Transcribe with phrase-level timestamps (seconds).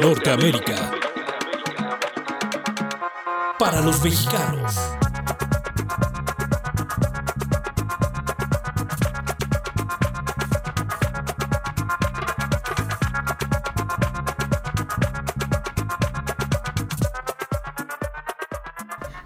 [0.00, 0.92] Norteamérica.
[3.58, 4.74] Para los mexicanos.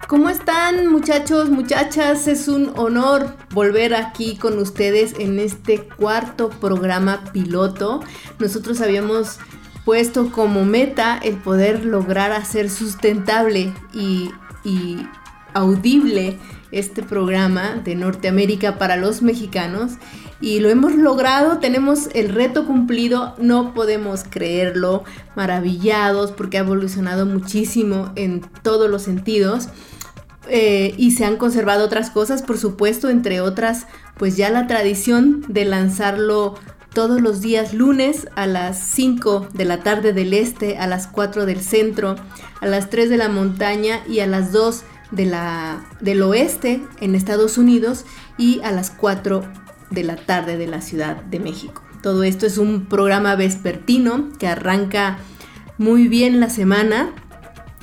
[0.09, 2.27] ¿Cómo están muchachos, muchachas?
[2.27, 8.01] Es un honor volver aquí con ustedes en este cuarto programa piloto.
[8.41, 9.39] Nosotros habíamos
[9.85, 14.31] puesto como meta el poder lograr hacer sustentable y,
[14.65, 15.07] y
[15.53, 16.39] audible
[16.73, 19.93] este programa de Norteamérica para los mexicanos
[20.45, 25.05] y lo hemos logrado, tenemos el reto cumplido, no podemos creerlo,
[25.37, 29.69] maravillados porque ha evolucionado muchísimo en todos los sentidos.
[30.51, 33.87] Eh, y se han conservado otras cosas, por supuesto, entre otras,
[34.19, 36.57] pues ya la tradición de lanzarlo
[36.95, 41.45] todos los días lunes a las 5 de la tarde del este, a las 4
[41.45, 42.15] del centro,
[42.61, 47.15] a las 3 de la montaña y a las 2 de la, del oeste en
[47.15, 48.05] Estados Unidos
[48.39, 49.43] y a las 4
[49.91, 51.83] de la tarde de la Ciudad de México.
[52.03, 55.19] Todo esto es un programa vespertino que arranca
[55.79, 57.13] muy bien la semana.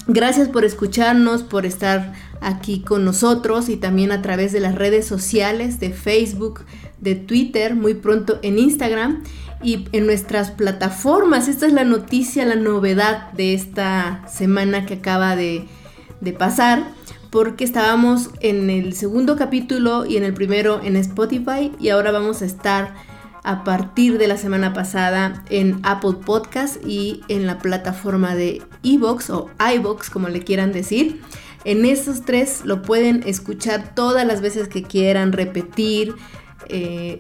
[0.08, 5.06] Gracias por escucharnos, por estar aquí con nosotros y también a través de las redes
[5.06, 6.62] sociales de Facebook,
[7.02, 9.24] de Twitter, muy pronto en Instagram
[9.62, 11.48] y en nuestras plataformas.
[11.48, 15.68] Esta es la noticia, la novedad de esta semana que acaba de,
[16.22, 16.84] de pasar
[17.32, 22.42] porque estábamos en el segundo capítulo y en el primero en Spotify y ahora vamos
[22.42, 22.94] a estar
[23.44, 29.30] a partir de la semana pasada en Apple Podcast y en la plataforma de Evox
[29.30, 31.22] o iVox como le quieran decir.
[31.64, 36.16] En esos tres lo pueden escuchar todas las veces que quieran, repetir,
[36.72, 37.20] eh,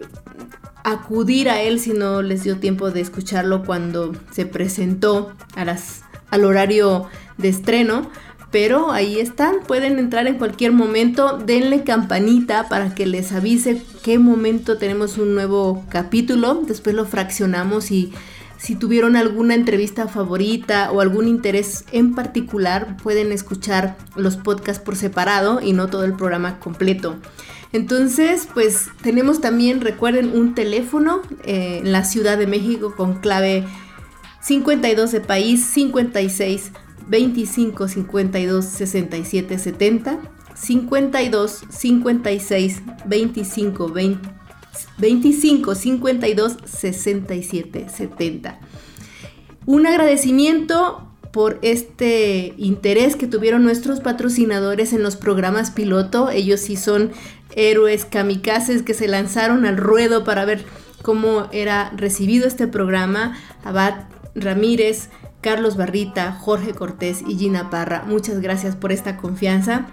[0.83, 6.01] acudir a él si no les dio tiempo de escucharlo cuando se presentó a las,
[6.29, 7.05] al horario
[7.37, 8.09] de estreno
[8.51, 14.19] pero ahí están, pueden entrar en cualquier momento, denle campanita para que les avise qué
[14.19, 18.11] momento tenemos un nuevo capítulo, después lo fraccionamos y
[18.57, 24.97] si tuvieron alguna entrevista favorita o algún interés en particular, pueden escuchar los podcasts por
[24.97, 27.15] separado y no todo el programa completo.
[27.73, 33.65] Entonces, pues tenemos también, recuerden, un teléfono eh, en la Ciudad de México con clave
[34.41, 36.71] 52 de país 56
[37.07, 40.19] 25 52 67 70,
[40.55, 44.29] 52 56 25 20,
[44.97, 48.59] 25 52 67 70.
[49.65, 56.29] Un agradecimiento por este interés que tuvieron nuestros patrocinadores en los programas piloto.
[56.29, 57.11] Ellos sí son
[57.55, 60.65] héroes kamikazes que se lanzaron al ruedo para ver
[61.01, 63.37] cómo era recibido este programa.
[63.63, 65.09] Abad Ramírez,
[65.41, 68.03] Carlos Barrita, Jorge Cortés y Gina Parra.
[68.07, 69.87] Muchas gracias por esta confianza.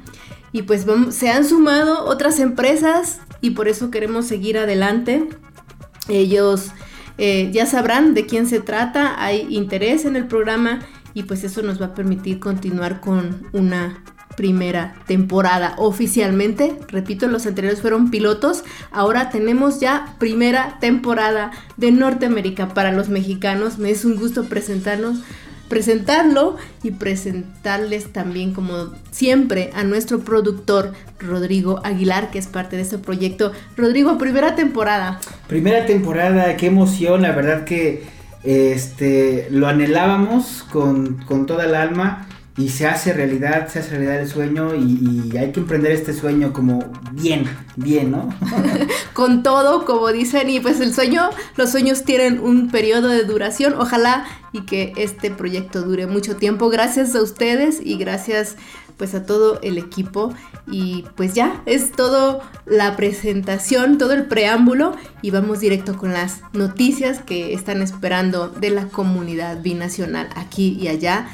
[0.53, 5.29] Y pues se han sumado otras empresas y por eso queremos seguir adelante.
[6.09, 6.71] Ellos
[7.19, 10.81] eh, ya sabrán de quién se trata, hay interés en el programa
[11.15, 14.03] y pues eso nos va a permitir continuar con una
[14.39, 16.79] primera temporada oficialmente.
[16.87, 18.63] Repito, los anteriores fueron pilotos.
[18.93, 23.79] Ahora tenemos ya primera temporada de Norteamérica para los mexicanos.
[23.79, 25.19] Me es un gusto presentarnos
[25.69, 32.83] presentarlo y presentarles también como siempre a nuestro productor Rodrigo Aguilar que es parte de
[32.83, 33.53] este proyecto.
[33.77, 35.21] Rodrigo, primera temporada.
[35.47, 38.05] Primera temporada, qué emoción, la verdad que
[38.45, 42.29] este lo anhelábamos con, con toda el alma
[42.59, 46.53] y se hace realidad, se hace realidad el sueño y, hay que emprender este sueño
[46.53, 47.45] como bien,
[47.77, 48.29] bien, ¿no?
[49.13, 53.75] Con todo, como dicen, y pues el sueño, los sueños tienen un periodo de duración,
[53.79, 56.69] ojalá y que este proyecto dure mucho tiempo.
[56.69, 58.57] Gracias a ustedes y gracias
[58.97, 60.35] pues a todo el equipo
[60.67, 66.43] y pues ya es todo la presentación, todo el preámbulo y vamos directo con las
[66.53, 71.29] noticias que están esperando de la comunidad binacional aquí y allá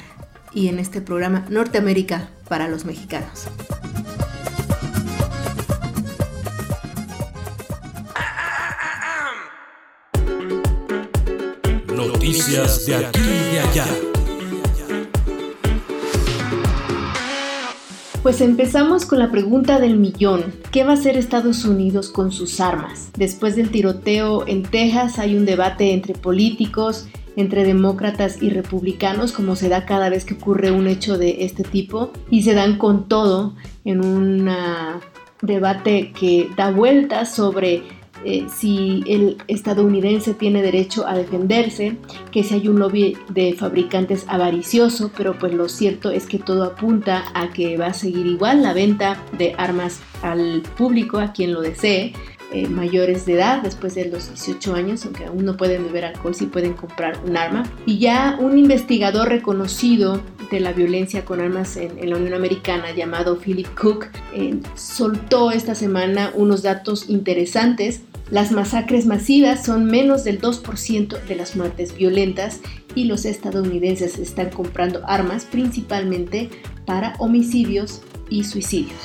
[0.55, 3.49] y en este programa Norteamérica para los mexicanos.
[11.95, 13.87] Noticias de aquí y de allá.
[18.23, 20.55] Pues empezamos con la pregunta del millón.
[20.73, 23.11] ¿Qué va a hacer Estados Unidos con sus armas?
[23.19, 29.57] Después del tiroteo en Texas hay un debate entre políticos entre demócratas y republicanos, como
[29.57, 33.09] se da cada vez que ocurre un hecho de este tipo, y se dan con
[33.09, 33.55] todo
[33.85, 34.51] en un
[35.43, 37.83] debate que da vueltas sobre
[38.25, 41.99] eh, si el estadounidense tiene derecho a defenderse,
[42.31, 46.65] que si hay un lobby de fabricantes avaricioso, pero pues lo cierto es que todo
[46.65, 51.53] apunta a que va a seguir igual la venta de armas al público, a quien
[51.53, 52.15] lo desee.
[52.55, 56.37] Eh, mayores de edad, después de los 18 años, aunque aún no pueden beber alcohol,
[56.37, 57.65] sí pueden comprar un arma.
[57.85, 60.21] Y ya un investigador reconocido
[60.53, 65.75] de la violencia con armas en, la Unión Americana, llamado Philip Cook, eh, soltó esta
[65.75, 68.03] semana unos datos interesantes.
[68.31, 72.61] Las masacres masivas son menos del 2% de las muertes violentas
[72.95, 76.51] y los estadounidenses están comprando armas principalmente
[76.87, 79.01] para homicidios y suicidios.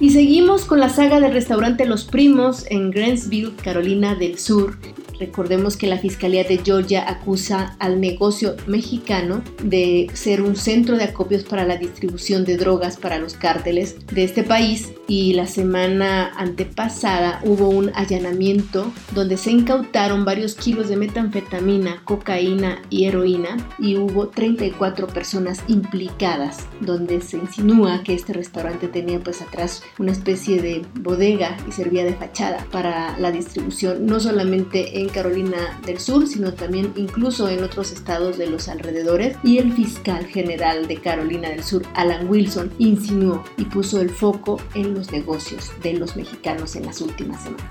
[0.00, 4.76] Y seguimos con la saga del restaurante Los Primos en Grantsville, Carolina del Sur,
[5.18, 11.04] Recordemos que la Fiscalía de Georgia acusa al negocio mexicano de ser un centro de
[11.04, 16.30] acopios para la distribución de drogas para los cárteles de este país y la semana
[16.36, 23.96] antepasada hubo un allanamiento donde se incautaron varios kilos de metanfetamina, cocaína y heroína y
[23.96, 30.60] hubo 34 personas implicadas donde se insinúa que este restaurante tenía pues atrás una especie
[30.60, 36.26] de bodega y servía de fachada para la distribución no solamente en Carolina del Sur,
[36.26, 39.36] sino también incluso en otros estados de los alrededores.
[39.42, 44.60] Y el fiscal general de Carolina del Sur, Alan Wilson, insinuó y puso el foco
[44.74, 47.66] en los negocios de los mexicanos en las últimas semanas.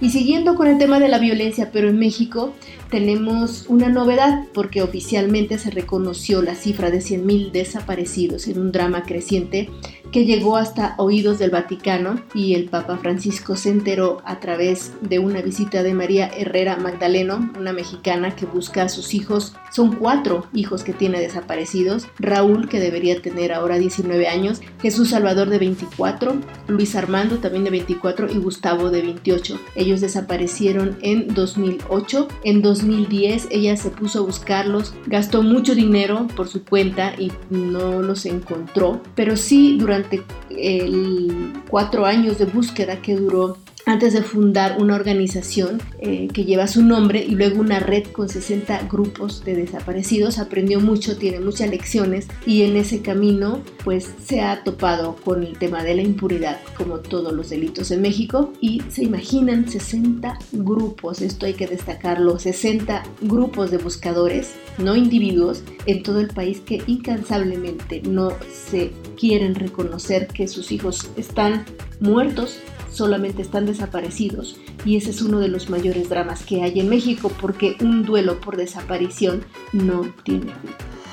[0.00, 2.54] Y siguiendo con el tema de la violencia, pero en México
[2.90, 9.02] tenemos una novedad porque oficialmente se reconoció la cifra de 100.000 desaparecidos en un drama
[9.02, 9.70] creciente
[10.14, 15.18] que llegó hasta oídos del Vaticano y el Papa Francisco se enteró a través de
[15.18, 19.56] una visita de María Herrera Magdaleno, una mexicana que busca a sus hijos.
[19.72, 22.06] Son cuatro hijos que tiene desaparecidos.
[22.20, 26.36] Raúl, que debería tener ahora 19 años, Jesús Salvador de 24,
[26.68, 29.58] Luis Armando también de 24 y Gustavo de 28.
[29.74, 32.28] Ellos desaparecieron en 2008.
[32.44, 38.02] En 2010 ella se puso a buscarlos, gastó mucho dinero por su cuenta y no
[38.02, 44.80] los encontró, pero sí durante el cuatro años de búsqueda que duró antes de fundar
[44.80, 49.54] una organización eh, que lleva su nombre y luego una red con 60 grupos de
[49.54, 50.38] desaparecidos.
[50.38, 55.58] Aprendió mucho, tiene muchas lecciones y en ese camino pues se ha topado con el
[55.58, 61.20] tema de la impunidad como todos los delitos en México y se imaginan 60 grupos,
[61.20, 66.82] esto hay que destacarlo, 60 grupos de buscadores, no individuos, en todo el país que
[66.86, 71.64] incansablemente no se quieren reconocer que sus hijos están
[72.00, 72.58] muertos,
[72.94, 74.56] solamente están desaparecidos.
[74.84, 78.40] Y ese es uno de los mayores dramas que hay en México porque un duelo
[78.40, 81.03] por desaparición no tiene fin.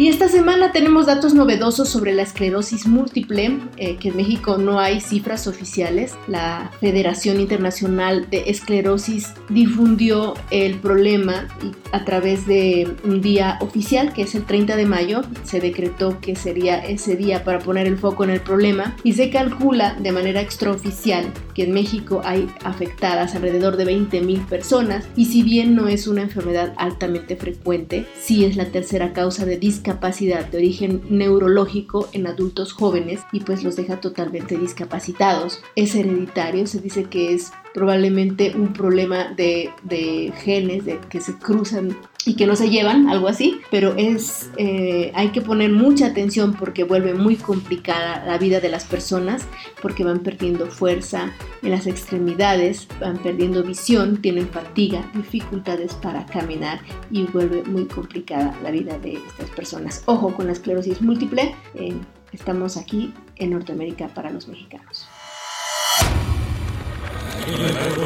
[0.00, 4.80] Y esta semana tenemos datos novedosos sobre la esclerosis múltiple, eh, que en México no
[4.80, 6.14] hay cifras oficiales.
[6.26, 11.48] La Federación Internacional de Esclerosis difundió el problema
[11.92, 15.20] a través de un día oficial, que es el 30 de mayo.
[15.42, 19.28] Se decretó que sería ese día para poner el foco en el problema y se
[19.28, 25.42] calcula de manera extraoficial que en México hay afectadas alrededor de 20.000 personas y si
[25.42, 30.46] bien no es una enfermedad altamente frecuente, sí es la tercera causa de discapacidad discapacidad
[30.46, 35.62] de origen neurológico en adultos jóvenes y pues los deja totalmente discapacitados.
[35.74, 41.36] Es hereditario, se dice que es probablemente un problema de, de genes de que se
[41.36, 41.96] cruzan
[42.26, 46.54] y que no se llevan, algo así, pero es, eh, hay que poner mucha atención
[46.54, 49.46] porque vuelve muy complicada la vida de las personas,
[49.80, 56.80] porque van perdiendo fuerza en las extremidades, van perdiendo visión, tienen fatiga, dificultades para caminar
[57.10, 60.02] y vuelve muy complicada la vida de estas personas.
[60.06, 61.94] Ojo con la esclerosis múltiple, eh,
[62.32, 65.08] estamos aquí en Norteamérica para los mexicanos.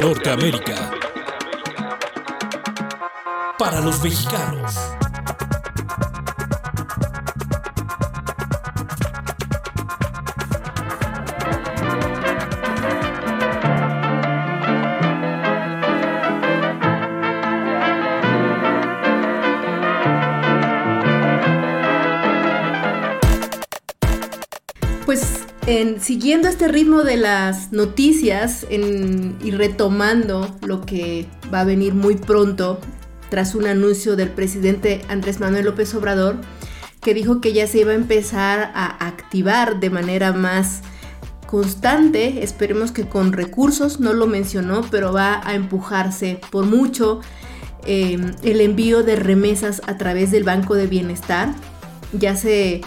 [0.01, 0.91] Norteamérica
[3.65, 4.75] para los mexicanos.
[25.07, 25.23] Pues
[25.65, 32.15] en, siguiendo este ritmo de las noticias y retomando lo que va a venir muy
[32.15, 32.79] pronto
[33.29, 36.37] tras un anuncio del presidente Andrés Manuel López Obrador
[37.01, 40.81] que dijo que ya se iba a empezar a activar de manera más
[41.45, 47.21] constante, esperemos que con recursos, no lo mencionó, pero va a empujarse por mucho
[47.85, 51.53] em, el envío de remesas a través del Banco de Bienestar.
[52.11, 52.81] Ya se,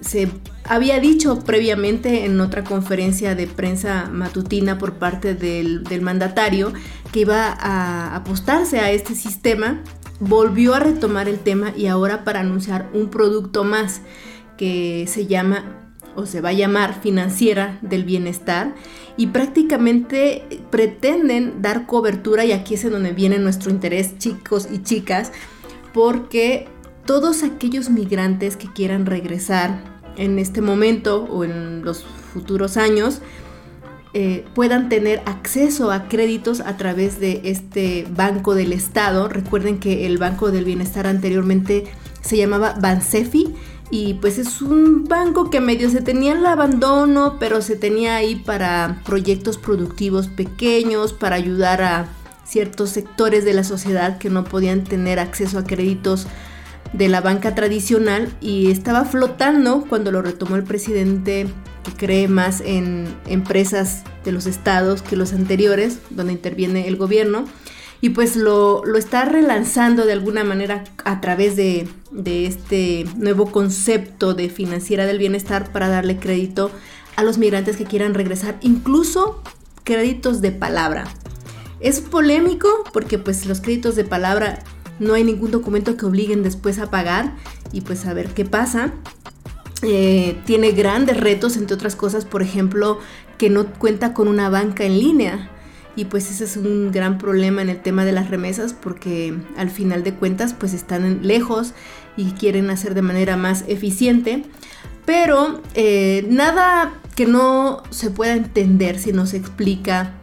[0.00, 0.28] se
[0.64, 6.72] había dicho previamente en otra conferencia de prensa matutina por parte del, del mandatario
[7.12, 9.82] que iba a apostarse a este sistema,
[10.20, 14.02] volvió a retomar el tema y ahora para anunciar un producto más
[14.56, 15.64] que se llama
[16.16, 18.74] o se va a llamar financiera del bienestar.
[19.16, 24.82] Y prácticamente pretenden dar cobertura y aquí es en donde viene nuestro interés chicos y
[24.82, 25.32] chicas
[25.92, 26.68] porque
[27.04, 29.82] todos aquellos migrantes que quieran regresar
[30.16, 33.22] en este momento o en los futuros años
[34.14, 39.28] eh, puedan tener acceso a créditos a través de este Banco del Estado.
[39.28, 41.84] Recuerden que el Banco del Bienestar anteriormente
[42.22, 43.54] se llamaba Bansefi
[43.90, 48.36] y pues es un banco que medio se tenía el abandono, pero se tenía ahí
[48.36, 52.08] para proyectos productivos pequeños, para ayudar a
[52.44, 56.26] ciertos sectores de la sociedad que no podían tener acceso a créditos
[56.92, 61.46] de la banca tradicional y estaba flotando cuando lo retomó el presidente
[61.96, 67.44] cree más en empresas de los estados que los anteriores, donde interviene el gobierno
[68.00, 71.88] y pues lo, está relanzando de alguna manera a través de,
[72.24, 76.70] este nuevo concepto de financiera del bienestar para darle crédito
[77.16, 79.42] a los migrantes que quieran regresar, incluso
[79.82, 81.04] créditos de palabra.
[81.80, 84.60] Es polémico porque pues los créditos de palabra
[85.00, 87.34] no hay ningún documento que obliguen después a pagar
[87.72, 88.92] y pues a ver qué pasa.
[89.82, 92.98] Eh, tiene grandes retos, entre otras cosas, por ejemplo,
[93.36, 95.50] que no cuenta con una banca en línea
[95.98, 99.68] y pues ese es un gran problema en el tema de las remesas porque al
[99.68, 101.74] final de cuentas pues están lejos
[102.16, 104.44] y quieren hacer de manera más eficiente.
[105.04, 110.14] Pero eh, nada que no se pueda entender si no se explica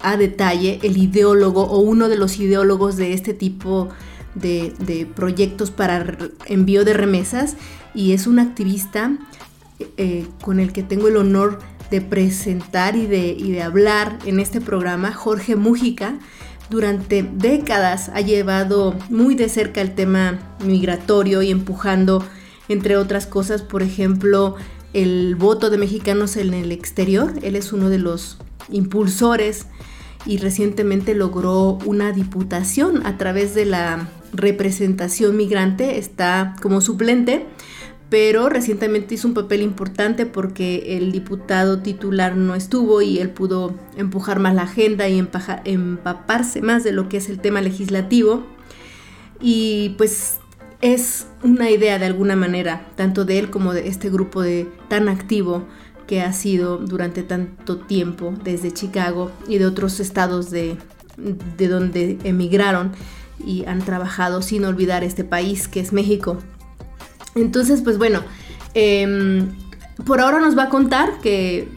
[0.00, 3.88] a detalle el ideólogo o uno de los ideólogos de este tipo
[4.36, 6.16] de, proyectos para
[6.46, 7.56] envío de remesas
[7.94, 9.16] y es un activista
[9.96, 11.58] eh, con el que tengo el honor
[11.90, 16.18] de presentar y de, y de hablar en este programa, Jorge Mújica,
[16.70, 22.24] durante décadas ha llevado muy de cerca el tema migratorio y empujando,
[22.68, 24.56] entre otras cosas, por ejemplo,
[24.92, 27.34] el voto de mexicanos en el exterior.
[27.42, 28.38] Él es uno de los
[28.70, 29.66] impulsores
[30.24, 37.46] y recientemente logró una diputación a través de la representación migrante, está como suplente
[38.14, 43.74] pero recientemente hizo un papel importante porque el diputado titular no estuvo y él pudo
[43.96, 45.18] empujar más la agenda y
[45.64, 48.46] empaparse más de lo que es el tema legislativo.
[49.40, 50.36] Y pues
[50.80, 55.08] es una idea de alguna manera, tanto de él como de este grupo de tan
[55.08, 55.64] activo
[56.06, 60.76] que ha sido durante tanto tiempo desde Chicago y de otros estados de,
[61.56, 62.92] de donde emigraron
[63.44, 66.38] y han trabajado sin olvidar este país que es México.
[67.34, 68.20] Entonces, pues bueno,
[68.74, 69.48] em,
[70.04, 71.68] por ahora nos va a contar que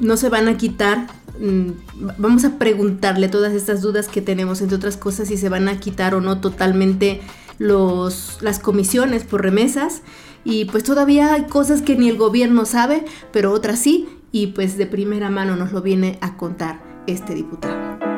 [0.00, 1.06] no se van a quitar.
[1.38, 1.70] Mm,
[2.18, 5.78] vamos a preguntarle todas estas dudas que tenemos, entre otras cosas, si se van a
[5.78, 7.20] quitar o no totalmente
[7.58, 10.02] los, las comisiones por remesas.
[10.44, 14.08] Y pues todavía hay cosas que ni el gobierno sabe, pero otras sí.
[14.32, 18.11] Y pues de primera mano nos lo viene a contar este diputado.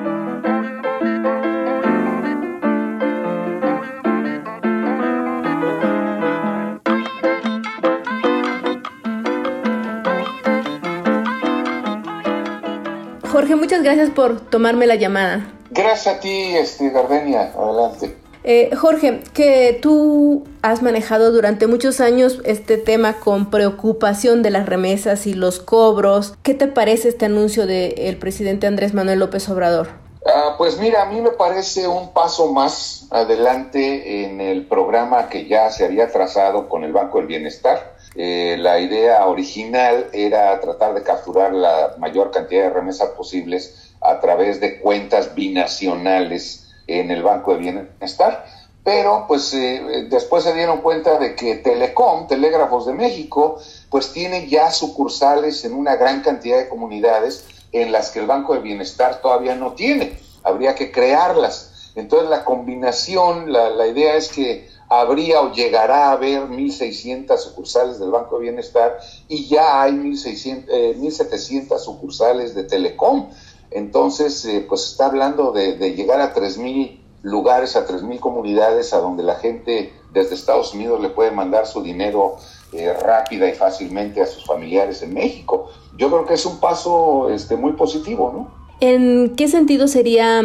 [13.54, 15.46] Jorge, muchas gracias por tomarme la llamada.
[15.70, 17.52] Gracias a ti, este, Gardenia.
[17.56, 18.16] Adelante.
[18.42, 24.66] Eh, Jorge, que tú has manejado durante muchos años este tema con preocupación de las
[24.66, 26.34] remesas y los cobros.
[26.42, 29.88] ¿Qué te parece este anuncio del presidente Andrés Manuel López Obrador?
[30.26, 35.46] Ah, pues mira, a mí me parece un paso más adelante en el programa que
[35.46, 40.94] ya se había trazado con el Banco del Bienestar eh, la idea original era tratar
[40.94, 47.22] de capturar la mayor cantidad de remesas posibles a través de cuentas binacionales en el
[47.22, 48.44] Banco de Bienestar.
[48.84, 54.46] Pero pues eh, después se dieron cuenta de que Telecom, Telégrafos de México, pues tiene
[54.46, 59.22] ya sucursales en una gran cantidad de comunidades en las que el Banco de Bienestar
[59.22, 60.18] todavía no tiene.
[60.42, 61.92] Habría que crearlas.
[61.96, 67.98] Entonces la combinación, la, la idea es que habría o llegará a haber 1.600 sucursales
[67.98, 68.98] del Banco de Bienestar
[69.28, 73.28] y ya hay 1.600, 1.700 eh, sucursales de Telecom.
[73.70, 79.22] Entonces, eh, pues está hablando de, llegar a 3.000 lugares, a 3.000 comunidades a donde
[79.22, 82.36] la gente desde Estados Unidos le puede mandar su dinero
[82.72, 85.70] eh, rápida y fácilmente a sus familiares en México.
[85.96, 88.64] Yo creo que es un paso este, muy positivo, ¿no?
[88.80, 90.42] ¿En qué sentido sería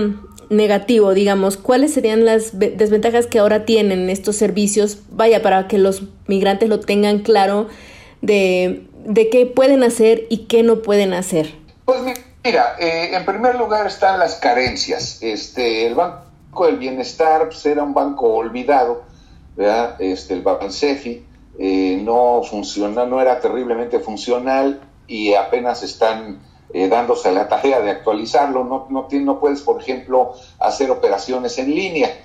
[0.50, 5.00] negativo, digamos, ¿cuáles serían las desventajas que ahora tienen estos servicios?
[5.12, 7.68] Vaya, para que los migrantes lo tengan claro,
[8.22, 11.53] de, de qué pueden hacer y qué no pueden hacer?
[11.86, 12.01] Pues
[12.44, 15.20] mira, eh, en primer lugar están las carencias.
[15.22, 19.03] Este, el Banco del Bienestar pues, era un banco olvidado,
[19.56, 19.96] ¿verdad?
[20.00, 21.25] Este, el Bansefi
[21.58, 26.39] eh, no funciona, no era terriblemente funcional y apenas están
[26.71, 28.63] eh, dándose la tarea de actualizarlo.
[28.63, 32.15] No, no, no puedes, por ejemplo, hacer operaciones en línea.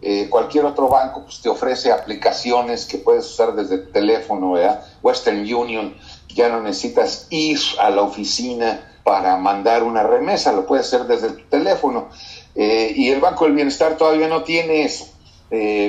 [0.00, 4.84] Eh, cualquier otro banco pues, te ofrece aplicaciones que puedes usar desde tu teléfono, ¿verdad?
[5.02, 5.94] Western Union,
[6.28, 11.30] ya no necesitas ir a la oficina para mandar una remesa, lo puedes hacer desde
[11.30, 12.08] tu teléfono.
[12.56, 15.06] Eh, y el Banco del Bienestar todavía no tiene eso.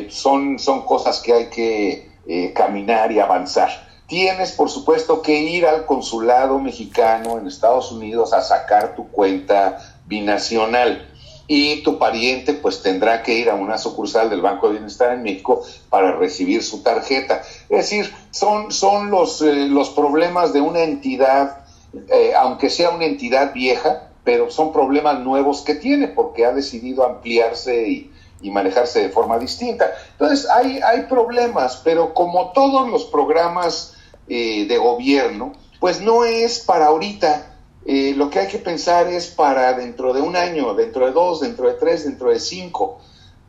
[0.10, 3.83] son, son cosas que hay que caminar y avanzar.
[4.08, 9.80] Tienes, por supuesto, que ir al consulado mexicano en Estados Unidos a sacar tu cuenta
[10.06, 11.10] binacional
[11.48, 15.24] y tu pariente pues tendrá que ir a una sucursal del Banco de Bienestar en
[15.24, 17.42] México para recibir su tarjeta.
[17.70, 21.66] Es decir, son, son los, eh, los problemas de una entidad,
[22.10, 27.06] eh, aunque sea una entidad vieja, pero son problemas nuevos que tiene porque ha decidido
[27.06, 28.13] ampliarse y,
[28.44, 29.92] y manejarse de forma distinta.
[30.12, 33.96] Entonces, hay, hay problemas, pero como todos los programas
[34.28, 37.50] eh, de gobierno, pues no es para ahorita.
[37.86, 41.42] Eh, lo que hay que pensar es para dentro de un año, dentro de dos,
[41.42, 43.00] dentro de tres, dentro de cinco.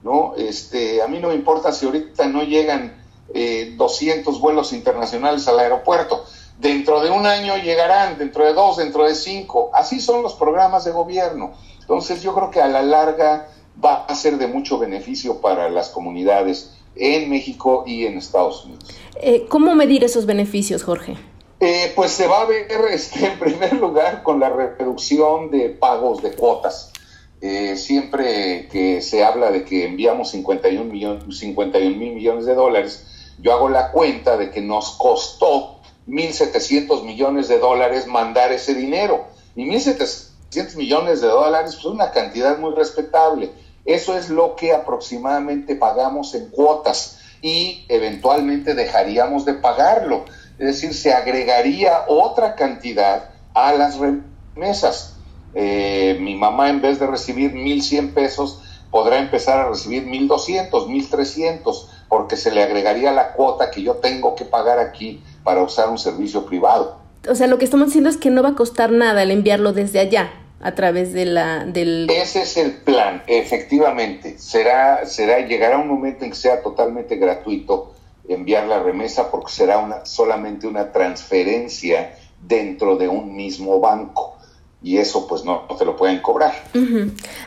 [0.02, 0.34] ¿no?
[0.36, 5.58] Este, a mí no me importa si ahorita no llegan 200 eh, vuelos internacionales al
[5.58, 6.24] aeropuerto.
[6.58, 9.70] Dentro de un año llegarán, dentro de dos, dentro de cinco.
[9.74, 11.52] Así son los programas de gobierno.
[11.80, 13.48] Entonces yo creo que a la larga
[13.82, 18.84] va a ser de mucho beneficio para las comunidades en México y en Estados Unidos.
[19.20, 21.16] Eh, ¿Cómo medir esos beneficios, Jorge?
[21.60, 26.22] Eh, pues se va a ver este, en primer lugar con la reducción de pagos
[26.22, 26.92] de cuotas.
[27.40, 33.06] Eh, siempre que se habla de que enviamos 51 mil 51 millones de dólares,
[33.38, 39.26] yo hago la cuenta de que nos costó 1.700 millones de dólares mandar ese dinero.
[39.56, 43.50] Y 1.700 millones de dólares es pues, una cantidad muy respetable.
[43.84, 50.24] Eso es lo que aproximadamente pagamos en cuotas y eventualmente dejaríamos de pagarlo.
[50.58, 55.16] Es decir, se agregaría otra cantidad a las remesas.
[55.54, 61.88] Eh, mi mamá en vez de recibir 1.100 pesos podrá empezar a recibir 1.200, 1.300,
[62.08, 65.98] porque se le agregaría la cuota que yo tengo que pagar aquí para usar un
[65.98, 66.96] servicio privado.
[67.28, 69.72] O sea, lo que estamos diciendo es que no va a costar nada el enviarlo
[69.72, 74.38] desde allá a través de la del ese es el plan efectivamente.
[74.38, 77.92] Será será llegará un momento en que sea totalmente gratuito
[78.28, 84.36] enviar la remesa porque será una solamente una transferencia dentro de un mismo banco.
[84.82, 86.54] Y eso pues no, te lo pueden cobrar.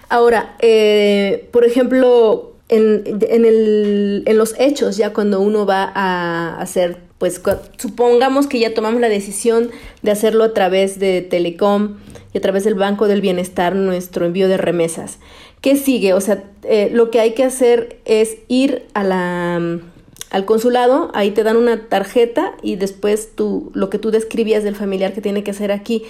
[0.10, 6.62] Ahora eh, por ejemplo en, en, el, en los hechos ya cuando uno va a
[6.62, 7.42] hacer pues
[7.78, 11.98] supongamos que ya tomamos la decisión de hacerlo a través de Telecom
[12.34, 15.18] y a través del Banco del Bienestar nuestro envío de remesas.
[15.62, 16.14] ¿Qué sigue?
[16.14, 19.82] O sea, eh, lo que hay que hacer es ir a la, mm,
[20.30, 24.76] al consulado, ahí te dan una tarjeta y después tú, lo que tú describías del
[24.76, 26.04] familiar que tiene que hacer aquí,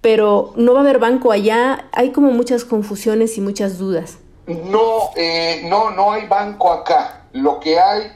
[0.00, 4.18] pero no va a haber banco allá, hay como muchas confusiones y muchas dudas.
[4.46, 7.26] No, eh, no, no hay banco acá.
[7.32, 8.12] Lo que hay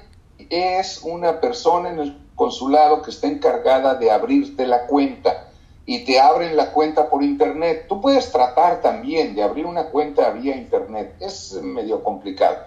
[0.51, 5.49] es una persona en el consulado que está encargada de abrirte la cuenta
[5.87, 7.87] y te abren la cuenta por internet.
[7.88, 12.59] Tú puedes tratar también de abrir una cuenta vía internet, es medio complicado,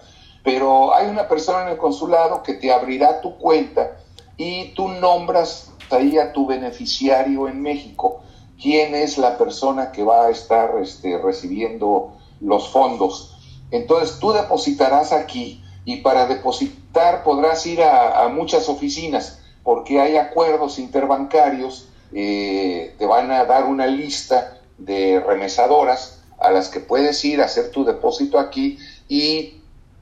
[0.44, 3.98] pero hay una persona en el consulado que te abrirá tu cuenta
[4.38, 8.22] y tú nombras ahí a tu beneficiario en México,
[8.62, 13.36] quién es la persona que va a estar este, recibiendo los fondos.
[13.70, 19.39] Entonces tú depositarás aquí y para depositar podrás ir a muchas oficinas
[19.70, 26.70] porque hay acuerdos interbancarios, eh, te van a dar una lista de remesadoras a las
[26.70, 29.62] que puedes ir a hacer tu depósito aquí y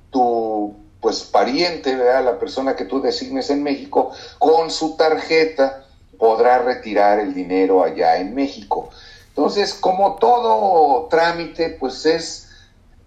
[0.09, 5.85] tu pues pariente, la persona que tú designes en México, con su tarjeta
[6.17, 8.89] podrá retirar el dinero allá en México.
[9.27, 12.47] Entonces, como todo trámite, pues es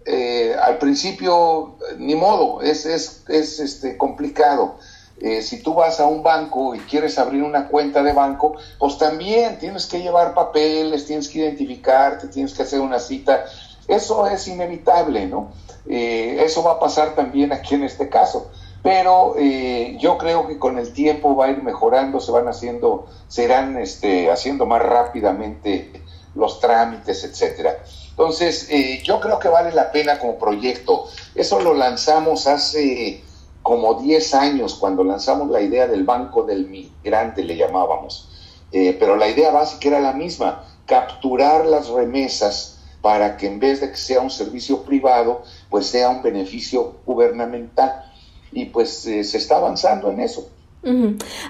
[0.05, 4.75] eh, al principio ni modo, es, es, es este, complicado.
[5.21, 8.97] Eh, si tú vas a un banco y quieres abrir una cuenta de banco, pues
[8.97, 13.45] también tienes que llevar papeles, tienes que identificarte, tienes que hacer una cita.
[13.87, 15.51] Eso es inevitable, ¿no?
[15.87, 18.49] Eh, eso va a pasar también aquí en este caso.
[18.81, 23.05] Pero eh, yo creo que con el tiempo va a ir mejorando, se van haciendo,
[23.27, 26.01] serán este, haciendo más rápidamente
[26.33, 27.77] los trámites, etcétera.
[28.09, 28.69] Entonces,
[29.03, 31.05] yo creo que vale la pena como proyecto.
[31.35, 33.23] Eso lo lanzamos hace
[33.71, 38.27] como 10 años cuando lanzamos la idea del Banco del Migrante, le llamábamos.
[38.73, 43.79] Eh, pero la idea básica era la misma, capturar las remesas para que en vez
[43.79, 48.11] de que sea un servicio privado, pues sea un beneficio gubernamental.
[48.51, 50.49] Y pues eh, se está avanzando en eso.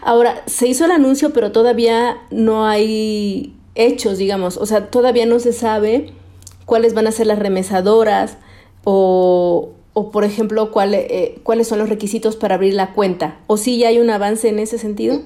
[0.03, 4.57] Ahora, se hizo el anuncio, pero todavía no hay hechos, digamos.
[4.57, 6.13] O sea, todavía no se sabe
[6.65, 8.37] cuáles van a ser las remesadoras
[8.83, 13.39] o, o por ejemplo, eh, cuáles son los requisitos para abrir la cuenta.
[13.47, 15.21] ¿O si ya hay un avance en ese sentido?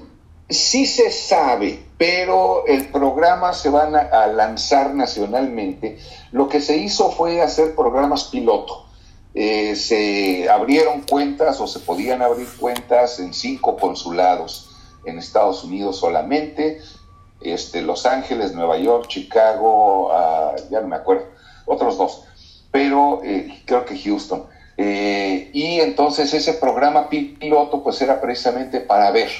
[0.48, 5.98] Sí se sabe, pero el programa se van a, lanzar nacionalmente.
[6.32, 8.86] Lo que se hizo fue hacer programas piloto.
[9.34, 14.70] Eh, se abrieron cuentas o se podían abrir cuentas en cinco consulados
[15.04, 16.80] en Estados Unidos solamente,
[17.40, 21.26] este, Los Ángeles, Nueva York, Chicago, ah, ya no me acuerdo,
[21.64, 22.24] otros dos,
[22.70, 24.46] pero eh, creo que Houston.
[24.78, 29.30] Eh, y entonces ese programa piloto pues era precisamente para ver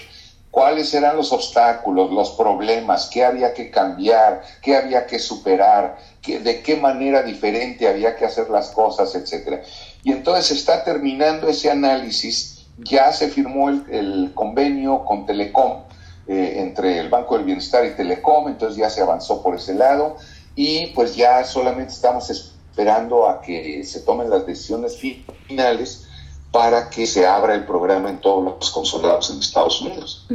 [0.50, 6.62] cuáles eran los obstáculos, los problemas, qué había que cambiar, qué había que superar, de
[6.62, 9.60] qué manera diferente había que hacer las cosas, etcétera.
[10.02, 15.82] Y entonces está terminando ese análisis, ya se firmó el, convenio con Telecom,
[16.26, 20.16] eh, entre el Banco del Bienestar y Telecom, entonces ya se avanzó por ese lado
[20.54, 24.98] y pues ya solamente estamos esperando a que se tomen las decisiones
[25.46, 26.08] finales
[26.52, 30.26] para que se abra el programa en todos los consulados en Estados Unidos.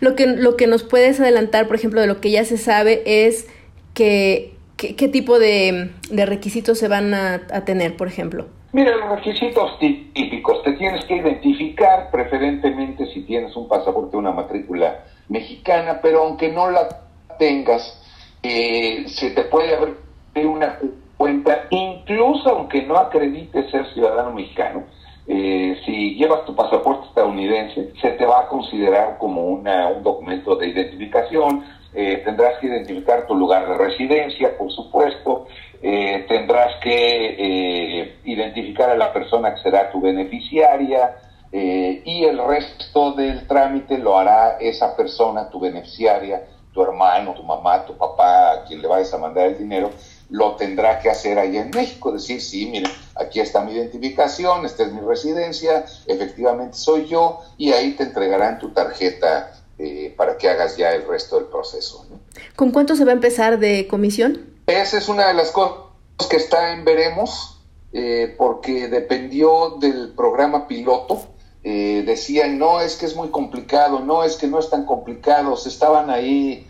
[0.00, 3.02] Lo que lo que nos puedes adelantar, por ejemplo, de lo que ya se sabe
[3.04, 3.46] es
[3.94, 8.46] que qué tipo de, requisitos se van a, tener, por ejemplo.
[8.72, 14.32] Mira, los requisitos típicos, te tienes que identificar, preferentemente si tienes un pasaporte o una
[14.32, 16.88] matrícula mexicana, pero aunque no la
[17.38, 18.02] tengas,
[18.42, 20.78] eh, se te puede abrir una
[21.16, 24.84] cuenta, incluso aunque no acredites ser ciudadano mexicano,
[25.28, 30.54] eh, si llevas tu pasaporte estadounidense, se te va a considerar como una, un documento
[30.54, 35.46] de identificación, eh, tendrás que identificar tu lugar de residencia, por supuesto,
[35.82, 41.16] eh, tendrás que identificar a la persona que será tu beneficiaria
[41.52, 46.42] y el resto del trámite lo hará esa persona, tu beneficiaria,
[46.74, 49.90] tu hermano, tu mamá, tu papá, quien le vayas a mandar el dinero,
[50.30, 54.84] lo tendrá que hacer allá en México, decir, sí, miren, aquí está mi identificación, esta
[54.84, 60.48] es mi residencia, efectivamente soy yo, y ahí te entregarán tu tarjeta eh, para que
[60.48, 62.06] hagas ya el resto del proceso.
[62.56, 64.54] ¿Con cuánto se va a empezar de comisión?
[64.66, 65.76] Esa es una de las cosas
[66.28, 67.60] que está en veremos,
[67.92, 71.28] eh, porque dependió del programa piloto.
[71.62, 75.56] Eh, decían, no, es que es muy complicado, no, es que no es tan complicado,
[75.56, 76.66] se estaban ahí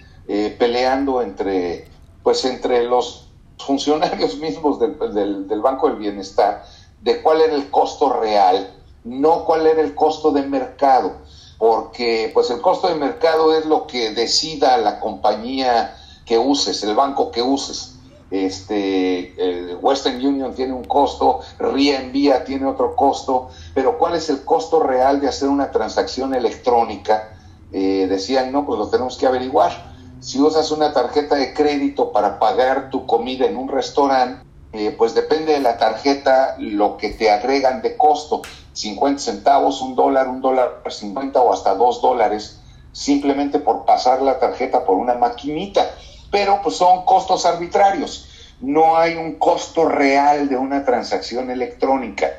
[0.58, 1.86] peleando entre,
[2.24, 3.25] pues entre los
[3.66, 6.64] funcionarios mismos del, del, Banco del Bienestar
[7.02, 8.70] de cuál era el costo real,
[9.04, 11.12] no cuál era el costo de mercado,
[11.58, 16.94] porque pues el costo de mercado es lo que decida la compañía que uses, el
[16.94, 17.92] banco que uses.
[18.28, 24.44] Este, Western Union tiene un costo, RIA Envía tiene otro costo, pero ¿cuál es el
[24.44, 27.36] costo real de hacer una transacción electrónica?
[27.72, 29.85] Eh, decían, no, pues lo tenemos que averiguar
[30.20, 35.14] si usas una tarjeta de crédito para pagar tu comida en un restaurante, eh, pues
[35.14, 40.40] depende de la tarjeta lo que te agregan de costo, 50 centavos, un dólar, un
[40.40, 42.60] dólar 50 o hasta dos dólares,
[42.92, 45.90] simplemente por pasar la tarjeta por una maquinita.
[46.30, 48.28] Pero pues son costos arbitrarios,
[48.60, 52.30] no hay un costo real de una transacción electrónica.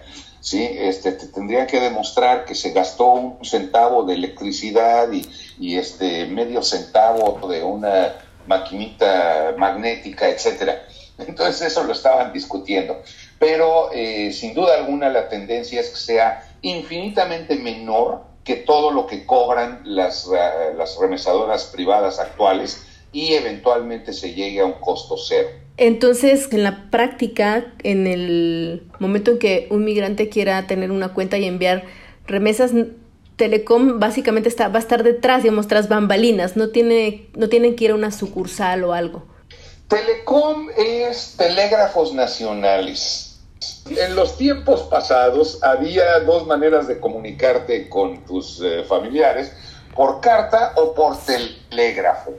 [0.47, 0.65] ¿Sí?
[0.79, 6.61] Este, te tendría que demostrar que se gastó un centavo de electricidad y, este medio
[6.61, 8.15] centavo de una
[8.47, 10.87] maquinita magnética, etcétera.
[11.17, 13.01] Entonces eso lo estaban discutiendo.
[13.39, 19.05] Pero eh, sin duda alguna la tendencia es que sea infinitamente menor que todo lo
[19.05, 25.17] que cobran las, eh, las remesadoras privadas actuales y eventualmente se llegue a un costo
[25.17, 25.49] cero.
[25.77, 31.37] Entonces, en la práctica, en el momento en que un migrante quiera tener una cuenta
[31.37, 31.83] y enviar
[32.25, 32.71] remesas,
[33.35, 37.91] Telecom básicamente va a estar detrás, digamos, tras bambalinas, no, tiene, no tienen que ir
[37.91, 39.23] a una sucursal o algo.
[39.87, 43.39] Telecom es telégrafos nacionales.
[43.85, 49.53] En los tiempos pasados había dos maneras de comunicarte con tus eh, familiares,
[49.95, 52.33] por carta o por telégrafo,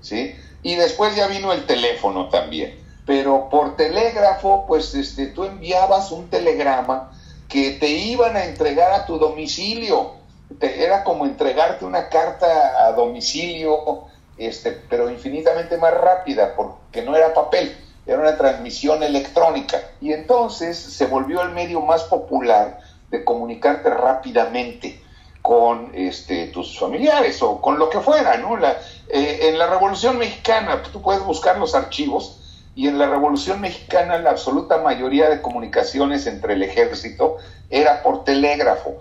[0.00, 0.34] ¿sí?
[0.66, 2.76] Y después ya vino el teléfono también.
[3.06, 7.12] Pero por telégrafo, pues este, tú enviabas un telegrama
[7.48, 10.14] que te iban a entregar a tu domicilio
[10.60, 14.06] era como entregarte una carta a domicilio,
[14.38, 19.80] este, pero infinitamente más rápida, porque no era papel, era una transmisión electrónica.
[20.00, 22.80] Y entonces se volvió el medio más popular
[23.12, 25.00] de comunicarte rápidamente
[25.42, 28.56] con este, tus familiares o con lo que fuera, ¿no?
[28.56, 28.76] La,
[29.08, 32.40] eh, en la Revolución Mexicana, tú puedes buscar los archivos
[32.74, 37.38] y en la Revolución Mexicana la absoluta mayoría de comunicaciones entre el ejército
[37.70, 38.96] era por telégrafo.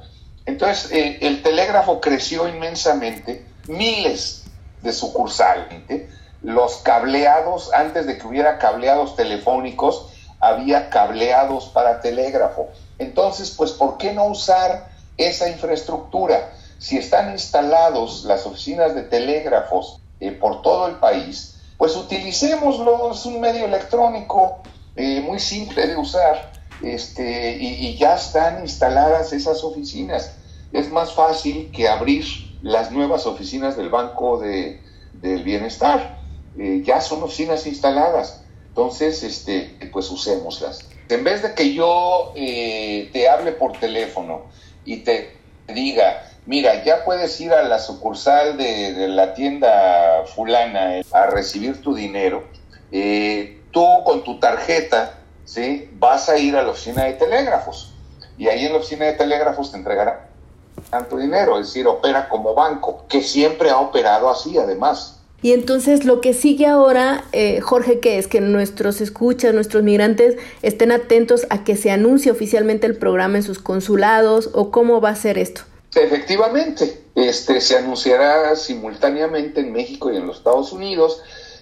[0.45, 4.45] Entonces, eh, el telégrafo creció inmensamente, miles
[4.81, 5.65] de sucursales.
[6.41, 12.69] Los cableados, antes de que hubiera cableados telefónicos, había cableados para telégrafo.
[12.99, 16.51] Entonces, pues, ¿por qué no usar esa infraestructura?
[16.85, 23.25] Si están instalados las oficinas de telégrafos eh, por todo el país, pues utilicémoslo, es
[23.25, 24.59] un medio electrónico
[24.95, 26.51] eh, muy simple de usar
[26.83, 30.35] este, y, ya están instaladas esas oficinas.
[30.73, 32.23] Es más fácil que abrir
[32.61, 34.79] las nuevas oficinas del Banco de,
[35.13, 36.19] del Bienestar.
[36.55, 38.43] Eh, ya son oficinas instaladas.
[38.67, 40.87] Entonces, este, pues usémoslas.
[41.09, 44.43] En vez de que yo te hable por teléfono
[44.85, 45.35] y te
[45.67, 51.95] diga, mira, ya puedes ir a la sucursal de, la tienda fulana a recibir tu
[51.95, 52.43] dinero,
[52.91, 55.89] eh, tú con tu tarjeta ¿sí?
[55.93, 57.93] vas a ir a la oficina de telégrafos
[58.37, 60.19] y ahí en la oficina de telégrafos te entregarán
[61.09, 65.19] tu dinero, es decir, opera como banco, que siempre ha operado así además.
[65.41, 70.37] Y entonces lo que sigue ahora, eh, Jorge, que es que nuestros escuchas, nuestros migrantes
[70.61, 75.09] estén atentos a que se anuncie oficialmente el programa en sus consulados o cómo va
[75.09, 75.61] a ser esto.
[75.95, 81.21] Efectivamente, este se anunciará simultáneamente en México y en los Estados Unidos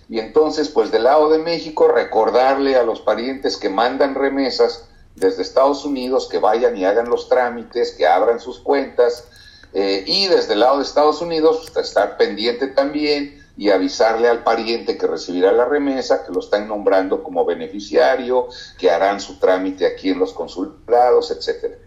[0.09, 5.43] y entonces, pues del lado de México, recordarle a los parientes que mandan remesas desde
[5.43, 9.27] Estados Unidos que vayan y hagan los trámites, que abran sus cuentas,
[9.73, 14.43] eh, y desde el lado de Estados Unidos, pues, estar pendiente también y avisarle al
[14.43, 19.85] pariente que recibirá la remesa, que lo están nombrando como beneficiario, que harán su trámite
[19.85, 21.77] aquí en los consulados, etcétera.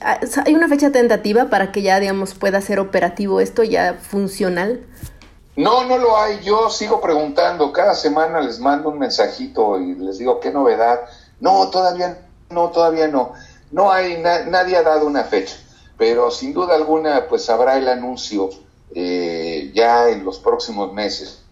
[0.00, 4.80] Ah, ¿Hay una fecha tentativa para que ya, digamos, pueda ser operativo esto, ya funcional?
[5.56, 6.40] No, no lo hay.
[6.42, 7.72] Yo sigo preguntando.
[7.72, 11.00] Cada semana les mando un mensajito y les digo, ¿qué novedad?
[11.40, 12.18] No, todavía
[12.50, 13.32] no, todavía no.
[13.70, 15.56] No hay, nadie ha dado una fecha.
[15.96, 18.50] Pero sin duda alguna, pues habrá el anuncio
[18.94, 21.42] eh, ya en los próximos meses.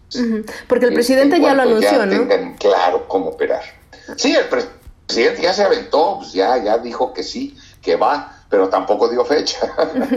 [0.67, 2.27] Porque el presidente ya lo anunció, ¿no?
[2.27, 3.61] Tengan claro cómo operar.
[4.15, 7.55] Sí, el presidente ya se aventó, pues ya, ya dijo que sí,
[7.89, 9.59] que va pero tampoco dio fecha.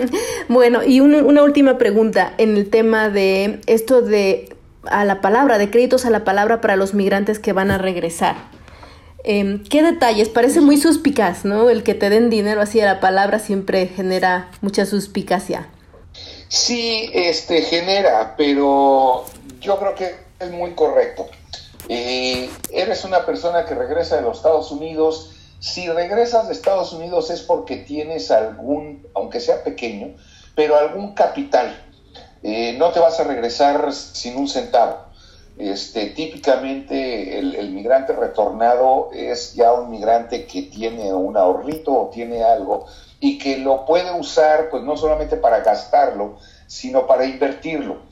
[0.49, 5.71] bueno, y una última pregunta en el tema de esto de a la palabra, de
[5.71, 8.37] créditos a la palabra para los migrantes que van a regresar.
[9.25, 10.29] Em, ¿Qué detalles?
[10.31, 11.71] Parece muy suspicaz, ¿no?
[11.71, 15.69] El que te den dinero así a la palabra siempre genera mucha suspicacia.
[16.49, 19.25] Sí, este genera, pero
[19.61, 21.27] yo creo que es muy correcto.
[21.89, 27.31] Eh, eres una persona que regresa de los Estados Unidos, si regresas de Estados Unidos
[27.31, 30.17] es porque tienes algún, aunque sea pequeño,
[30.57, 31.81] pero algún capital.
[32.43, 34.97] Eh, no te vas a regresar sin un centavo.
[35.57, 42.43] Este, típicamente el, migrante retornado es ya un migrante que tiene un ahorrito o tiene
[42.43, 42.87] algo
[43.21, 48.03] y que lo puede usar pues no solamente para gastarlo, sino para invertirlo.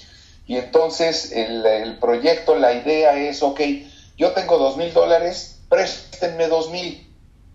[0.46, 3.60] Y entonces el, el proyecto, la idea es, ok,
[4.16, 7.09] yo tengo dos mil dólares, préstenme dos mil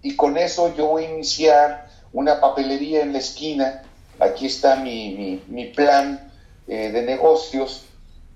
[0.05, 3.81] y con eso yo voy a iniciar una papelería en la esquina.
[4.19, 5.41] Aquí está mi,
[5.75, 6.31] plan
[6.67, 7.85] eh, de negocios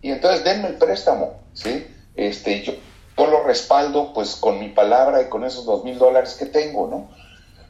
[0.02, 1.86] y entonces denme el préstamo, ¿sí?
[2.16, 2.74] Este, yo,
[3.18, 7.08] lo respaldo pues con mi palabra y con esos dos mil dólares que tengo, ¿no?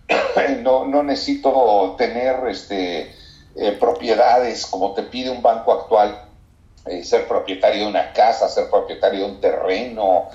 [0.62, 3.14] no, no necesito tener este,
[3.58, 6.24] eh, propiedades como te pide un banco actual,
[6.86, 10.30] eh, ser propietario de una casa, ser propietario de un terreno,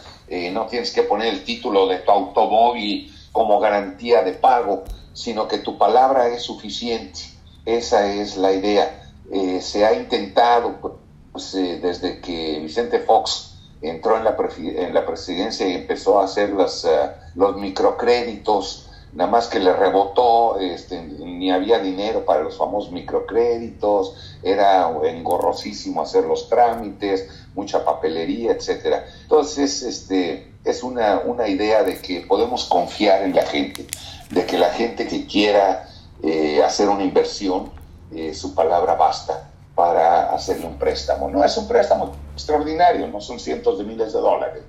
[0.52, 5.58] no tienes que poner el título de tu automóvil como garantía de pago, sino que
[5.58, 7.18] tu palabra es suficiente.
[7.66, 9.10] Esa es la idea.
[9.32, 11.00] Eh, se ha intentado
[11.32, 16.26] pues, eh, desde que Vicente Fox entró en la, en la presidencia y empezó a
[16.26, 22.56] hacer eh, los microcréditos, nada más que le rebotó, este, ni había dinero para los
[22.56, 29.04] famosos microcréditos, era engorrosísimo hacer los trámites, mucha papelería, etcétera.
[29.22, 33.86] Entonces, este, es una, una idea de que podemos confiar en la gente,
[34.30, 35.88] de que la gente que quiera
[36.22, 37.70] eh, hacer una inversión,
[38.14, 41.28] eh, su palabra basta para hacerle un préstamo.
[41.28, 44.62] No es un préstamo extraordinario, no son cientos de miles de dólares,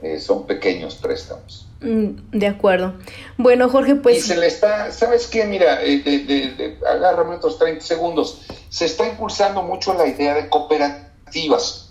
[0.00, 1.66] eh, son pequeños préstamos.
[1.80, 2.94] Mm, de acuerdo.
[3.36, 4.18] Bueno, Jorge, pues...
[4.18, 5.44] Y se le está, ¿sabes qué?
[5.44, 5.80] Mira,
[6.88, 8.42] agárrame otros 30 segundos.
[8.70, 11.83] Se está impulsando mucho la idea de cooperativas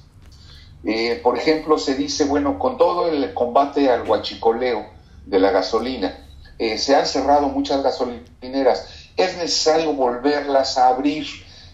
[0.85, 4.85] eh, por ejemplo, se dice, bueno, con todo el combate al huachicoleo
[5.25, 6.17] de la gasolina,
[6.59, 11.25] eh, se han cerrado muchas gasolineras, es necesario volverlas a abrir.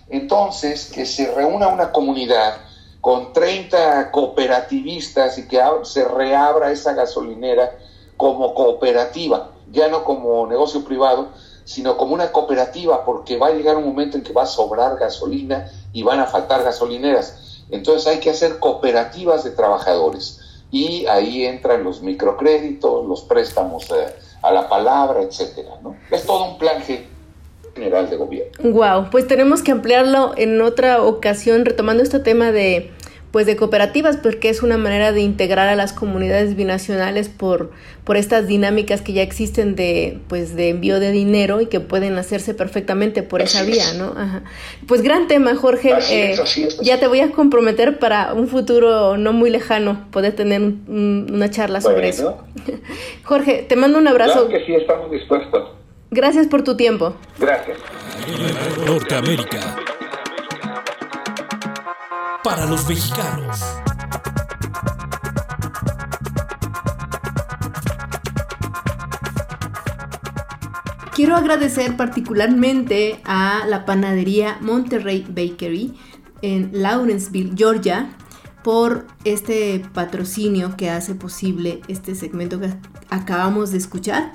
[0.10, 2.58] Entonces, que se reúna una comunidad
[3.02, 7.78] con 30 cooperativistas y que se reabra esa gasolinera
[8.18, 11.30] como cooperativa, ya no como negocio privado,
[11.64, 14.98] sino como una cooperativa, porque va a llegar un momento en que va a sobrar
[14.98, 17.49] gasolina y van a faltar gasolineras.
[17.72, 20.40] Entonces hay que hacer cooperativas de trabajadores
[20.72, 25.72] y ahí entran los microcréditos, los préstamos eh, a la palabra, etcétera.
[25.82, 25.96] ¿no?
[26.12, 26.82] Es todo un plan
[27.76, 28.52] general de gobierno.
[28.64, 32.92] Wow, pues tenemos que ampliarlo en otra ocasión, retomando este tema de
[33.32, 37.72] pues de cooperativas, porque es una manera de integrar a las comunidades binacionales por,
[38.04, 42.18] por estas dinámicas que ya existen de, pues, de envío de dinero y que pueden
[42.18, 44.16] hacerse perfectamente por esa vía, ¿no?
[44.88, 45.94] Pues gran tema, Jorge.
[46.10, 46.36] Eh,
[46.82, 51.82] ya te voy a comprometer para un futuro no muy lejano poder tener una charla
[51.82, 52.44] sobre eso.
[53.24, 54.48] Jorge, te mando un abrazo.
[54.48, 55.70] Claro que sí, estamos dispuestos.
[56.10, 57.16] Gracias por tu tiempo.
[57.38, 57.78] Gracias.
[58.86, 59.79] Norteamérica
[62.44, 63.60] para los mexicanos.
[71.14, 75.98] Quiero agradecer particularmente a la panadería Monterrey Bakery
[76.42, 78.16] en Lawrenceville, Georgia,
[78.64, 82.74] por este patrocinio que hace posible este segmento que
[83.10, 84.32] acabamos de escuchar.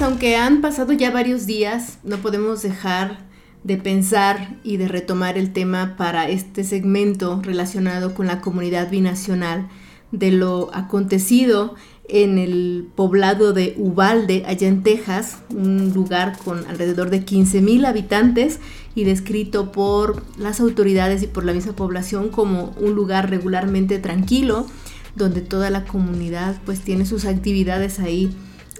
[0.03, 3.19] Aunque han pasado ya varios días, no podemos dejar
[3.63, 9.69] de pensar y de retomar el tema para este segmento relacionado con la comunidad binacional
[10.11, 11.75] de lo acontecido
[12.09, 17.85] en el poblado de Ubalde, allá en Texas, un lugar con alrededor de 15 mil
[17.85, 18.59] habitantes
[18.95, 24.67] y descrito por las autoridades y por la misma población como un lugar regularmente tranquilo,
[25.15, 28.35] donde toda la comunidad pues tiene sus actividades ahí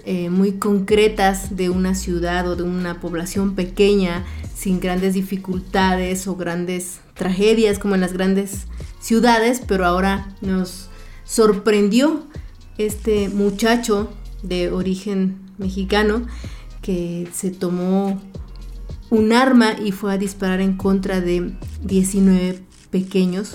[0.06, 6.36] eh, muy concretas de una ciudad o de una población pequeña sin grandes dificultades o
[6.36, 8.66] grandes tragedias como en las grandes
[9.00, 10.90] ciudades, pero ahora nos
[11.24, 12.26] sorprendió
[12.76, 14.12] este muchacho
[14.42, 16.26] de origen mexicano
[16.82, 18.20] que se tomó
[19.10, 23.52] un arma y fue a disparar en contra de 19 pequeños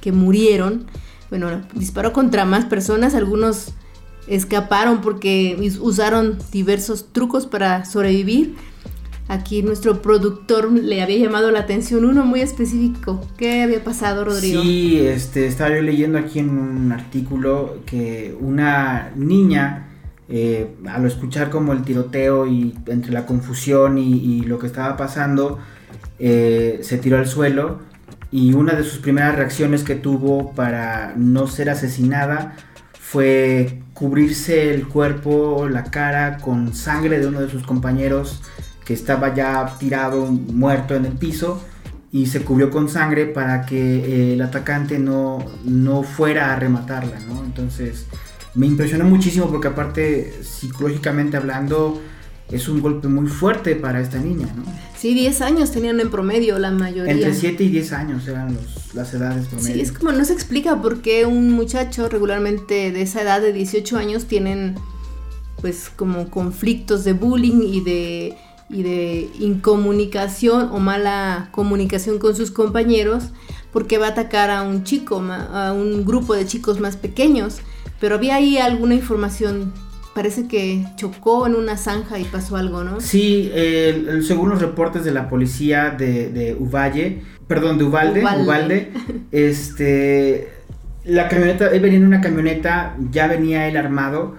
[0.00, 0.86] que murieron.
[1.28, 3.72] Bueno, disparó contra más personas, algunos
[4.26, 8.54] escaparon porque usaron diversos trucos para sobrevivir.
[9.28, 13.24] Aquí nuestro productor le había llamado la atención uno muy específico.
[13.36, 14.62] ¿Qué había pasado, Rodrigo?
[14.62, 19.88] Sí, este, estaba yo leyendo aquí en un artículo que una niña,
[20.28, 25.58] eh, al escuchar como el tiroteo y entre la confusión y, lo que estaba pasando,
[26.18, 27.78] eh, se tiró al suelo
[28.30, 32.56] y una de sus primeras reacciones que tuvo para no ser asesinada
[33.12, 38.40] fue cubrirse el cuerpo, la cara con sangre de uno de sus compañeros
[38.86, 41.62] que estaba ya tirado, muerto en el piso
[42.10, 47.18] y se cubrió con sangre para que eh, el atacante no, no fuera a rematarla.
[47.44, 48.06] Entonces
[48.54, 52.00] me impresionó muchísimo porque aparte psicológicamente hablando
[52.52, 54.62] es un golpe muy fuerte para esta niña, ¿no?
[54.96, 57.12] Sí, 10 años tenían en promedio la mayoría.
[57.12, 58.56] Entre 7 y 10 años eran
[58.94, 59.74] las edades promedio.
[59.74, 63.52] Sí, es como no se explica por qué un muchacho regularmente de esa edad de
[63.52, 64.76] 18 años tienen
[65.60, 68.36] pues como conflictos de bullying y de
[68.68, 73.24] y de incomunicación o mala comunicación con sus compañeros
[73.70, 77.58] porque va a atacar a un chico, a un grupo de chicos más pequeños.
[78.00, 79.72] Pero había ahí alguna información
[80.14, 83.00] parece que chocó en una zanja y pasó algo, ¿no?
[83.00, 83.50] Sí,
[84.26, 88.92] según los reportes de la policía de, de Uvalle, perdón, de Uvalde, Uvalde.
[89.32, 90.48] este,
[91.04, 94.36] la camioneta, él venía en una camioneta, ya venía él armado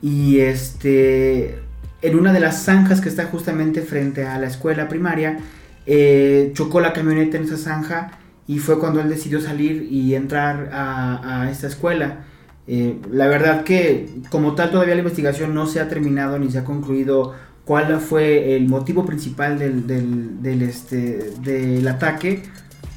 [0.00, 1.58] y este,
[2.02, 5.38] en una de las zanjas que está justamente frente a la escuela primaria,
[5.86, 10.70] eh, chocó la camioneta en esa zanja y fue cuando él decidió salir y entrar
[10.72, 12.24] a, a esta escuela.
[12.68, 16.58] Eh, la verdad que como tal todavía la investigación no se ha terminado ni se
[16.58, 22.42] ha concluido cuál fue el motivo principal del, del, este, del ataque,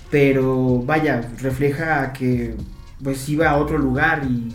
[0.09, 2.55] pero vaya, refleja que
[3.03, 4.53] pues iba a otro lugar y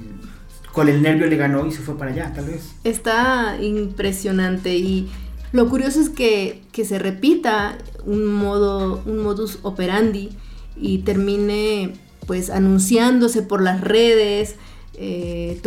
[0.73, 2.75] con el nervio le ganó y se fue para allá, tal vez.
[2.85, 5.11] Está impresionante y
[5.53, 10.31] lo curioso es que, que se repita un modo, un modus operandi
[10.77, 11.95] y termine
[12.27, 14.57] pues anunciándose por las redes,
[14.97, 15.61] eh,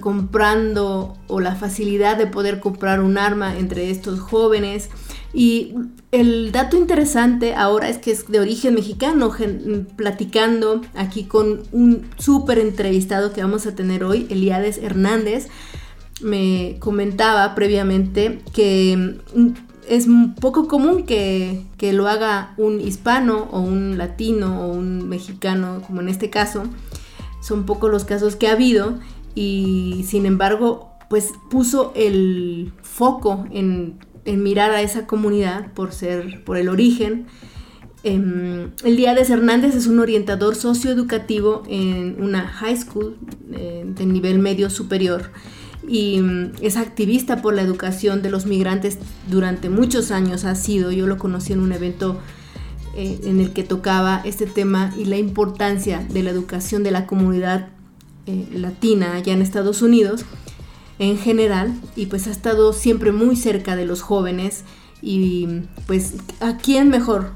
[0.00, 4.90] comprando o la facilidad de poder comprar un arma entre estos jóvenes.
[5.32, 5.74] Y
[6.10, 9.32] el dato interesante ahora es que es de origen mexicano,
[9.96, 15.48] platicando aquí con un súper entrevistado que vamos a tener hoy, Eliades Hernández,
[16.20, 19.48] me comentaba previamente que mm,
[19.88, 20.06] es
[20.40, 26.00] poco común que, que, lo haga un hispano o un latino o un mexicano, como
[26.00, 26.64] en este caso.
[27.42, 28.98] Son pocos los casos que ha habido
[29.34, 36.56] y sin embargo, pues puso el foco en mirar a esa comunidad por ser, por
[36.56, 37.26] el origen.
[38.04, 43.16] Eh, el Díaz Hernández es un orientador socioeducativo en una high school
[43.52, 45.30] eh, de nivel medio superior
[45.86, 48.98] y mm, es activista por la educación de los migrantes
[49.30, 50.90] durante muchos años ha sido.
[50.90, 52.18] Yo lo conocí en un evento
[52.94, 57.06] eh, en el que tocaba este tema y la importancia de la educación de la
[57.06, 57.68] comunidad
[58.26, 60.24] eh, latina allá en Estados Unidos
[60.98, 64.64] en general y pues ha estado siempre muy cerca de los jóvenes
[65.00, 67.32] y pues a quién mejor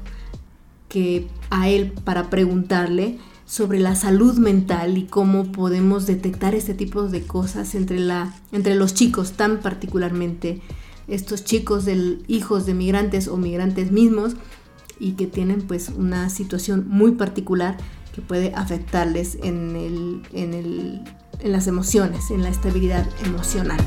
[0.89, 7.03] que a él para preguntarle sobre la salud mental y cómo podemos detectar este tipo
[7.03, 10.61] de cosas entre, la, entre los chicos, tan particularmente
[11.07, 14.35] estos chicos de hijos de migrantes o migrantes mismos
[14.99, 17.77] y que tienen pues una situación muy particular
[18.13, 21.01] que puede afectarles en el, en el
[21.39, 23.79] en las emociones, en la estabilidad emocional.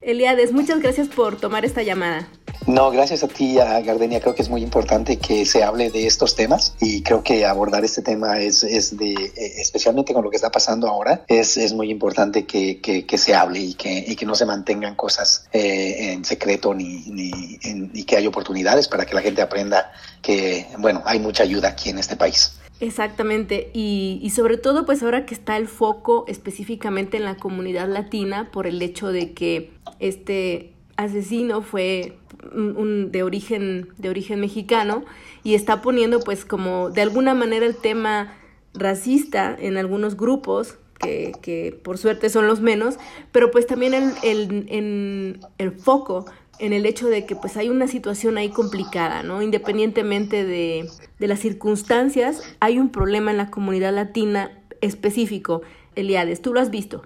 [0.00, 2.28] Eliades, muchas gracias por tomar esta llamada.
[2.66, 4.20] No, gracias a ti, Gardenia.
[4.20, 7.84] Creo que es muy importante que se hable de estos temas y creo que abordar
[7.84, 11.72] este tema es, es de, eh, especialmente con lo que está pasando ahora, es, es
[11.72, 16.12] muy importante que, que, se hable y que, y que no se mantengan cosas eh,
[16.12, 21.02] en secreto ni, ni, ni que hay oportunidades para que la gente aprenda que, bueno,
[21.04, 22.58] hay mucha ayuda aquí en este país.
[22.80, 27.88] Exactamente, y, y, sobre todo pues ahora que está el foco específicamente en la comunidad
[27.88, 32.18] latina por el hecho de que este asesino fue
[32.54, 35.04] un, de, origen, de origen mexicano
[35.42, 38.34] y está poniendo pues como de alguna manera el tema
[38.74, 42.96] racista en algunos grupos que, que por suerte son los menos,
[43.32, 46.26] pero pues también el, el, en el foco
[46.58, 49.42] en el hecho de que pues hay una situación ahí complicada, ¿no?
[49.42, 50.88] Independientemente de,
[51.18, 55.62] de las circunstancias, hay un problema en la comunidad latina específico
[55.94, 57.02] Eliades, ¿tú lo has visto?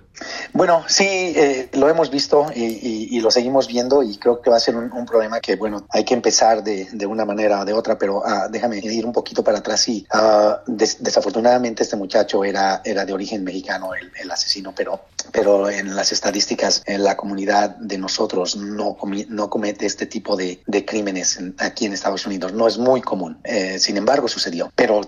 [0.53, 4.61] Bueno, sí, eh, lo hemos visto y, lo seguimos viendo y creo que va a
[4.61, 8.19] ser un, problema que, bueno, hay que empezar de, una manera o de otra, pero
[8.19, 9.89] uh, déjame ir un poquito para atrás.
[9.89, 15.01] y uh, desafortunadamente este muchacho era, era de origen mexicano, el, asesino, pero,
[15.33, 18.97] pero en las estadísticas, en la comunidad de nosotros no,
[19.29, 22.53] no comete este tipo de, crímenes aquí en Estados Unidos.
[22.53, 23.39] No es muy común.
[23.45, 24.71] Eh, sin embargo, sucedió.
[24.75, 25.01] Pero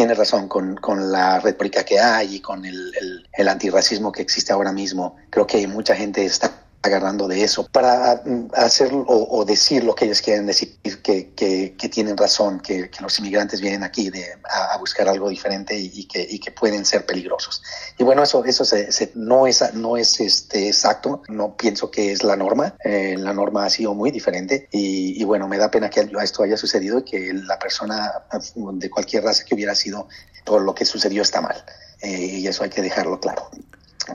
[0.00, 4.50] tiene razón con, con, la retórica que hay y con el, el, antirracismo que existe
[4.50, 5.16] ahora mismo.
[5.28, 6.50] Creo que mucha gente está
[6.82, 8.22] agarrando de eso para
[8.54, 13.82] hacer o, decir lo que ellos quieren decir, que, tienen razón, que, los inmigrantes vienen
[13.82, 17.62] aquí de, a, buscar algo diferente y, que, pueden ser peligrosos.
[17.98, 22.22] Y bueno, eso, eso se, no es, no es este, exacto, no pienso que es
[22.22, 26.08] la norma, eh, la norma ha sido muy diferente y, bueno, me da pena que
[26.22, 28.24] esto haya sucedido y que la persona
[28.54, 30.08] de cualquier raza que hubiera sido,
[30.44, 31.62] todo lo que sucedió está mal.
[32.00, 33.50] Eh, y eso hay que dejarlo claro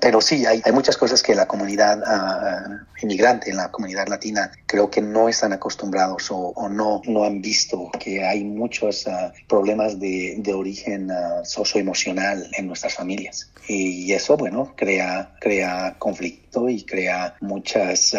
[0.02, 4.52] pero sí, hay, hay, muchas cosas que la comunidad uh, inmigrante, en la comunidad latina,
[4.66, 10.00] creo que no están acostumbrados o, no, no han visto que hay muchos uh, problemas
[10.00, 13.52] de, de origen uh, socioemocional en nuestras familias.
[13.68, 18.16] Y eso, bueno, crea, crea conflicto y crea muchas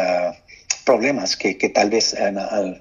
[0.85, 2.17] problemas que, que, tal vez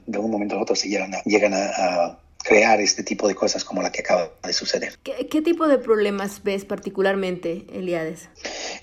[0.05, 3.63] de un momento a otro se llegan a, llegan a crear este tipo de cosas
[3.65, 4.99] como la que acaba de suceder.
[5.03, 8.29] ¿Qué, tipo de problemas ves particularmente, Eliades?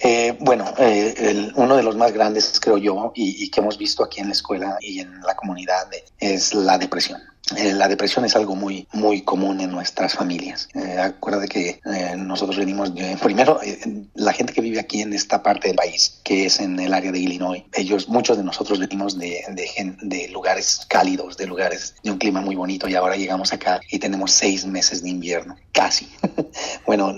[0.00, 4.02] Eh, bueno, eh, uno de los más grandes, creo yo, y, y, que hemos visto
[4.02, 5.88] aquí en la escuela y en la comunidad,
[6.18, 7.20] es la depresión.
[7.56, 10.68] Eh, la depresión es algo muy, muy común en nuestras familias.
[10.74, 12.92] Eh, acuérdate que eh, nosotros venimos,
[13.22, 13.78] primero, eh,
[14.14, 17.12] la gente que vive aquí en esta parte del país, que es en el área
[17.12, 22.10] de Illinois, ellos, muchos de nosotros venimos de, de, de lugares cálidos, de lugares de
[22.10, 26.08] un clima muy bonito y ahora llegamos acá y tenemos seis meses de invierno, casi.
[26.86, 27.14] bueno,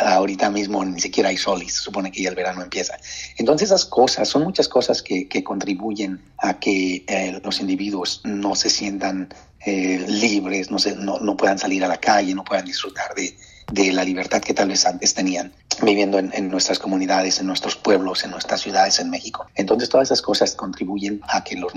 [0.00, 2.96] ahorita mismo ni siquiera hay sol y se supone que ya el verano empieza.
[3.36, 8.54] Entonces esas cosas, son muchas cosas que, que contribuyen a que eh, los individuos no
[8.54, 9.32] se sientan
[9.66, 13.34] eh, libres, no, se, no, no puedan salir a la calle, no puedan disfrutar de,
[13.70, 15.52] de la libertad que tal vez antes tenían
[15.82, 19.46] viviendo en, nuestras comunidades, en nuestros pueblos, en nuestras ciudades en México.
[19.54, 21.72] Entonces todas esas cosas contribuyen a que los,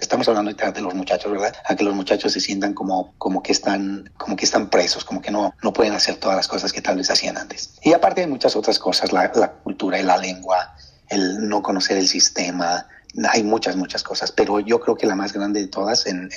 [0.00, 1.54] estamos hablando de los muchachos, ¿verdad?
[1.64, 5.20] A que los muchachos se sientan como, como que están, como que están presos, como
[5.20, 7.74] que no, no pueden hacer todas las cosas que tal vez hacían antes.
[7.82, 9.32] Y aparte hay muchas otras cosas, la,
[9.64, 10.74] cultura y la lengua,
[11.08, 12.86] el no conocer el sistema,
[13.30, 16.30] hay muchas, muchas cosas, pero yo creo que la más grande de todas en,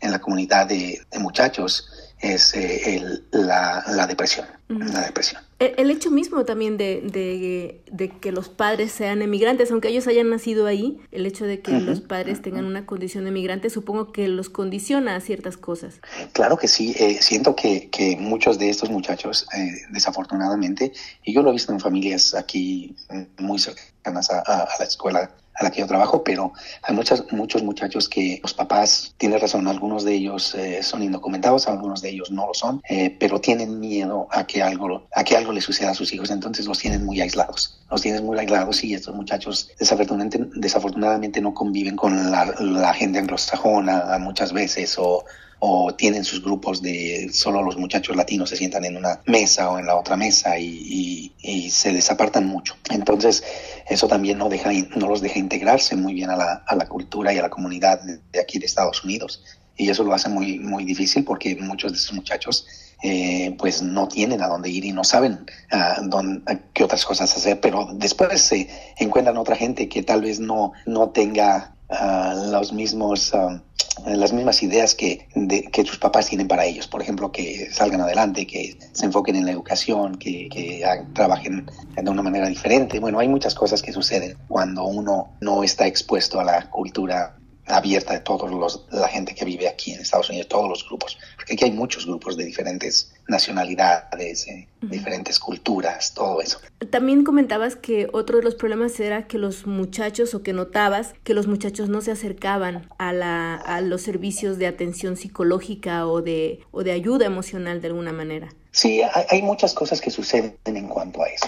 [0.00, 1.86] en, la comunidad de muchachos
[2.22, 4.46] es eh, el, la, la, depresión.
[4.70, 4.92] Uh -huh.
[4.92, 5.42] La depresión.
[5.58, 10.06] El, el, hecho mismo también de, de, de, que los padres sean emigrantes, aunque ellos
[10.06, 11.80] hayan nacido ahí, el hecho de que uh -huh.
[11.84, 16.00] los padres tengan una condición de emigrante, supongo que los condiciona a ciertas cosas.
[16.32, 16.94] Claro que sí.
[16.98, 20.92] Eh, siento que, que, muchos de estos muchachos, eh, desafortunadamente,
[21.24, 22.94] y yo lo he visto en familias aquí
[23.38, 27.24] muy cercanas a, a, a la escuela a la que yo trabajo, pero hay muchas,
[27.32, 32.10] muchos muchachos que los papás, tienen razón, algunos de ellos eh, son indocumentados, algunos de
[32.10, 35.64] ellos no lo son, eh, pero tienen miedo a que algo, a que algo les
[35.64, 39.14] suceda a sus hijos, entonces los tienen muy aislados, los tienen muy aislados y estos
[39.14, 45.24] muchachos desafortunadamente, desafortunadamente no conviven con la, la gente anglosajona muchas veces o
[45.64, 49.78] o tienen sus grupos de solo los muchachos latinos se sientan en una mesa o
[49.78, 52.74] en la otra mesa y, y, se desapartan mucho.
[52.90, 53.44] Entonces,
[53.88, 57.32] eso también no, deja, no los deja integrarse muy bien a la, a la cultura
[57.32, 59.44] y a la comunidad de, aquí de Estados Unidos.
[59.76, 62.66] Y eso lo hace muy, muy difícil porque muchos de esos muchachos
[63.04, 67.36] eh, pues no tienen a dónde ir y no saben uh, dónde, qué otras cosas
[67.36, 72.72] hacer, pero después se encuentran otra gente que tal vez no, no tenga uh, los
[72.72, 73.32] mismos...
[73.32, 73.60] Uh,
[74.06, 76.88] las mismas ideas que, de, que sus papás tienen para ellos.
[76.88, 80.82] Por ejemplo, que salgan adelante, que se enfoquen en la educación, que, que,
[81.12, 83.00] trabajen de una manera diferente.
[83.00, 87.36] Bueno, hay muchas cosas que suceden cuando uno no está expuesto a la cultura
[87.66, 91.18] abierta de todos los la gente que vive aquí en Estados Unidos, todos los grupos,
[91.36, 94.90] porque aquí hay muchos grupos de diferentes nacionalidades, eh, uh -huh.
[94.90, 96.58] diferentes culturas, todo eso.
[96.90, 101.34] También comentabas que otro de los problemas era que los muchachos o que notabas que
[101.34, 106.60] los muchachos no se acercaban a la a los servicios de atención psicológica o de
[106.72, 108.52] o de ayuda emocional de alguna manera.
[108.72, 111.46] Sí, hay, hay muchas cosas que suceden en cuanto a eso.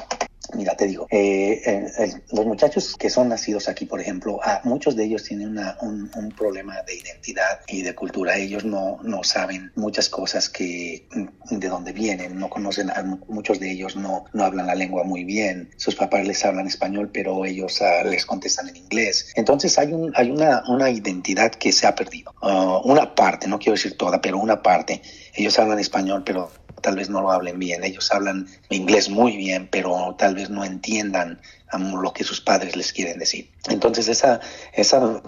[0.55, 4.97] Mira, te digo, eh, eh, los muchachos que son nacidos aquí, por ejemplo, ah, muchos
[4.97, 8.37] de ellos tienen un, problema de identidad y de cultura.
[8.37, 11.07] Ellos no, no saben muchas cosas que
[11.51, 12.91] de dónde vienen, no conocen,
[13.29, 15.71] muchos de ellos no, no hablan la lengua muy bien.
[15.77, 19.33] Sus papás les hablan español, pero ellos uh, les contestan en inglés.
[19.37, 22.35] Entonces hay, un, hay una, una identidad que se ha perdido.
[22.43, 25.03] Uh, una parte, no quiero decir toda, pero una parte.
[25.35, 26.51] Ellos hablan español, pero
[26.81, 27.85] tal vez no lo hablen bien.
[27.85, 31.41] Ellos hablan inglés muy bien, pero tal vez no entiendan
[31.79, 33.51] lo que sus padres les quieren decir.
[33.69, 34.41] Entonces esa,
[34.73, 35.21] esa uh,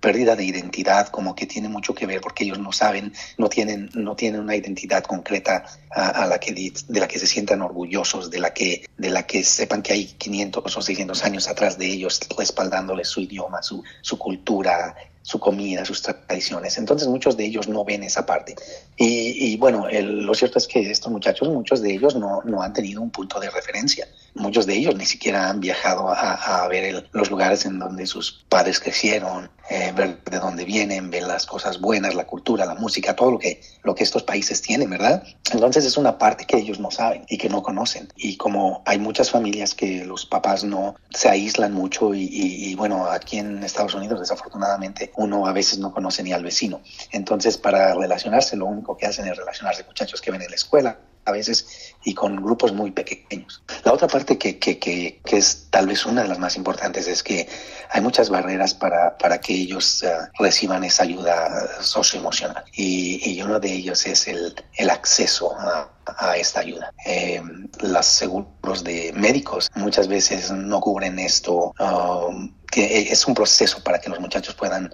[0.00, 3.90] pérdida de identidad como que tiene mucho que ver porque ellos no saben, no tienen,
[3.94, 8.30] no tienen una identidad concreta a, a la que, de la que se sientan orgullosos,
[8.30, 11.86] de la, que, de la que sepan que hay 500 o 600 años atrás de
[11.86, 16.76] ellos respaldándoles su idioma, su, su cultura, su comida, sus tradiciones.
[16.76, 18.54] Entonces muchos de ellos no ven esa parte.
[18.94, 22.60] Y, y bueno, el, lo cierto es que estos muchachos, muchos de ellos no, no,
[22.60, 24.06] han tenido un punto de referencia.
[24.34, 28.06] Muchos de ellos ni siquiera han viajado a, a ver el, los lugares en donde
[28.06, 32.74] sus padres crecieron, eh, ver de dónde vienen, ver las cosas buenas, la cultura, la
[32.74, 35.22] música, todo lo que, lo que estos países tienen, ¿verdad?
[35.52, 38.12] Entonces es una parte que ellos no saben y que no conocen.
[38.16, 42.74] Y como hay muchas familias que los papás no se aíslan mucho y, y, y
[42.74, 46.80] bueno, aquí en Estados Unidos desafortunadamente uno a veces no conoce ni al vecino.
[47.12, 50.98] Entonces para relacionarse lo único que hacen es relacionarse muchachos que ven en la escuela,
[51.24, 53.62] a veces y con grupos muy pequeños.
[53.84, 57.06] La otra parte que, que, que, que, es tal vez una de las más importantes
[57.06, 57.48] es que
[57.90, 63.58] hay muchas barreras para, para que ellos uh, reciban esa ayuda socioemocional y, y uno
[63.60, 66.92] de ellos es el, el acceso a, a esta ayuda.
[67.06, 67.42] Eh,
[67.80, 74.00] los seguros de médicos muchas veces no cubren esto, uh, que es un proceso para
[74.00, 74.92] que los muchachos puedan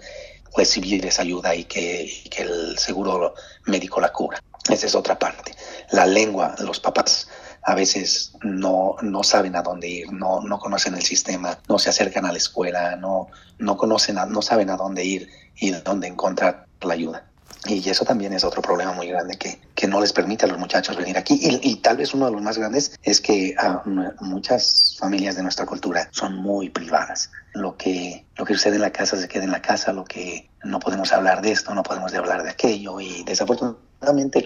[0.55, 3.33] recibir esa ayuda y que, que el seguro
[3.65, 4.39] médico la cubra.
[4.69, 5.53] Esa es otra parte.
[5.91, 7.27] La lengua, los papás
[7.63, 11.89] a veces no, no saben a dónde ir, no, no conocen el sistema, no se
[11.89, 13.27] acercan a la escuela, no,
[13.59, 17.30] no conocen, a, no saben a dónde ir y dónde encontrar la ayuda.
[17.67, 20.57] Y eso también es otro problema muy grande que, que no les permite a los
[20.57, 21.39] muchachos venir aquí.
[21.41, 25.43] Y, y tal vez uno de los más grandes es que uh, muchas familias de
[25.43, 27.31] nuestra cultura son muy privadas.
[27.53, 30.49] Lo que, lo que sucede en la casa se queda en la casa, lo que
[30.63, 32.99] no podemos hablar de esto, no podemos hablar de aquello.
[32.99, 33.90] Y desafortunadamente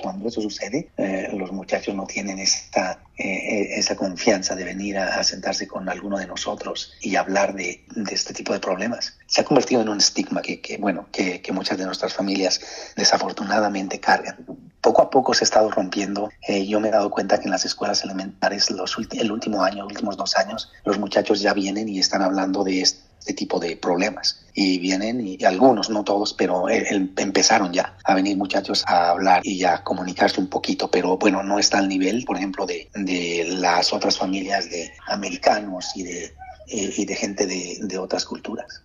[0.01, 5.23] cuando eso sucede, eh, los muchachos no tienen esta, eh, esa confianza de venir a,
[5.23, 9.17] sentarse con alguno de nosotros y hablar de, de, este tipo de problemas.
[9.27, 12.59] Se ha convertido en un estigma que, que bueno, que, que, muchas de nuestras familias
[12.95, 14.45] desafortunadamente cargan.
[14.81, 16.29] Poco a poco se ha estado rompiendo.
[16.47, 19.85] Eh, yo me he dado cuenta que en las escuelas elementares los el último año,
[19.85, 22.81] últimos dos años, los muchachos ya vienen y están hablando de
[23.25, 24.45] este tipo de problemas.
[24.53, 29.63] Y vienen, y, algunos, no todos, pero empezaron ya a venir muchachos a hablar y
[29.63, 33.91] a comunicarse un poquito, pero bueno, no está al nivel, por ejemplo, de, de las
[33.91, 36.33] otras familias de americanos y de
[36.67, 38.83] eh, y de gente de, de otras culturas.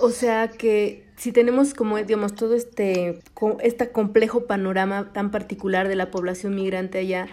[0.00, 3.20] O sea que si tenemos como, digamos, todo este,
[3.60, 7.28] este complejo panorama tan particular de la población migrante allá,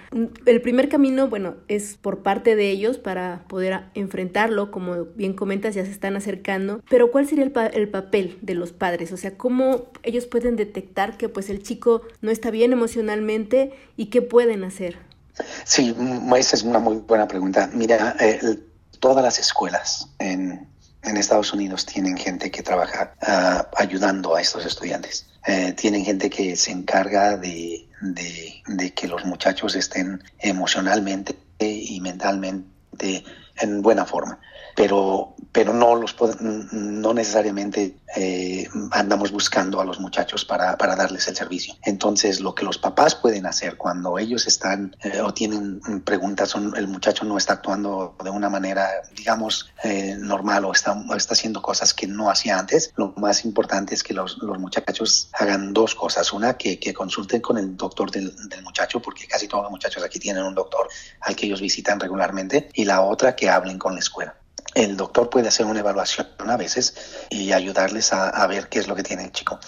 [0.45, 5.73] el primer camino, bueno, es por parte de ellos para poder enfrentarlo, como bien comentas,
[5.73, 9.11] ya se están acercando, pero ¿cuál sería el, el papel de los padres?
[9.11, 14.07] O sea, ¿cómo ellos pueden detectar que pues el chico no está bien emocionalmente y
[14.07, 14.97] qué pueden hacer?
[15.63, 15.95] Sí,
[16.37, 17.71] esa es una muy buena pregunta.
[17.73, 18.68] Mira, el
[18.99, 20.67] todas las escuelas en,
[21.03, 25.27] en Estados Unidos tienen gente que trabaja uh, ayudando a estos estudiantes.
[25.47, 31.99] Eh, tienen gente que se encarga de, de, de, que los muchachos estén emocionalmente y
[32.01, 33.23] mentalmente
[33.59, 34.39] en buena forma.
[34.75, 41.27] Pero pero no, los, no necesariamente eh, andamos buscando a los muchachos para, para, darles
[41.27, 41.75] el servicio.
[41.83, 46.75] Entonces, lo que los papás pueden hacer cuando ellos están eh, o tienen preguntas, son,
[46.77, 51.61] el muchacho no está actuando de una manera, digamos, eh, normal o está, está haciendo
[51.61, 55.95] cosas que no hacía antes, lo más importante es que los, los muchachos hagan dos
[55.95, 56.31] cosas.
[56.31, 60.03] Una, que, que consulten con el doctor del, del, muchacho, porque casi todos los muchachos
[60.03, 60.87] aquí tienen un doctor
[61.21, 62.69] al que ellos visitan regularmente.
[62.73, 64.38] Y la otra, que hablen con la escuela
[64.75, 66.95] el doctor puede hacer una evaluación a veces
[67.29, 69.59] y ayudarles a, a, ver qué es lo que tiene el chico.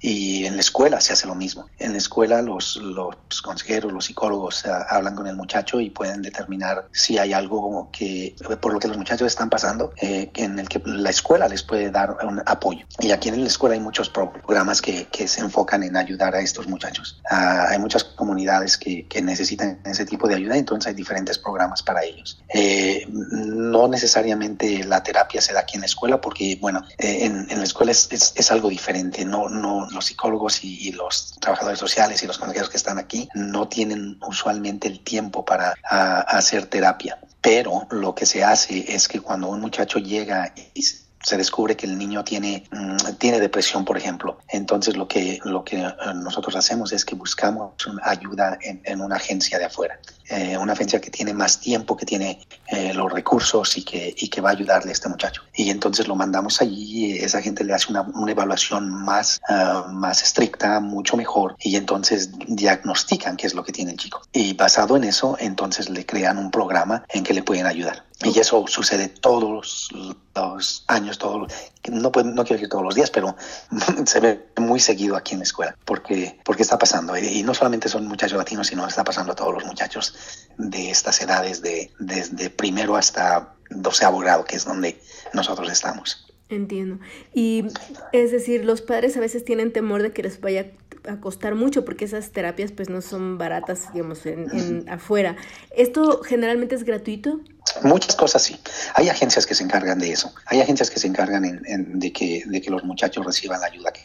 [0.00, 1.68] Y en la escuela se hace lo mismo.
[1.78, 6.88] En la escuela los, los consejeros, los psicólogos hablan con el muchacho y pueden determinar
[6.92, 10.82] si hay algo que, por lo que los muchachos están pasando, eh, en el que
[10.84, 12.86] la escuela les puede dar un apoyo.
[12.98, 16.40] Y aquí en la escuela hay muchos programas que, que se enfocan en ayudar a
[16.40, 17.20] estos muchachos.
[17.30, 21.82] Uh, hay muchas comunidades que, que, necesitan ese tipo de ayuda, entonces hay diferentes programas
[21.82, 22.42] para ellos.
[22.48, 27.46] Eh, no necesariamente la terapia se da aquí en la escuela porque, bueno, eh, en,
[27.50, 29.24] en, la escuela es, es, es algo diferente.
[29.24, 33.68] No, no, los psicólogos y, los trabajadores sociales y los consejeros que están aquí no
[33.68, 37.18] tienen usualmente el tiempo para hacer terapia.
[37.40, 41.86] Pero lo que se hace es que cuando un muchacho llega y se descubre que
[41.86, 44.38] el niño tiene, mm, tiene depresión, por ejemplo.
[44.48, 47.72] Entonces lo que, lo que eh, nosotros hacemos es que buscamos
[48.02, 50.00] ayuda en, en una agencia de afuera,
[50.30, 54.28] eh, una agencia que tiene más tiempo, que tiene eh, los recursos y que, y
[54.28, 55.42] que va a ayudarle a este muchacho.
[55.54, 60.22] Y entonces lo mandamos allí, esa gente le hace una, una evaluación más, uh, más
[60.22, 64.22] estricta, mucho mejor, y entonces diagnostican qué es lo que tiene el chico.
[64.32, 68.04] Y basado en eso, entonces le crean un programa en que le pueden ayudar.
[68.22, 69.88] Y eso sucede todos
[70.34, 71.50] los años, todos,
[71.88, 73.34] no, no quiero decir todos los días, pero
[74.04, 77.16] se ve muy seguido aquí en la escuela, porque, porque está pasando.
[77.16, 80.14] Y no solamente son muchachos latinos, sino está pasando a todos los muchachos
[80.58, 85.00] de estas edades, de, desde primero hasta doceavo grado, que es donde
[85.32, 86.26] nosotros estamos.
[86.48, 86.98] Entiendo.
[87.32, 87.66] Y
[88.12, 90.72] es decir, los padres a veces tienen temor de que les vaya
[91.08, 95.36] a costar mucho porque esas terapias pues no son baratas, digamos, en, en afuera.
[95.76, 97.40] ¿Esto generalmente es gratuito?
[97.82, 98.58] Muchas cosas sí.
[98.94, 100.34] Hay agencias que se encargan de eso.
[100.46, 103.68] Hay agencias que se encargan en, en, de, que, de que los muchachos reciban la
[103.68, 104.00] ayuda que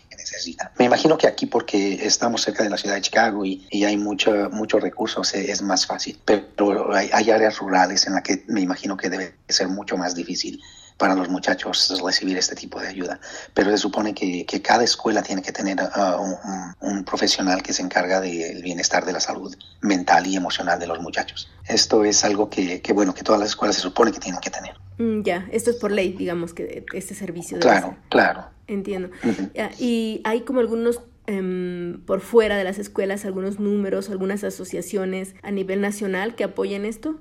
[0.78, 4.50] Me imagino que aquí porque estamos cerca de la ciudad de Chicago y, hay mucho,
[4.52, 6.20] muchos recursos es, más fácil.
[6.26, 10.62] Pero hay, áreas rurales en las que me imagino que debe ser mucho más difícil
[10.98, 13.20] para los muchachos recibir este tipo de ayuda.
[13.54, 15.78] Pero se supone que, cada escuela tiene que tener
[16.20, 16.38] un,
[16.80, 21.00] un, profesional que se encarga del bienestar de la salud mental y emocional de los
[21.02, 21.50] muchachos.
[21.68, 24.50] Esto es algo que, que bueno, que todas las escuelas se supone que tienen que
[24.50, 24.85] tener.
[24.98, 27.60] Mm, ya, esto es por ley, digamos, que este servicio.
[27.60, 27.98] Claro, ser.
[28.10, 28.46] claro.
[28.68, 29.10] Entiendo.
[29.24, 29.72] Uh -huh.
[29.80, 35.50] Y hay como algunos Um, por fuera de las escuelas algunos números, algunas asociaciones a
[35.50, 37.16] nivel nacional que apoyen esto?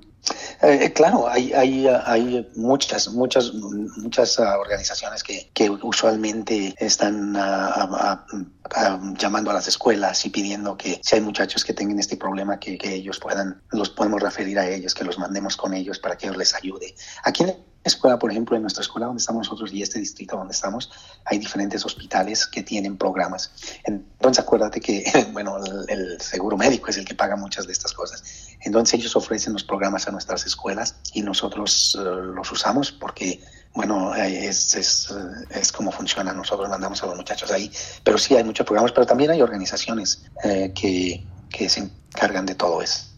[0.61, 7.83] Eh, claro, hay, hay, hay muchas, muchas, muchas uh, organizaciones que, que, usualmente están uh,
[7.83, 12.59] uh, llamando a las escuelas y pidiendo que si hay muchachos que tengan este problema,
[12.59, 16.17] que, que ellos puedan, los podemos referir a ellos, que los mandemos con ellos para
[16.17, 16.95] que ellos les ayude.
[17.23, 17.55] Aquí en
[17.85, 20.91] escuela, por ejemplo, en nuestra escuela donde estamos nosotros y este distrito donde estamos,
[21.23, 23.51] hay diferentes hospitales que tienen programas.
[23.83, 25.57] Entonces, acuérdate que, bueno,
[25.87, 28.44] el, seguro médico es el que paga muchas de estas cosas.
[28.65, 33.39] Entonces, ellos ofrecen los programas a nuestras escuelas y nosotros eh, los usamos porque,
[33.73, 36.33] bueno, eh, es, es, eh, es, como funciona.
[36.33, 37.71] Nosotros mandamos a los muchachos ahí.
[38.03, 42.81] Pero sí hay muchos programas, pero también hay organizaciones que, que se encargan de todo
[42.81, 43.15] eso.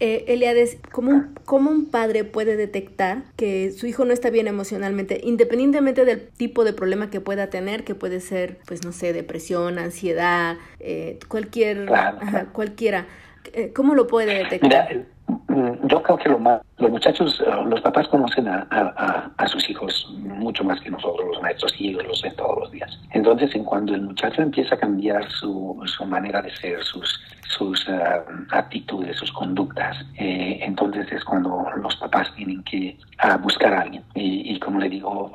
[0.00, 4.48] Eh, Eliades, ¿cómo un, ¿cómo un padre puede detectar que su hijo no está bien
[4.48, 9.12] emocionalmente, independientemente del tipo de problema que pueda tener, que puede ser, pues no sé,
[9.12, 11.88] depresión, ansiedad, eh, cualquier,
[12.52, 13.06] cualquiera?
[13.52, 15.06] Eh, ¿Cómo lo puede detectar?
[15.48, 18.66] Mm, yo creo que lo más, los muchachos, eh, los papás conocen a,
[19.36, 22.70] a, sus hijos mucho más que nosotros, los maestros, y ellos los ven todos los
[22.70, 22.98] días.
[23.10, 27.86] Entonces, en cuando el muchacho empieza a cambiar su, su manera de ser, sus, sus
[27.88, 27.92] eh,
[28.50, 32.96] actitudes, sus conductas, eh, entonces es cuando los papás tienen que
[33.42, 34.04] buscar a alguien.
[34.14, 35.32] Y, como le digo,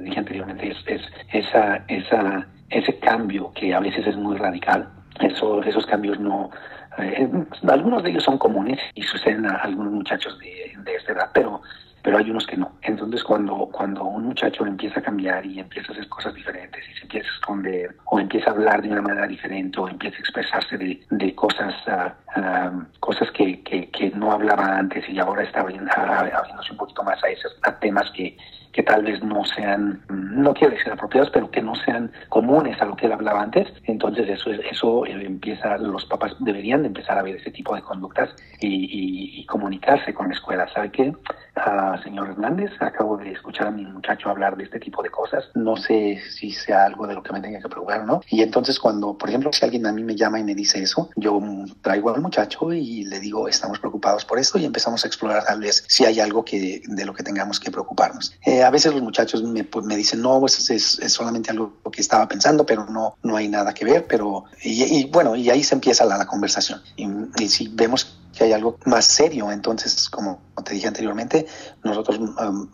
[0.00, 4.88] dije anteriormente, es, es esa, esa, ese cambio que a veces es muy radical.
[5.20, 6.50] Eso, esos cambios no,
[6.98, 7.28] eh,
[7.68, 11.62] algunos de ellos son comunes y suceden a algunos muchachos de, de esta edad, pero
[12.02, 12.72] pero hay unos que no.
[12.82, 16.94] Entonces, cuando, cuando un muchacho empieza a cambiar y empieza a hacer cosas diferentes y
[16.94, 20.20] se empieza a esconder o empieza a hablar de una manera diferente o empieza a
[20.20, 26.72] expresarse de, de cosas, uh, cosas que, que, no hablaba antes y ahora está abriéndose
[26.72, 28.36] un poquito más a esos a temas que,
[28.72, 32.86] que tal vez no sean, no quiero decir apropiados, pero que no sean comunes a
[32.86, 33.68] lo que él hablaba antes.
[33.84, 37.82] Entonces eso, eso eh, empieza, los papás deberían de empezar a ver ese tipo de
[37.82, 40.66] conductas y, y, comunicarse con la escuela.
[40.72, 41.12] ¿Sabe qué,
[41.56, 42.70] ah, señor Hernández?
[42.80, 45.50] Acabo de escuchar a mi muchacho hablar de este tipo de cosas.
[45.54, 48.20] No sé si sea algo de lo que me tenga que preocupar no.
[48.28, 51.10] Y entonces cuando, por ejemplo, si alguien a mí me llama y me dice eso,
[51.16, 51.40] yo
[51.82, 55.60] traigo al muchacho y le digo, estamos preocupados por esto y empezamos a explorar tal
[55.60, 58.34] vez si hay algo que, de lo que tengamos que preocuparnos.
[58.44, 61.74] Eh, a veces los muchachos me, pues, me dicen, no, pues es, es, solamente algo
[61.90, 65.62] que estaba pensando, pero no, no hay nada que ver, pero, y, bueno, y ahí
[65.62, 66.80] se empieza la, la conversación.
[66.96, 67.06] Y,
[67.42, 71.46] y, si vemos que hay algo más serio, entonces, como te dije anteriormente,
[71.82, 72.68] nosotros um,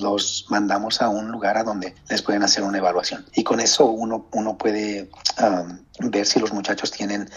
[0.00, 3.26] los mandamos a un lugar a donde les pueden hacer una evaluación.
[3.34, 5.10] Y con eso uno, uno puede
[5.40, 5.78] um,
[6.10, 7.28] ver si los muchachos tienen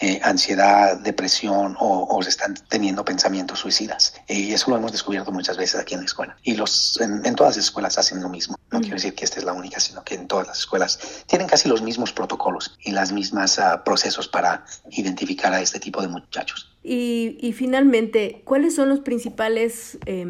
[0.00, 4.14] eh, ansiedad, depresión o, o, están teniendo pensamientos suicidas.
[4.28, 6.36] Y eso lo hemos descubierto muchas veces aquí en la escuela.
[6.42, 8.56] Y los, en, en todas las escuelas hacen lo mismo.
[8.70, 11.46] No quiero decir que esta es la única, sino que en todas las escuelas tienen
[11.46, 16.08] casi los mismos protocolos y las mismas uh, procesos para identificar a este tipo de
[16.08, 16.75] muchachos.
[16.88, 20.24] Y, y finalmente, ¿cuáles son los principales eh,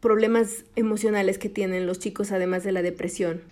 [0.00, 3.42] problemas emocionales que tienen los chicos además de la depresión?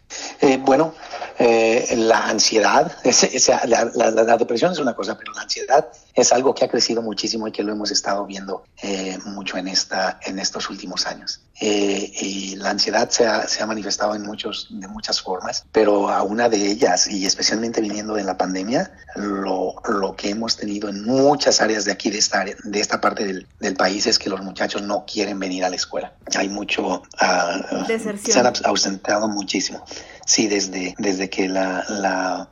[0.42, 0.92] Eh, bueno,
[1.38, 6.54] eh, la ansiedad, es, es, la, depresión es una cosa, pero la ansiedad es algo
[6.54, 10.38] que ha crecido muchísimo y que lo hemos estado viendo eh, mucho en, esta, en
[10.38, 11.42] estos últimos años.
[11.60, 16.08] Eh, y la ansiedad se ha, se ha, manifestado en muchos, de muchas formas, pero
[16.08, 20.88] a una de ellas, y especialmente viniendo de la pandemia, lo, lo que hemos tenido
[20.88, 24.18] en muchas áreas de aquí, de esta, área, de esta parte del, del, país, es
[24.18, 26.14] que los muchachos no quieren venir a la escuela.
[26.34, 27.02] Hay mucho...
[27.20, 29.84] Uh, se han ausentado muchísimo.
[30.24, 32.48] Sí, desde, desde que la, la,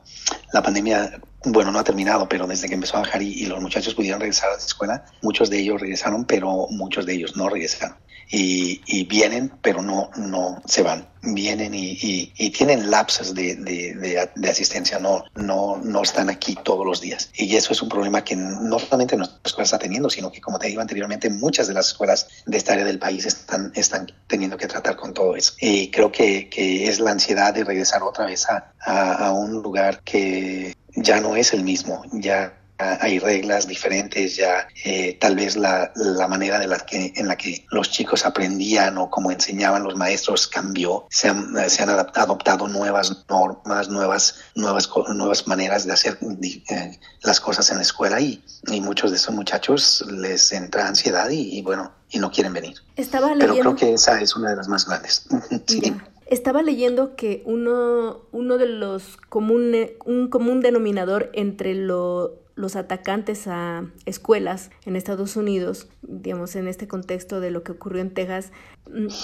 [0.53, 3.93] la pandemia bueno, no ha terminado, pero desde que empezó a bajar y, los muchachos
[3.93, 7.97] pudieron regresar a la escuela, muchos de ellos regresaron, pero muchos de ellos no regresaron.
[8.27, 11.07] Y, y vienen, pero no, no se van.
[11.21, 17.29] Vienen y, tienen lapsos de, de, asistencia, no, no, no están aquí todos los días.
[17.35, 20.57] Y eso es un problema que no solamente nuestra escuela está teniendo, sino que, como
[20.57, 24.57] te digo anteriormente, muchas de las escuelas de esta área del país están, están teniendo
[24.57, 25.53] que tratar con todo eso.
[25.59, 30.01] Y creo que, que es la ansiedad de regresar otra vez a, a un lugar
[30.01, 35.91] que ya no es el mismo, ya hay reglas diferentes, ya eh, tal vez la,
[35.95, 39.95] la, manera de la que, en la que los chicos aprendían o como enseñaban los
[39.95, 46.17] maestros cambió, se han, se han adoptado nuevas normas, nuevas, nuevas, nuevas maneras de hacer
[46.21, 51.29] eh, las cosas en la escuela y, y, muchos de esos muchachos les entra ansiedad
[51.29, 52.75] y, y bueno, y no quieren venir.
[52.97, 53.53] Estaba leyendo...
[53.53, 55.25] Pero creo que esa es una de las más grandes.
[55.65, 55.95] sí.
[56.25, 63.47] Estaba leyendo que uno, uno de los comunes, un común denominador entre lo, los atacantes
[63.47, 68.51] a escuelas en Estados Unidos, digamos, en este contexto de lo que ocurrió en Texas,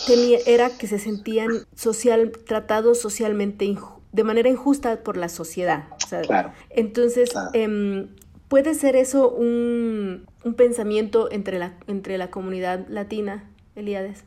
[0.05, 3.75] tenía, era que se sentían social, tratados socialmente
[4.11, 5.87] de manera injusta por la sociedad.
[6.03, 6.51] O sea, claro.
[6.69, 7.49] Entonces, claro.
[7.53, 8.07] Eh,
[8.49, 13.49] ¿puede ser eso un, un pensamiento entre la, entre la comunidad latina?
[13.75, 14.25] Elíades?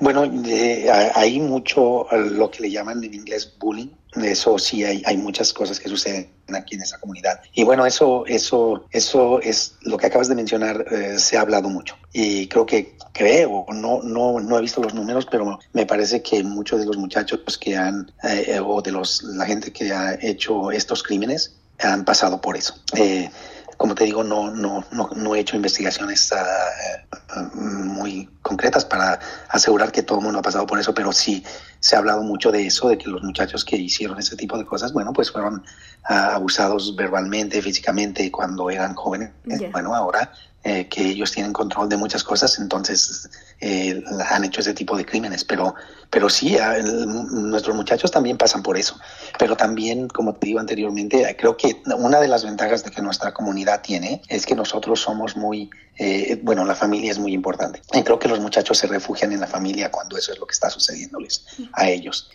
[0.00, 0.30] Bueno,
[1.14, 3.88] hay mucho lo que le llaman en inglés bullying.
[4.14, 7.40] Eso sí, hay, hay muchas cosas que suceden aquí en esa comunidad.
[7.52, 11.68] Y bueno, eso, eso, eso es lo que acabas de mencionar, eh, se ha hablado
[11.68, 11.96] mucho.
[12.12, 16.42] Y creo que, creo, no, no, no he visto los números, pero me parece que
[16.42, 20.70] muchos de los muchachos que han, eh, o de los, la gente que ha hecho
[20.70, 22.74] estos crímenes, han pasado por eso.
[22.96, 23.28] Eh,
[23.76, 26.32] como te digo, no, no, no, no he hecho investigaciones
[27.54, 31.44] muy concretas para asegurar que todo el mundo ha pasado por eso, pero sí
[31.80, 34.64] se ha hablado mucho de eso, de que los muchachos que hicieron ese tipo de
[34.64, 35.62] cosas, bueno, pues fueron
[36.10, 39.30] uh, abusados verbalmente, físicamente cuando eran jóvenes.
[39.44, 39.70] Yeah.
[39.70, 40.32] Bueno, ahora
[40.64, 45.06] eh, que ellos tienen control de muchas cosas, entonces eh, han hecho ese tipo de
[45.06, 45.44] crímenes.
[45.44, 45.76] Pero,
[46.10, 47.06] pero sí, el,
[47.48, 48.98] nuestros muchachos también pasan por eso.
[49.38, 53.32] Pero también, como te digo anteriormente, creo que una de las ventajas de que nuestra
[53.32, 57.82] comunidad tiene es que nosotros somos muy, eh, bueno, la familia es muy importante.
[57.92, 60.52] Y creo que los muchachos se refugian en la familia cuando eso es lo que
[60.52, 62.30] está sucediéndoles a ellos.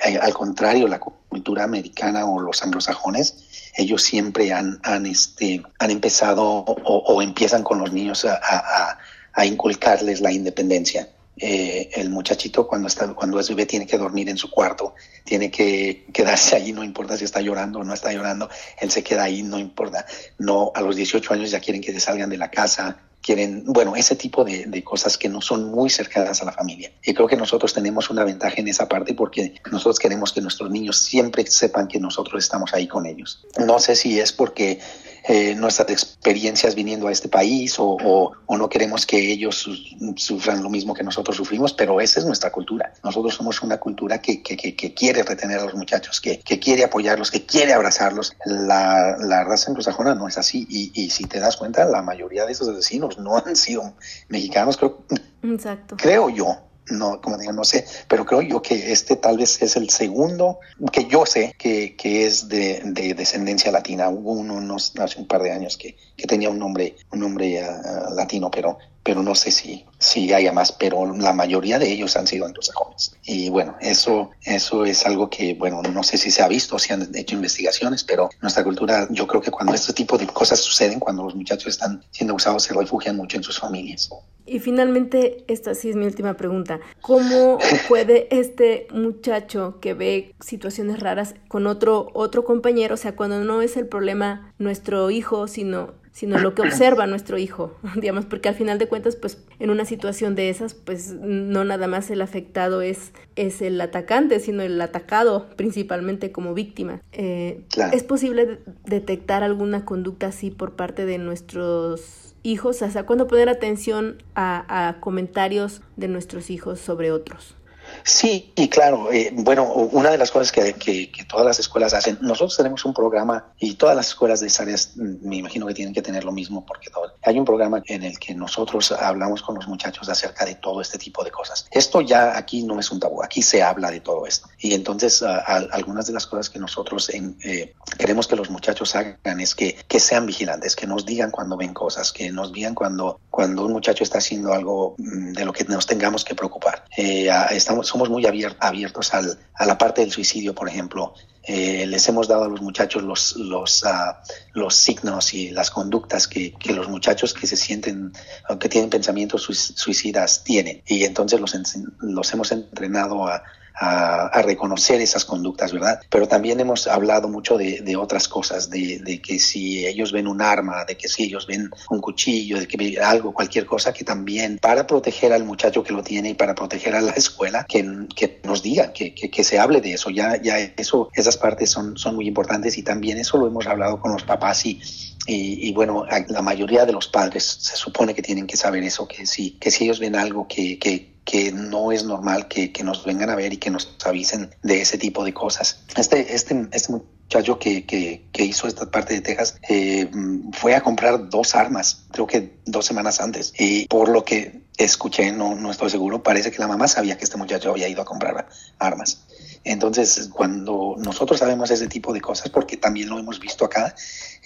[0.00, 3.34] al contrario, la cultura americana o los anglosajones,
[3.76, 8.98] ellos siempre han, han, este, han empezado o, empiezan con los niños a,
[9.32, 11.08] a, inculcarles la independencia.
[11.36, 14.94] Eh, el muchachito cuando está cuando es bebé tiene que dormir en su cuarto,
[15.24, 18.48] tiene que quedarse ahí, no importa si está llorando o no está llorando,
[18.78, 20.06] él se queda ahí, no importa.
[20.38, 24.16] No, a los 18 años ya quieren que salgan de la casa, quieren, bueno, ese
[24.16, 26.92] tipo de, de, cosas que no son muy cercanas a la familia.
[27.02, 30.70] Y creo que nosotros tenemos una ventaja en esa parte porque nosotros queremos que nuestros
[30.70, 33.46] niños siempre sepan que nosotros estamos ahí con ellos.
[33.58, 34.78] No sé si es porque
[35.26, 39.74] eh, nuestras experiencias viniendo a este país o, o, o no queremos que ellos su,
[40.16, 42.92] sufran lo mismo que nosotros sufrimos, pero esa es nuestra cultura.
[43.02, 46.84] Nosotros somos una cultura que, que, que, que quiere retener a los muchachos, que, quiere
[46.84, 48.36] apoyarlos, que quiere abrazarlos.
[48.44, 52.44] La, la raza anglosajona no es así y, y, si te das cuenta, la mayoría
[52.44, 53.94] de esos asesinos no han sido
[54.28, 55.04] mexicanos, creo,
[55.42, 55.96] Exacto.
[55.96, 56.58] creo yo
[56.90, 60.58] no, como digo, no sé, pero creo yo que este tal vez es el segundo
[60.92, 64.08] que yo sé que, que es de, de, descendencia latina.
[64.08, 67.62] Hubo uno unos, hace un par de años que, que tenía un nombre, un nombre
[67.62, 72.16] uh, latino, pero, pero no sé si, si haya más, pero la mayoría de ellos
[72.16, 73.14] han sido anglosajones.
[73.24, 76.92] Y bueno, eso, eso es algo que, bueno, no sé si se ha visto, si
[76.92, 80.98] han hecho investigaciones, pero nuestra cultura, yo creo que cuando este tipo de cosas suceden,
[81.00, 84.08] cuando los muchachos están siendo usados, se refugian mucho en sus familias.
[84.46, 86.80] Y finalmente, esta sí es mi última pregunta.
[87.02, 93.44] ¿Cómo puede este muchacho que ve situaciones raras con otro, otro compañero, o sea, cuando
[93.44, 98.48] no es el problema nuestro hijo, sino sino lo que observa nuestro hijo, digamos, porque
[98.48, 102.22] al final de cuentas, pues en una situación de esas, pues no nada más el
[102.22, 107.02] afectado es, es el atacante, sino el atacado principalmente como víctima.
[107.10, 107.96] Eh, claro.
[107.96, 112.76] ¿Es posible detectar alguna conducta así por parte de nuestros hijos?
[112.76, 117.56] Sea, ¿cuándo poner atención a, a comentarios de nuestros hijos sobre otros?
[118.04, 122.18] Sí, y claro, eh, bueno, una de las cosas que, que, todas las escuelas hacen,
[122.20, 125.94] nosotros tenemos un programa y todas las escuelas de esas áreas me imagino que tienen
[125.94, 129.54] que tener lo mismo porque todo, hay un programa en el que nosotros hablamos con
[129.54, 131.66] los muchachos acerca de todo este tipo de cosas.
[131.70, 134.48] Esto ya aquí no es un tabú, aquí se habla de todo esto.
[134.58, 138.94] Y entonces a, a, algunas de las cosas que nosotros eh, queremos que los muchachos
[138.96, 142.74] hagan es que, que sean vigilantes, que nos digan cuando ven cosas, que nos digan
[142.74, 146.84] cuando, cuando un muchacho está haciendo algo de lo que nos tengamos que preocupar.
[146.96, 151.14] Eh, estamos somos muy abiertos al, a la parte del suicidio, por ejemplo.
[151.44, 154.14] Eh, les hemos dado a los muchachos los, los, uh,
[154.52, 158.12] los signos y las conductas que, que, los muchachos que se sienten,
[158.58, 160.82] que tienen pensamientos suicidas tienen.
[160.88, 161.54] Y entonces los,
[162.00, 163.44] los hemos entrenado a,
[163.74, 166.00] a, a, reconocer esas conductas, ¿verdad?
[166.08, 170.28] Pero también hemos hablado mucho de, de otras cosas, de, de, que si ellos ven
[170.28, 174.04] un arma, de que si ellos ven un cuchillo, de que algo, cualquier cosa, que
[174.04, 178.06] también para proteger al muchacho que lo tiene y para proteger a la escuela, que,
[178.14, 180.10] que nos digan, que, que, que, se hable de eso.
[180.10, 184.00] Ya, ya eso, esas partes son, son muy importantes y también eso lo hemos hablado
[184.00, 184.80] con los papás y,
[185.26, 189.26] y, bueno, la mayoría de los padres se supone que tienen que saber eso, que
[189.26, 191.14] si, ellos ven algo que,
[191.54, 195.24] no es normal que, nos vengan a ver y que nos avisen de ese tipo
[195.24, 195.80] de cosas.
[195.96, 200.10] Este, este, este muchacho que, hizo esta parte de Texas eh,
[200.52, 203.54] fue a comprar dos armas, creo que dos semanas antes.
[203.58, 207.38] Y por lo que escuché, no estoy seguro, parece que la mamá sabía que este
[207.38, 208.46] muchacho había ido a comprar
[208.78, 209.24] armas.
[209.64, 213.94] Entonces, cuando nosotros sabemos ese tipo de cosas, porque también lo hemos visto acá,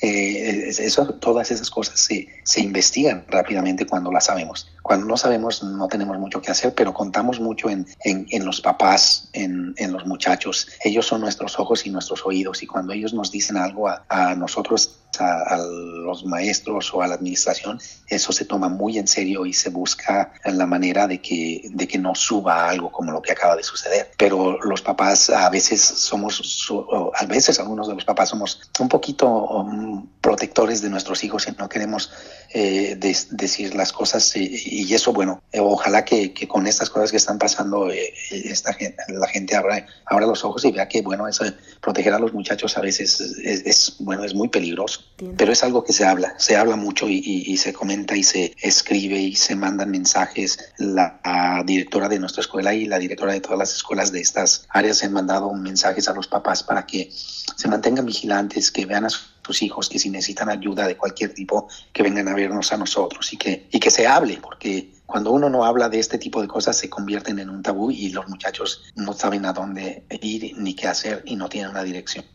[0.00, 4.70] eh, eso, todas esas cosas se, se, investigan rápidamente cuando las sabemos.
[4.80, 8.60] Cuando no sabemos no tenemos mucho que hacer, pero contamos mucho en, en, en los
[8.60, 10.68] papás, en, en, los muchachos.
[10.84, 14.36] Ellos son nuestros ojos y nuestros oídos y cuando ellos nos dicen algo a, a
[14.36, 19.52] nosotros a, los maestros o a la administración, eso se toma muy en serio y
[19.52, 23.56] se busca la manera de que, de que no suba algo como lo que acaba
[23.56, 24.10] de suceder.
[24.16, 26.70] Pero los papás a veces somos,
[27.14, 31.52] a veces algunos de los papás somos un poquito um, protectores de nuestros hijos y
[31.52, 32.10] no queremos
[32.50, 32.96] eh,
[33.30, 37.90] decir las cosas y, eso, bueno, eh, ojalá que, con estas cosas que están pasando
[37.90, 38.76] eh, esta
[39.08, 41.44] la gente abra, abra los ojos y vea que, bueno, eso,
[41.80, 44.97] proteger a los muchachos a veces es bueno, es muy peligroso.
[45.36, 49.18] Pero es algo que se habla, se habla mucho y, se comenta y se escribe
[49.18, 50.72] y se mandan mensajes.
[50.78, 51.18] La,
[51.66, 55.12] directora de nuestra escuela y la directora de todas las escuelas de estas áreas han
[55.12, 59.88] mandado mensajes a los papás para que se mantengan vigilantes, que vean a sus hijos,
[59.88, 63.68] que si necesitan ayuda de cualquier tipo, que vengan a vernos a nosotros y que,
[63.70, 66.90] y que se hable, porque cuando uno no habla de este tipo de cosas se
[66.90, 71.22] convierten en un tabú y los muchachos no saben a dónde ir ni qué hacer
[71.24, 72.26] y no tienen una dirección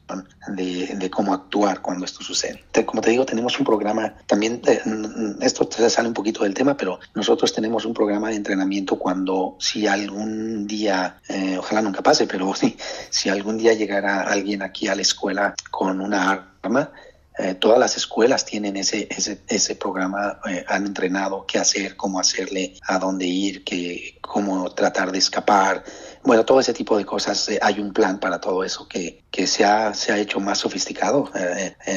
[0.47, 2.63] de, cómo actuar cuando esto sucede.
[2.83, 4.81] Como te digo, tenemos un programa, también eh,
[5.41, 9.85] esto sale un poquito del tema, pero nosotros tenemos un programa de entrenamiento cuando si
[9.85, 12.75] algún día, eh, ojalá nunca pase, pero sí,
[13.11, 16.91] si algún día llegara alguien aquí a la escuela con una arma,
[17.37, 22.19] eh, todas las escuelas tienen ese, ese, ese programa, eh, han entrenado qué hacer, cómo
[22.19, 25.83] hacerle, a dónde ir, qué, cómo tratar de escapar.
[26.23, 29.47] Bueno, todo ese tipo de cosas, eh, hay un plan para todo eso que, que
[29.47, 31.29] se, ha, se ha hecho más sofisticado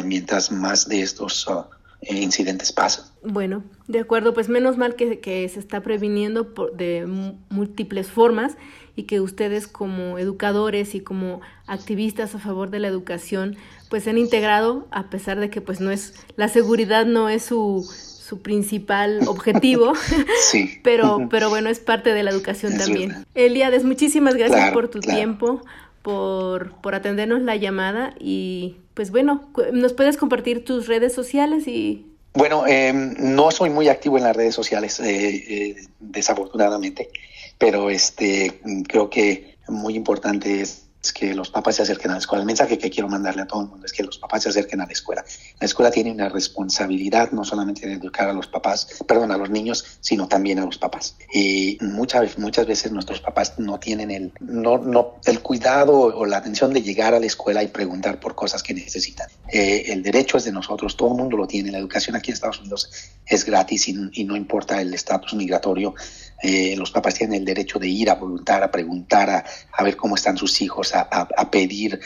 [0.05, 1.65] mientras más de estos uh,
[2.03, 3.07] incidentes pasan.
[3.23, 7.07] Bueno, de acuerdo, pues menos mal que, que se está previniendo por, de
[7.49, 8.57] múltiples formas
[8.95, 13.57] y que ustedes como educadores y como activistas a favor de la educación
[13.91, 17.45] pues se han integrado a pesar de que pues no es la seguridad no es
[17.45, 17.87] su,
[18.27, 19.93] su principal objetivo,
[20.41, 20.81] sí.
[20.83, 23.25] pero, pero bueno, es parte de la educación también.
[23.35, 25.63] Eliades, muchísimas gracias por tu tiempo,
[26.03, 32.07] por, por atendernos la llamada y pues bueno, ¿nos puedes compartir tus redes sociales y
[32.33, 37.11] bueno, em, no soy muy activo en las redes sociales, eh, eh, desafortunadamente,
[37.59, 42.43] pero este creo que muy importante es que los papás se acerquen a la escuela.
[42.43, 44.81] El mensaje que quiero mandarle a todo el mundo es que los papás se acerquen
[44.81, 45.25] a la escuela.
[45.61, 49.51] La escuela tiene una responsabilidad no solamente de educar a los papás, perdón, a los
[49.51, 51.17] niños, sino también a los papás.
[51.33, 56.39] Y muchas, muchas veces nuestros papás no tienen el, no, no, el cuidado o la
[56.39, 59.29] atención de llegar a la escuela y preguntar por cosas que necesitan.
[59.53, 61.71] Eh, el derecho es de nosotros, todo el mundo lo tiene.
[61.71, 62.91] La educación aquí en Estados Unidos
[63.27, 65.95] es gratis y, y no importa el estatus migratorio.
[66.43, 69.97] Eh, los papás tienen el derecho de ir a voluntad, a preguntar, a, a ver
[69.97, 72.01] cómo están sus hijos, a, pedir,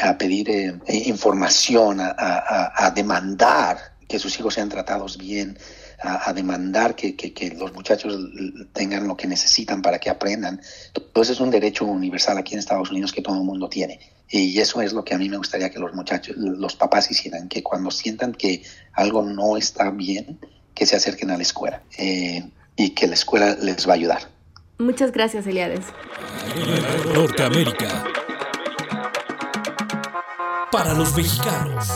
[0.00, 5.58] a pedir eh, eh, información, a, demandar que sus hijos sean tratados bien,
[6.02, 8.18] a, demandar que, los muchachos
[8.72, 10.60] tengan lo que necesitan para que aprendan.
[10.94, 14.00] Entonces es un derecho universal aquí en Estados Unidos que todo el mundo tiene.
[14.28, 17.48] Y eso es lo que a mí me gustaría que los muchachos, los papás hicieran,
[17.48, 18.62] que cuando sientan que
[18.94, 20.38] algo no está bien,
[20.74, 21.82] que se acerquen a la escuela
[22.76, 24.31] y que la escuela les va a ayudar.
[24.78, 25.86] Muchas gracias, Eliades.
[27.14, 28.04] Norteamérica.
[30.70, 31.88] Para los mexicanos.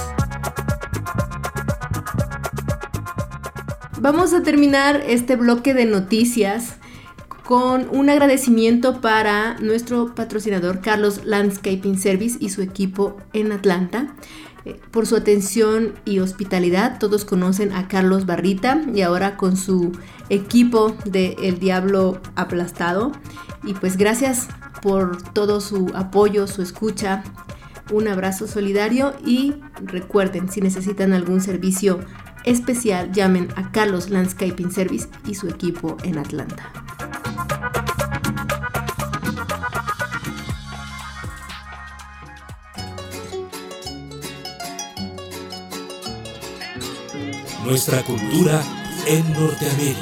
[3.98, 6.76] Vamos a terminar este bloque de noticias
[7.44, 14.14] con un agradecimiento para nuestro patrocinador Carlos Landscaping Service y su equipo en Atlanta.
[14.90, 16.98] Por su atención y hospitalidad.
[16.98, 19.92] Todos conocen a Carlos Barrita y ahora con su
[20.28, 23.12] equipo de El Diablo Aplastado.
[23.64, 24.48] Y pues gracias
[24.82, 27.22] por todo su apoyo, su escucha.
[27.92, 32.00] Un abrazo solidario y recuerden, si necesitan algún servicio
[32.44, 36.72] especial, llamen a Carlos Landscaping Service y su equipo en Atlanta.
[47.66, 48.62] Nuestra cultura
[49.08, 49.98] en Norteamérica.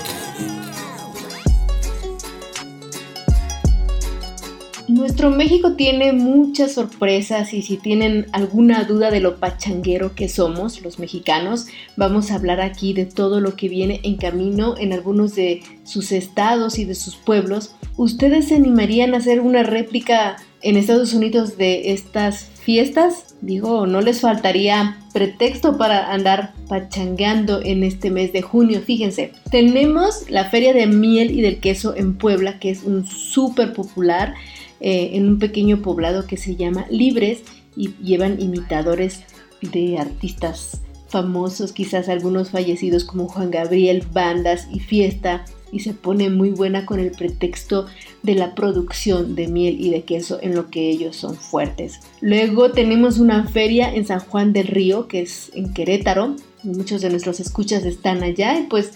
[4.87, 10.83] Nuestro México tiene muchas sorpresas y si tienen alguna duda de lo pachanguero que somos
[10.83, 15.35] los mexicanos, vamos a hablar aquí de todo lo que viene en camino en algunos
[15.35, 17.75] de sus estados y de sus pueblos.
[17.97, 23.34] ¿Ustedes se animarían a hacer una réplica en Estados Unidos de estas fiestas?
[23.45, 28.81] Digo, no les faltaría pretexto para andar pachangueando en este mes de junio.
[28.81, 33.75] Fíjense, tenemos la Feria de Miel y del Queso en Puebla, que es un súper
[33.75, 34.33] popular
[34.81, 37.43] eh, en un pequeño poblado que se llama Libres
[37.77, 39.25] y llevan imitadores
[39.61, 45.45] de artistas famosos, quizás algunos fallecidos como Juan Gabriel, bandas y fiesta
[45.75, 47.87] y se pone muy buena con el pretexto
[48.23, 51.99] de la producción de miel y de queso en lo que ellos son fuertes.
[52.21, 56.37] Luego tenemos una feria en San Juan del Río, que es en Querétaro.
[56.63, 58.93] Muchos de nuestros escuchas están allá y pues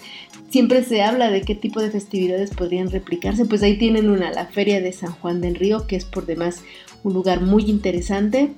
[0.49, 3.43] siempre se habla de qué tipo de festividades podrían replicarse.
[3.43, 6.63] Pues ahí tienen una, la feria de San Juan del Río, que es por demás
[7.03, 8.53] un lugar muy interesante.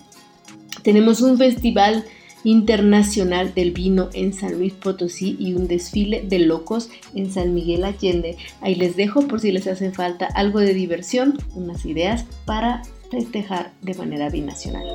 [0.83, 2.05] Tenemos un festival
[2.43, 7.83] internacional del vino en San Luis Potosí y un desfile de locos en San Miguel
[7.83, 8.37] Allende.
[8.61, 13.71] Ahí les dejo por si les hace falta algo de diversión, unas ideas para festejar
[13.81, 14.85] de manera binacional.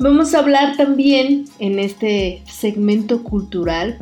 [0.00, 3.98] Vamos a hablar también en este segmento cultural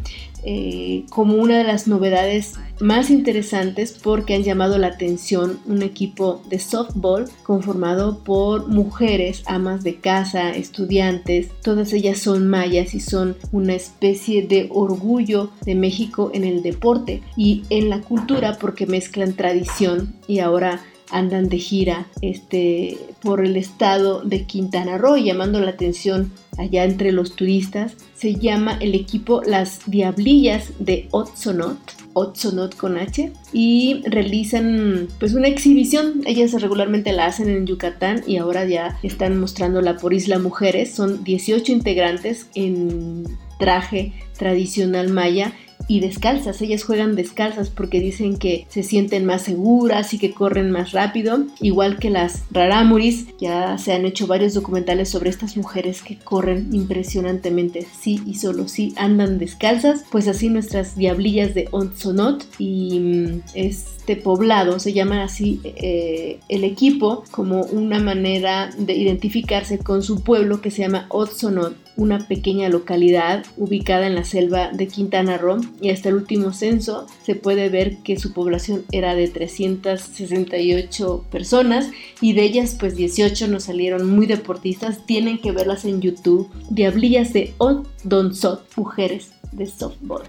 [0.49, 6.40] eh, como una de las novedades más interesantes porque han llamado la atención un equipo
[6.49, 13.36] de softball conformado por mujeres, amas de casa, estudiantes, todas ellas son mayas y son
[13.51, 19.32] una especie de orgullo de México en el deporte y en la cultura porque mezclan
[19.32, 20.80] tradición y ahora
[21.11, 27.12] andan de gira este, por el estado de Quintana Roo, llamando la atención allá entre
[27.12, 27.96] los turistas.
[28.14, 31.78] Se llama el equipo Las Diablillas de Otsonot,
[32.14, 36.22] Otsonot con H, y realizan pues una exhibición.
[36.26, 40.94] Ellas regularmente la hacen en Yucatán y ahora ya están mostrándola por Isla Mujeres.
[40.94, 43.24] Son 18 integrantes en
[43.59, 45.52] traje tradicional maya
[45.89, 46.61] y descalzas.
[46.62, 51.45] Ellas juegan descalzas porque dicen que se sienten más seguras y que corren más rápido.
[51.61, 56.74] Igual que las rarámuris, ya se han hecho varios documentales sobre estas mujeres que corren
[56.74, 60.05] impresionantemente, sí y solo sí andan descalzas.
[60.11, 66.64] Pues así nuestras diablillas de Onzonot y mm, este poblado se llama así eh, el
[66.64, 72.68] equipo como una manera de identificarse con su pueblo que se llama Otsonot una pequeña
[72.68, 77.68] localidad ubicada en la selva de Quintana Roo y hasta el último censo se puede
[77.68, 81.90] ver que su población era de 368 personas
[82.20, 87.32] y de ellas pues 18 nos salieron muy deportistas, tienen que verlas en YouTube, Diablillas
[87.32, 90.22] de Odonsot, mujeres de softball.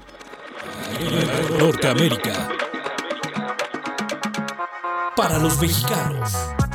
[1.59, 2.49] Norteamérica.
[5.15, 6.66] Para los mexicanos.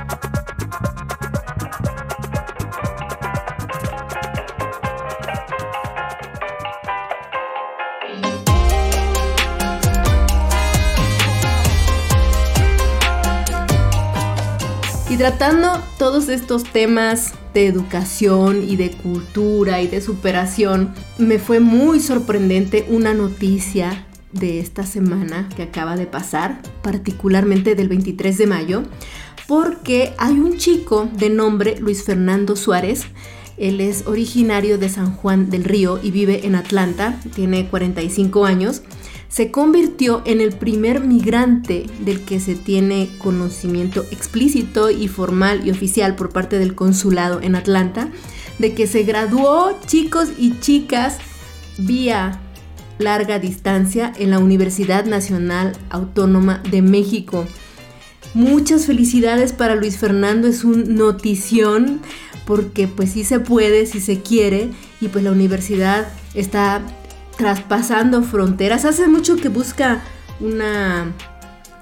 [15.12, 21.60] Y tratando todos estos temas de educación y de cultura y de superación, me fue
[21.60, 28.46] muy sorprendente una noticia de esta semana que acaba de pasar, particularmente del 23 de
[28.46, 28.84] mayo,
[29.46, 33.04] porque hay un chico de nombre Luis Fernando Suárez,
[33.58, 38.80] él es originario de San Juan del Río y vive en Atlanta, tiene 45 años
[39.32, 45.70] se convirtió en el primer migrante del que se tiene conocimiento explícito y formal y
[45.70, 48.10] oficial por parte del consulado en Atlanta,
[48.58, 51.16] de que se graduó chicos y chicas
[51.78, 52.40] vía
[52.98, 57.46] larga distancia en la Universidad Nacional Autónoma de México.
[58.34, 62.02] Muchas felicidades para Luis Fernando, es un notición
[62.44, 64.68] porque pues sí se puede, si se quiere
[65.00, 66.82] y pues la universidad está
[67.42, 68.84] traspasando fronteras.
[68.84, 70.00] Hace mucho que busca
[70.38, 71.10] una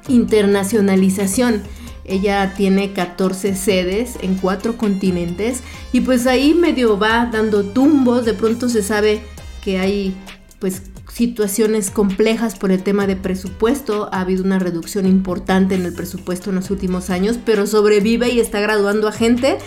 [0.08, 1.62] internacionalización.
[2.06, 5.61] Ella tiene 14 sedes en cuatro continentes
[5.92, 8.24] y pues ahí medio va dando tumbos.
[8.24, 9.20] De pronto se sabe
[9.62, 10.16] que hay
[10.61, 10.80] pues
[11.12, 14.08] situaciones complejas por el tema de presupuesto.
[14.12, 18.40] Ha habido una reducción importante en el presupuesto en los últimos años, pero sobrevive y
[18.40, 19.58] está graduando a gente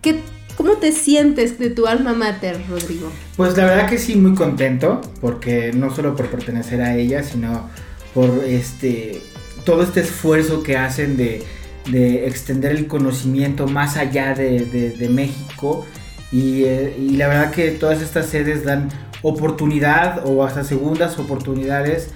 [0.00, 0.18] que
[0.56, 3.10] ¿Cómo te sientes de tu alma mater, Rodrigo?
[3.36, 7.68] Pues la verdad que sí, muy contento, porque no solo por pertenecer a ella, sino
[8.14, 9.20] por este
[9.66, 11.44] todo este esfuerzo que hacen de,
[12.26, 15.84] extender el conocimiento más allá de, México.
[16.32, 18.88] Eh, y, la verdad que todas estas sedes dan
[19.22, 22.10] oportunidad o hasta segundas oportunidades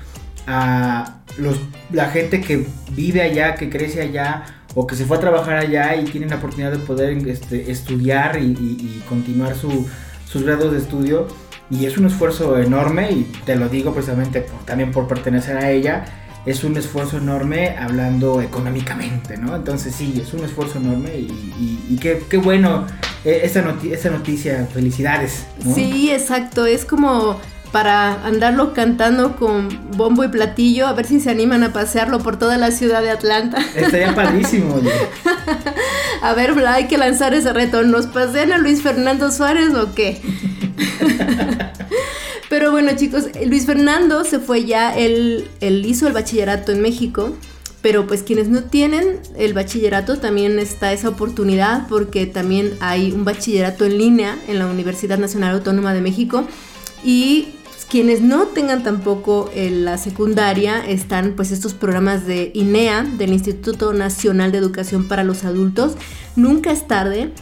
[0.47, 1.61] a los,
[1.93, 5.97] la gente que vive allá, que crece allá o que se fue a trabajar allá
[5.97, 11.27] y tienen la oportunidad de poder este, estudiar y, continuar sus grados de estudio.
[11.71, 16.05] Y es un esfuerzo enorme y te lo digo precisamente también por pertenecer a ella.
[16.47, 19.55] Es un esfuerzo enorme hablando económicamente, ¿no?
[19.55, 22.87] Entonces sí, es un esfuerzo enorme y, qué, bueno
[23.25, 25.47] eh, esta, noticia, felicidades.
[25.75, 27.39] Sí, exacto, es como
[27.73, 32.39] para andarlo cantando con bombo y platillo, a ver si se animan a pasearlo por
[32.39, 33.59] toda la ciudad de Atlanta.
[33.77, 34.81] Estaría padrísimo.
[36.23, 37.83] a ver, hay que lanzar ese reto.
[37.83, 40.21] ¿Nos pasean a Luis Fernando Suárez o qué?
[42.49, 47.37] Pero bueno, chicos, Luis Fernando se fue ya, él, él hizo el bachillerato en México.
[47.83, 53.25] Pero pues quienes no tienen el bachillerato también está esa oportunidad porque también hay un
[53.25, 56.47] bachillerato en línea en la Universidad Nacional Autónoma de México
[57.03, 57.49] y
[57.85, 63.93] quienes no tengan tampoco eh, la secundaria están pues estos programas de INEA, del Instituto
[63.93, 65.95] Nacional de Educación para los Adultos.
[66.37, 67.33] Nunca es tarde.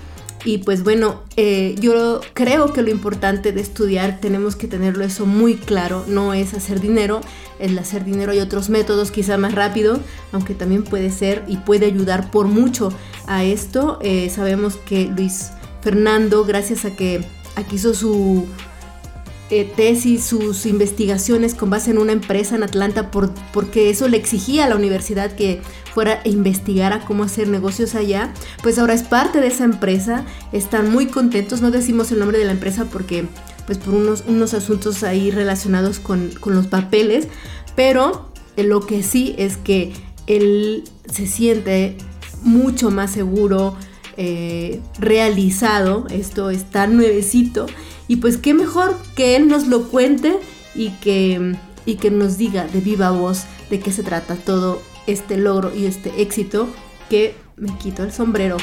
[0.44, 5.27] Y pues bueno, eh, yo creo que lo importante de estudiar tenemos que tenerlo eso
[5.27, 6.05] muy claro.
[6.06, 7.20] No es hacer dinero,
[7.59, 9.98] el hacer dinero hay otros métodos quizá más rápido,
[10.31, 12.93] aunque también puede ser y puede ayudar por mucho
[13.27, 13.98] a esto.
[14.01, 15.51] Eh, sabemos que Luis
[15.81, 17.24] Fernando, gracias a que
[17.56, 18.47] aquí hizo su,
[19.50, 24.18] eh, tesis, sus investigaciones con base en una empresa en Atlanta por, porque eso le
[24.18, 25.62] exigía a la universidad que
[25.94, 30.92] fuera e investigara cómo hacer negocios allá, pues ahora es parte de esa empresa, están
[30.92, 33.26] muy contentos, no decimos el nombre de la empresa porque
[33.66, 37.28] pues por unos, unos asuntos ahí relacionados con, con los papeles,
[37.74, 39.92] pero lo que sí es que
[40.26, 41.96] él se siente
[42.42, 43.76] mucho más seguro,
[44.16, 47.66] eh, realizado, esto está nuevecito
[48.09, 50.39] y pues qué mejor que él nos lo cuente
[50.74, 51.55] y que,
[51.85, 55.85] y que nos diga de viva voz de qué se trata todo este logro y
[55.85, 56.68] este éxito
[57.10, 58.56] que me quito el sombrero.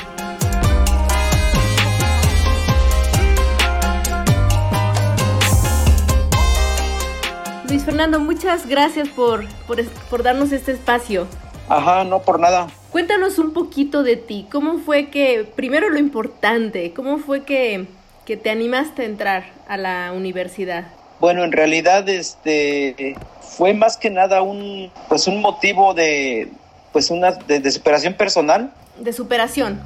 [7.70, 11.28] Luis Fernando, muchas gracias por, por, por, darnos este espacio.
[11.70, 12.68] Ajá, no por nada.
[12.92, 14.48] Cuéntanos un poquito de ti.
[14.52, 17.88] ¿Cómo fue que, primero lo importante, cómo fue que
[18.26, 20.86] que te animaste a entrar a la universidad?
[21.20, 26.50] Bueno, en realidad este fue más que nada un pues un motivo de
[26.92, 28.72] pues una de, superación personal.
[29.00, 29.82] De superación.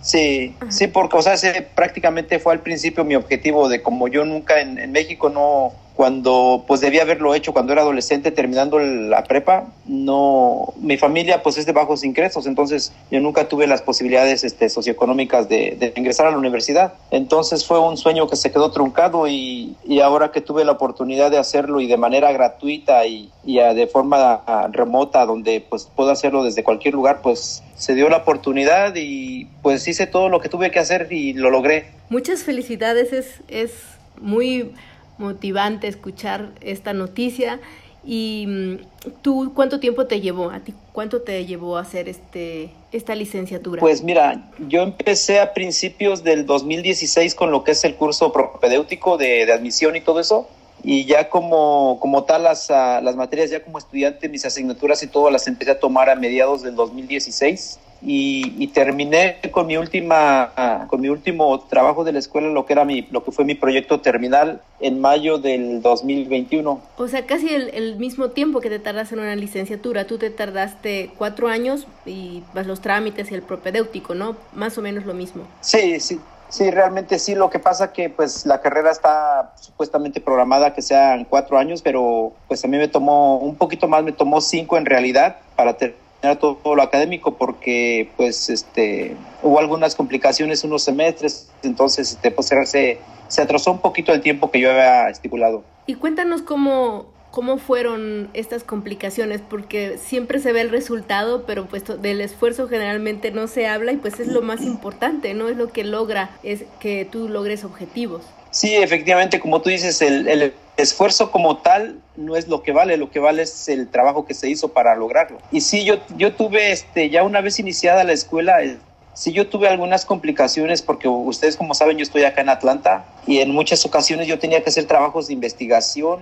[0.00, 4.24] Sí, sí, porque o sea, ese prácticamente fue al principio mi objetivo de como yo
[4.24, 9.24] nunca en, en México no cuando pues debía haberlo hecho cuando era adolescente terminando la
[9.24, 14.44] prepa no mi familia pues es de bajos ingresos entonces yo nunca tuve las posibilidades
[14.44, 16.94] este, socioeconómicas de, ingresar a la universidad.
[17.10, 21.30] Entonces fue un sueño que se quedó truncado y, y ahora que tuve la oportunidad
[21.30, 24.42] de hacerlo y de manera gratuita y, y de forma
[24.72, 29.86] remota donde pues puedo hacerlo desde cualquier lugar pues se dio la oportunidad y pues
[29.86, 31.86] hice todo lo que tuve que hacer y lo logré.
[32.08, 33.72] Muchas felicidades es es
[34.20, 34.72] muy
[35.18, 37.60] motivante escuchar esta noticia.
[38.04, 38.76] ¿Y mm,
[39.22, 40.50] tú cuánto tiempo te llevó?
[40.50, 43.80] ¿A ti cuánto te llevó a hacer este, esta licenciatura?
[43.80, 49.16] Pues mira, yo empecé a principios del 2016 con lo que es el curso propedéutico
[49.16, 50.48] de, admisión y todo eso.
[50.84, 55.08] Y ya como, como tal las, ah, las materias, ya como estudiante, mis asignaturas y
[55.08, 61.00] todo las empecé a tomar a mediados del 2016 y, terminé con mi última con
[61.00, 64.00] mi último trabajo de la escuela lo que era mi lo que fue mi proyecto
[64.00, 69.20] terminal en mayo del 2021 o sea casi el, mismo tiempo que te tardas en
[69.20, 70.06] una licenciatura.
[70.06, 74.82] Tú te tardaste cuatro años y vas los trámites y el propedéutico no más o
[74.82, 75.44] menos lo mismo.
[75.60, 77.34] Sí sí Sí, realmente sí.
[77.34, 82.32] Lo que pasa que pues la carrera está supuestamente programada que sean cuatro años, pero
[82.48, 86.05] pues a mí me tomó un poquito más, me tomó cinco en realidad para terminar
[86.20, 92.98] todo, lo académico porque pues este hubo algunas complicaciones unos semestres entonces este, pues, se,
[93.28, 95.62] se atrasó un poquito el tiempo que yo había estipulado.
[95.86, 101.84] Y cuéntanos cómo cómo fueron estas complicaciones porque siempre se ve el resultado pero pues
[102.00, 105.68] del esfuerzo generalmente no se habla y pues es lo más importante no es lo
[105.68, 108.22] que logra es que tú logres objetivos
[108.56, 113.10] Sí, efectivamente, como tú dices, el, esfuerzo como tal no es lo que vale, lo
[113.10, 115.36] que vale es el trabajo que se hizo para lograrlo.
[115.52, 118.78] Y sí, yo, yo tuve, este, ya una vez iniciada la escuela, eh,
[119.12, 123.40] sí yo tuve algunas complicaciones porque ustedes como saben yo estoy acá en Atlanta y
[123.40, 126.20] en muchas ocasiones yo tenía que hacer trabajos de investigación,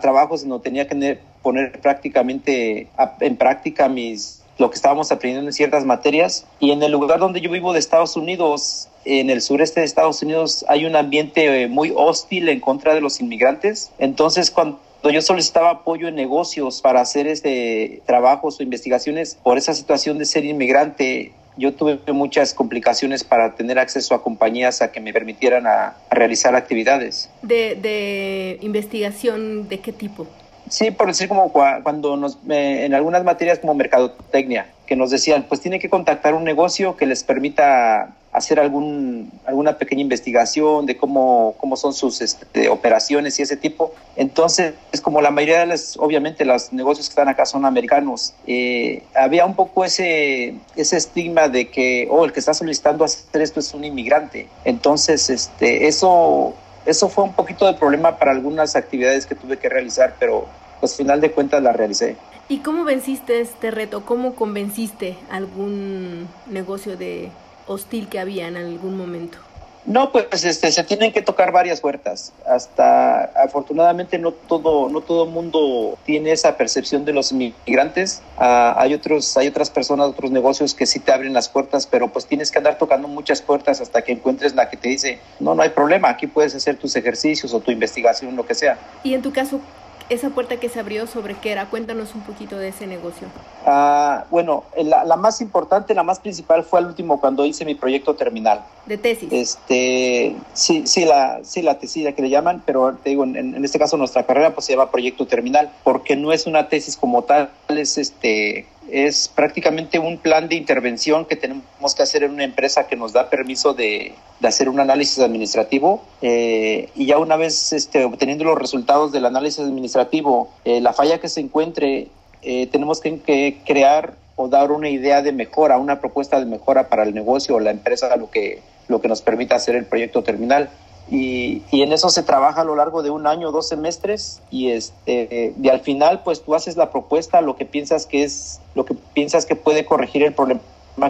[0.00, 2.88] trabajos donde tenía que poner prácticamente
[3.20, 7.40] en práctica mis lo que estábamos aprendiendo en ciertas materias y en el lugar donde
[7.40, 11.68] yo vivo de Estados Unidos en el sureste de Estados Unidos hay un ambiente eh,
[11.68, 13.90] muy hostil en contra de los inmigrantes.
[13.98, 14.78] Entonces, cuando
[15.12, 20.24] yo solicitaba apoyo en negocios para hacer este trabajos o investigaciones por esa situación de
[20.24, 25.64] ser inmigrante, yo tuve muchas complicaciones para tener acceso a compañías a que me permitieran
[26.10, 27.30] realizar actividades.
[27.42, 30.26] De, de, investigación de qué tipo?
[30.68, 35.46] Sí, por decir como cuando nos, eh, en algunas materias como mercadotecnia, que nos decían,
[35.48, 40.96] pues tiene que contactar un negocio que les permita hacer algún, alguna pequeña investigación de
[40.96, 43.94] cómo, cómo son sus este, operaciones y ese tipo.
[44.16, 48.34] Entonces, es como la mayoría de las, obviamente, los negocios que están acá son americanos,
[48.46, 53.40] eh, había un poco ese, ese estigma de que, oh, el que está solicitando hacer
[53.40, 54.48] esto es un inmigrante.
[54.64, 56.54] Entonces, este, eso
[56.86, 60.46] eso fue un poquito de problema para algunas actividades que tuve que realizar, pero
[60.80, 62.16] pues al final de cuentas la realicé.
[62.48, 64.04] ¿Y cómo venciste este reto?
[64.04, 67.30] ¿Cómo convenciste algún negocio de
[67.66, 69.38] hostil que había en algún momento?
[69.86, 72.32] No, pues este, se tienen que tocar varias puertas.
[72.46, 78.22] Hasta afortunadamente no todo no todo mundo tiene esa percepción de los inmigrantes.
[78.38, 82.08] Ah, hay otros hay otras personas, otros negocios que sí te abren las puertas, pero
[82.08, 85.54] pues tienes que andar tocando muchas puertas hasta que encuentres la que te dice no
[85.54, 88.78] no hay problema, aquí puedes hacer tus ejercicios o tu investigación lo que sea.
[89.02, 89.60] Y en tu caso,
[90.08, 91.66] esa puerta que se abrió sobre qué era.
[91.66, 93.28] Cuéntanos un poquito de ese negocio.
[93.66, 97.74] Ah, bueno, la, la, más importante, la más principal fue al último cuando hice mi
[97.74, 98.64] proyecto terminal.
[98.86, 99.32] ¿De tesis?
[99.32, 103.64] Este, sí, sí, la, sí, la tesis que le llaman, pero te digo, en, en,
[103.64, 107.22] este caso nuestra carrera pues se llama proyecto terminal, porque no es una tesis como
[107.22, 112.44] tal, es este es prácticamente un plan de intervención que tenemos que hacer en una
[112.44, 117.36] empresa que nos da permiso de, de hacer un análisis administrativo eh, y ya una
[117.36, 122.08] vez este, obteniendo los resultados del análisis administrativo, eh, la falla que se encuentre,
[122.42, 126.88] eh, tenemos que, que, crear o dar una idea de mejora, una propuesta de mejora
[126.88, 130.22] para el negocio o la empresa, lo que, lo que nos permita hacer el proyecto
[130.22, 130.70] terminal.
[131.10, 134.70] Y, y, en eso se trabaja a lo largo de un año, dos semestres, y,
[134.70, 138.86] este, y al final, pues tú haces la propuesta, lo que piensas que es, lo
[138.86, 140.62] que piensas que puede corregir el problema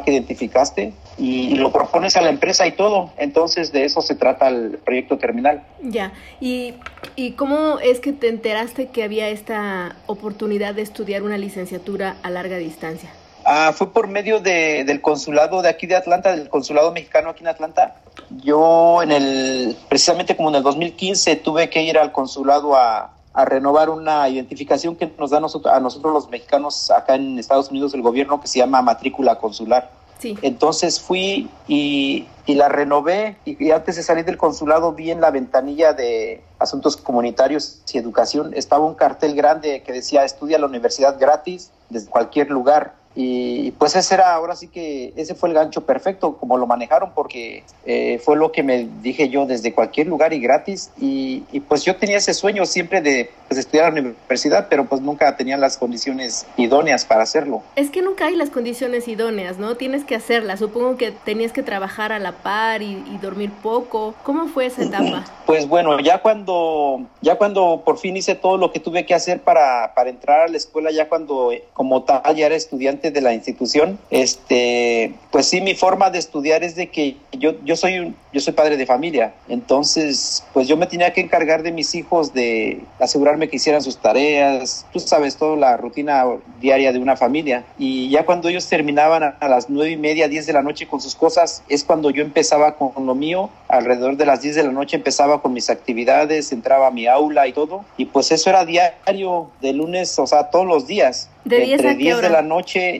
[0.04, 3.10] que identificaste y, lo propones a la empresa y todo.
[3.16, 5.62] Entonces de eso se trata el proyecto terminal.
[5.82, 6.74] Ya, ¿Y,
[7.16, 12.30] ¿y cómo es que te enteraste que había esta oportunidad de estudiar una licenciatura a
[12.30, 13.10] larga distancia?
[13.44, 17.42] Ah, fue por medio de, del consulado de aquí de Atlanta, del consulado mexicano aquí
[17.42, 17.96] en Atlanta.
[18.42, 23.44] Yo en el, precisamente como en el 2015, tuve que ir al consulado a, a
[23.44, 27.92] renovar una identificación que nos da nosotros, a nosotros los mexicanos acá en Estados Unidos
[27.92, 29.90] el gobierno que se llama matrícula consular.
[30.20, 30.38] Sí.
[30.40, 35.20] Entonces fui y, y la renové y, y, antes de salir del consulado vi en
[35.20, 40.66] la ventanilla de asuntos comunitarios y educación estaba un cartel grande que decía estudia la
[40.66, 45.54] universidad gratis desde cualquier lugar y pues ese era ahora sí que ese fue el
[45.54, 50.08] gancho perfecto como lo manejaron porque eh, fue lo que me dije yo desde cualquier
[50.08, 53.90] lugar y gratis y, y pues yo tenía ese sueño siempre de pues, estudiar a
[53.90, 57.62] la universidad pero pues nunca tenía las condiciones idóneas para hacerlo.
[57.76, 60.58] Es que nunca hay las condiciones idóneas no tienes que hacerlas.
[60.58, 64.14] Supongo que tenías que trabajar a la par y, y dormir poco.
[64.24, 68.72] Cómo fue esa etapa pues bueno ya cuando ya cuando por fin hice todo lo
[68.72, 72.46] que tuve que hacer para para entrar a la escuela ya cuando como tal ya
[72.46, 77.16] era estudiante de la institución, este, pues sí, mi forma de estudiar es de que
[77.32, 81.20] yo, yo soy un, yo soy padre de familia, entonces, pues yo me tenía que
[81.20, 86.24] encargar de mis hijos de asegurarme que hicieran sus tareas, tú sabes, toda la rutina
[86.60, 90.28] diaria de una familia, y ya cuando ellos terminaban a, a las nueve y media,
[90.28, 94.16] diez de la noche con sus cosas, es cuando yo empezaba con lo mío, alrededor
[94.16, 97.52] de las diez de la noche empezaba con mis actividades, entraba a mi aula y
[97.52, 101.28] todo, y pues eso era diario, de lunes, o sea, todos los días.
[101.44, 102.28] ¿De 10 entre a qué 10 hora?
[102.28, 102.93] de la noche,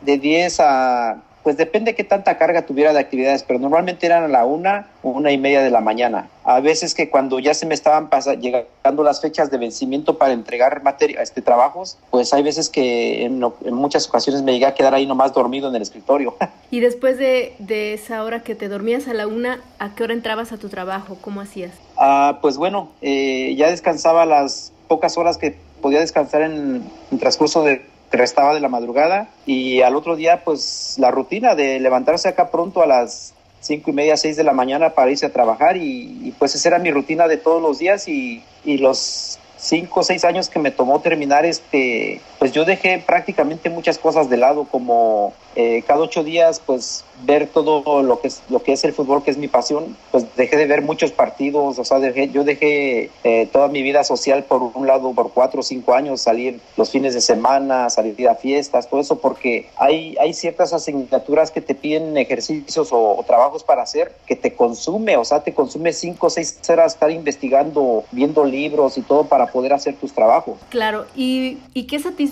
[0.00, 4.28] de 10 a, pues depende qué tanta carga tuviera de actividades, pero normalmente eran a
[4.28, 6.28] la una o una y media de la mañana.
[6.44, 10.82] A veces que cuando ya se me estaban llegando las fechas de vencimiento para entregar
[10.82, 14.94] materia, este, trabajos, pues hay veces que en, en, muchas ocasiones me llegué a quedar
[14.94, 16.36] ahí nomás dormido en el escritorio.
[16.70, 20.12] Y después de, de esa hora que te dormías a la una, ¿a qué hora
[20.12, 21.16] entrabas a tu trabajo?
[21.22, 21.72] ¿Cómo hacías?
[21.96, 27.62] Ah, pues bueno, eh, ya descansaba las pocas horas que podía descansar en el transcurso
[27.62, 27.80] de
[28.10, 32.82] restaba de la madrugada y al otro día pues la rutina de levantarse acá pronto
[32.82, 36.34] a las cinco y media, seis de la mañana para irse a trabajar y, y
[36.38, 40.24] pues esa era mi rutina de todos los días y, y los cinco o seis
[40.24, 45.32] años que me tomó terminar este pues yo dejé prácticamente muchas cosas de lado como
[45.56, 49.24] eh, cada ocho días pues ver todo lo que es lo que es el fútbol
[49.24, 53.10] que es mi pasión pues dejé de ver muchos partidos o sea dejé, yo dejé
[53.24, 56.90] eh, toda mi vida social por un lado por cuatro o cinco años salir los
[56.90, 61.74] fines de semana salir a fiestas todo eso porque hay hay ciertas asignaturas que te
[61.74, 66.30] piden ejercicios o, trabajos para hacer que te consume o sea te consume cinco o
[66.30, 70.56] seis horas estar investigando viendo libros y todo para poder hacer tus trabajos.
[70.70, 72.27] Claro y, y qué satisfacción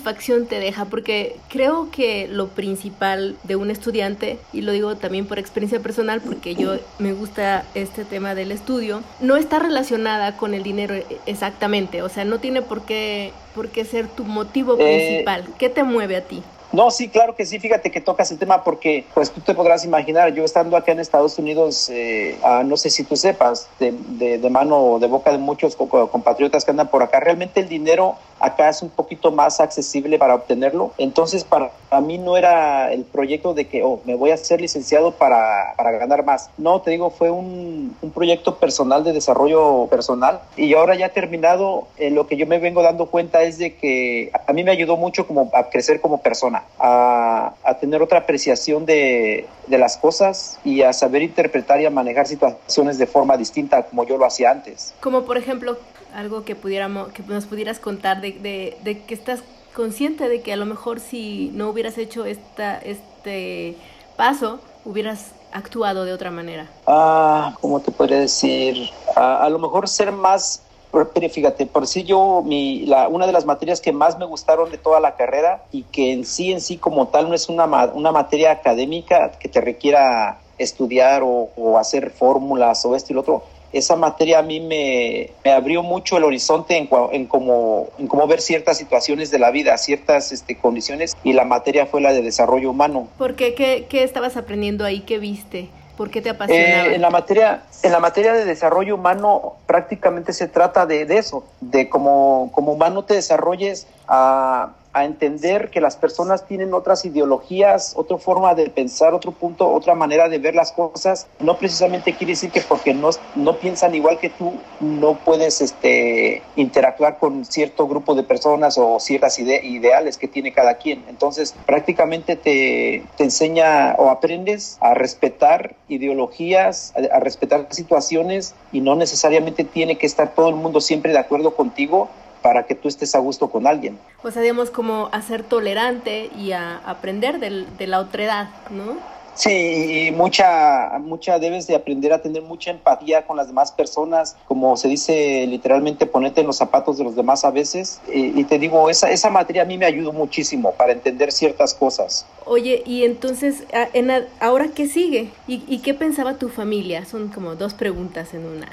[0.47, 5.39] te deja porque creo que lo principal de un estudiante, y lo digo también por
[5.39, 10.63] experiencia personal porque yo me gusta este tema del estudio, no está relacionada con el
[10.63, 10.95] dinero
[11.25, 15.41] exactamente, o sea, no tiene por qué, por qué ser tu motivo principal.
[15.41, 16.41] Eh, ¿Qué te mueve a ti?
[16.73, 17.59] No, sí, claro que sí.
[17.59, 20.99] Fíjate que tocas el tema porque, pues tú te podrás imaginar, yo estando acá en
[20.99, 25.07] Estados Unidos, eh, ah, no sé si tú sepas, de, de, de mano o de
[25.07, 29.31] boca de muchos compatriotas que andan por acá, realmente el dinero acá es un poquito
[29.31, 30.91] más accesible para obtenerlo.
[30.97, 35.11] Entonces, para mí no era el proyecto de que, oh, me voy a ser licenciado
[35.11, 36.49] para, para ganar más.
[36.57, 41.87] No, te digo, fue un, un, proyecto personal de desarrollo personal y ahora ya terminado,
[41.97, 44.97] eh, lo que yo me vengo dando cuenta es de que a mí me ayudó
[44.97, 50.59] mucho como a crecer como persona, a, a tener otra apreciación de, de las cosas
[50.63, 54.51] y a saber interpretar y a manejar situaciones de forma distinta como yo lo hacía
[54.51, 54.93] antes.
[54.99, 55.77] Como por ejemplo,
[56.13, 59.43] algo que pudiéramos, que nos pudieras contar de, de, de, que estás
[59.73, 63.75] consciente de que a lo mejor si no hubieras hecho esta, este
[64.15, 66.67] paso, hubieras actuado de otra manera.
[66.87, 68.89] Ah, ¿cómo te podría decir?
[69.15, 73.45] A lo mejor ser más pero fíjate, por si yo, mi, la, una de las
[73.45, 76.77] materias que más me gustaron de toda la carrera y que en sí, en sí
[76.77, 82.09] como tal no es una, una materia académica que te requiera estudiar o, o hacer
[82.09, 83.43] fórmulas o esto y lo otro,
[83.73, 88.27] esa materia a mí me, me abrió mucho el horizonte en, en, cómo, en cómo
[88.27, 92.21] ver ciertas situaciones de la vida, ciertas este, condiciones, y la materia fue la de
[92.21, 93.07] desarrollo humano.
[93.17, 93.53] ¿Por qué?
[93.53, 95.01] ¿Qué, qué estabas aprendiendo ahí?
[95.01, 95.69] ¿Qué viste?
[95.97, 96.91] ¿Por qué te apasionaba?
[96.91, 101.17] Eh, en, la materia, en la materia de desarrollo humano prácticamente se trata de, de
[101.17, 107.05] eso, de cómo como humano te desarrolles a, a entender que las personas tienen otras
[107.05, 111.27] ideologías, otra forma de pensar, otro punto, otra manera de ver las cosas.
[111.39, 116.41] No precisamente quiere decir que porque no, no piensan igual que tú, no puedes este,
[116.55, 121.05] interactuar con cierto grupo de personas o ciertas ide ideales que tiene cada quien.
[121.09, 128.81] Entonces, prácticamente te, te enseña o aprendes a respetar ideologías, a, a respetar situaciones y
[128.81, 132.09] no necesariamente tiene que estar todo el mundo siempre de acuerdo contigo
[132.47, 133.99] para que tú estés a gusto con alguien.
[134.23, 138.95] O sea, digamos como a ser tolerante y a aprender del, de la otredad, ¿no?
[139.33, 144.37] Sí, y mucha, mucha debes de aprender a tener mucha empatía con las demás personas,
[144.47, 147.99] como se dice literalmente, ponerte en los zapatos de los demás a veces.
[148.07, 151.73] Y, y te digo, esa, esa materia a mí me ayudó muchísimo para entender ciertas
[151.73, 152.25] cosas.
[152.45, 154.09] Oye, y entonces, en,
[154.39, 155.31] ¿ahora qué sigue?
[155.49, 157.03] ¿Y, ¿Y qué pensaba tu familia?
[157.03, 158.69] Son como dos preguntas en una.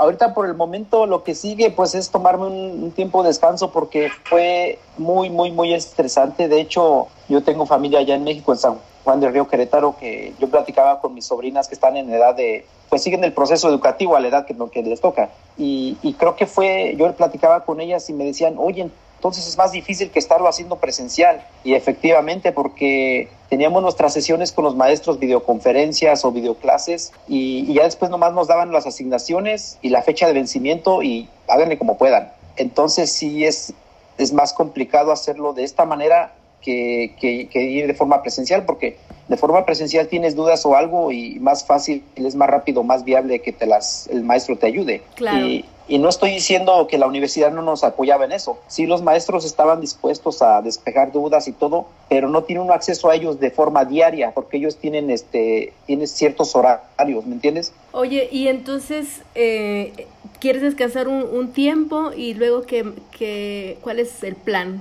[0.00, 4.08] Ahorita por el momento lo que sigue pues es tomarme un, tiempo de descanso porque
[4.24, 6.48] fue muy, muy, muy estresante.
[6.48, 10.32] De hecho, yo tengo familia allá en México, en San Juan del Río Querétaro, que
[10.40, 14.16] yo platicaba con mis sobrinas que están en edad de, pues siguen el proceso educativo
[14.16, 15.28] a la edad que, que les toca.
[15.58, 18.88] Y, y creo que fue, yo platicaba con ellas y me decían, oye,
[19.20, 21.44] entonces es más difícil que estarlo haciendo presencial.
[21.62, 27.82] Y efectivamente, porque teníamos nuestras sesiones con los maestros, videoconferencias o videoclases, y, y, ya
[27.82, 32.32] después nomás nos daban las asignaciones y la fecha de vencimiento y háganle como puedan.
[32.56, 33.74] Entonces sí es,
[34.16, 36.32] es más complicado hacerlo de esta manera
[36.62, 38.96] que, que, que, ir de forma presencial, porque
[39.28, 43.40] de forma presencial tienes dudas o algo y más fácil, es más rápido, más viable
[43.40, 45.02] que te las, el maestro te ayude.
[45.14, 45.46] Claro.
[45.46, 48.60] Y, y no estoy diciendo que la universidad no nos apoyaba en eso.
[48.68, 53.10] Sí, los maestros estaban dispuestos a despejar dudas y todo, pero no tienen un acceso
[53.10, 57.72] a ellos de forma diaria, porque ellos tienen este tienen ciertos horarios, ¿me entiendes?
[57.90, 60.06] Oye, y entonces, eh,
[60.38, 64.80] ¿quieres descansar un, un, tiempo y luego que, que, cuál es el plan?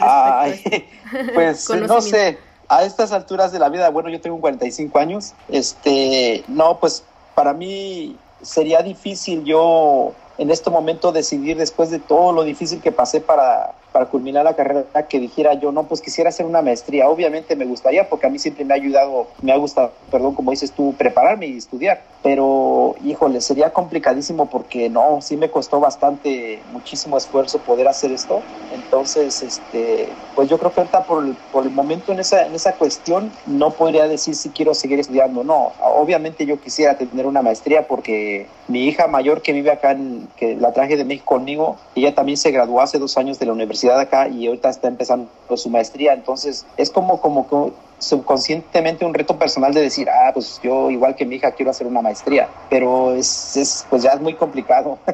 [0.00, 0.60] Ay,
[1.34, 6.42] pues no sé, a estas alturas de la vida, bueno, yo tengo 45 años, este,
[6.48, 7.04] no, pues
[7.36, 12.92] para mí sería difícil yo en este momento decidir después de todo lo difícil que
[12.92, 17.08] pasé para, para culminar la carrera que dijera yo, no, pues quisiera hacer una maestría.
[17.08, 20.50] Obviamente me gustaría porque a mí siempre me ha ayudado, me ha gustado, perdón, como
[20.50, 22.02] dices tú, prepararme y estudiar.
[22.20, 28.42] Pero, híjole, sería complicadísimo porque no, sí me costó bastante, muchísimo esfuerzo poder hacer esto.
[28.74, 32.72] Entonces, este, pues yo creo que ahorita por por el momento en esa, en esa
[32.72, 35.44] cuestión no podría decir si quiero seguir estudiando.
[35.44, 40.26] No, obviamente yo quisiera tener una maestría porque mi hija mayor que vive acá, en,
[40.36, 43.52] que la traje de México conmigo, ella también se graduó hace dos años de la
[43.52, 46.14] universidad acá y ahorita está empezando su maestría.
[46.14, 51.14] Entonces, es como, como, como subconscientemente un reto personal de decir, ah, pues yo igual
[51.14, 54.98] que mi hija quiero hacer una maestría, pero es, es pues ya es muy complicado.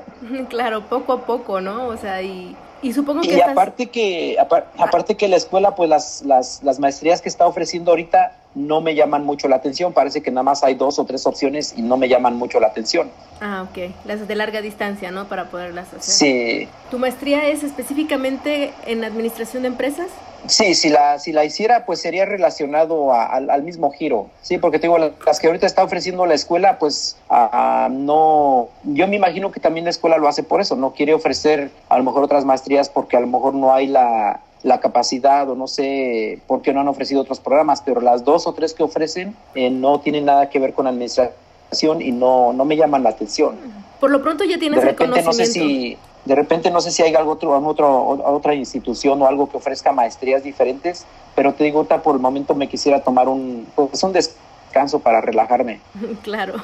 [0.48, 1.86] Claro, poco a poco, ¿no?
[1.86, 3.28] O sea, y, y supongo que...
[3.28, 3.50] Y estás...
[3.50, 8.36] aparte que, aparte que la escuela, pues las, las, las maestrías que está ofreciendo ahorita
[8.54, 11.74] no me llaman mucho la atención, parece que nada más hay dos o tres opciones
[11.76, 13.10] y no me llaman mucho la atención.
[13.40, 15.28] Ah, ok, las de larga distancia, ¿no?
[15.28, 16.02] Para poderlas hacer.
[16.02, 16.68] Sí.
[16.90, 20.08] ¿Tu maestría es específicamente en administración de empresas?
[20.46, 24.28] Sí, si la, si la hiciera, pues sería relacionado a, al, al, mismo giro.
[24.42, 28.68] Sí, porque te digo, las que ahorita está ofreciendo la escuela, pues a, a, no.
[28.84, 31.98] Yo me imagino que también la escuela lo hace por eso, no quiere ofrecer a
[31.98, 35.66] lo mejor otras maestrías porque a lo mejor no hay la, la capacidad o no
[35.66, 39.34] sé por qué no han ofrecido otros programas, pero las dos o tres que ofrecen
[39.54, 43.56] eh, no tienen nada que ver con administración y no, no me llaman la atención.
[44.00, 45.60] Por lo pronto ya tienes de repente, el conocimiento.
[45.60, 49.26] No sé si, De repente no sé si hay algo otro, otro, otra institución o
[49.26, 53.28] algo que ofrezca maestrías diferentes, pero te digo, ahorita por el momento me quisiera tomar
[53.28, 55.80] un, pues un descanso para relajarme.
[56.22, 56.54] Claro.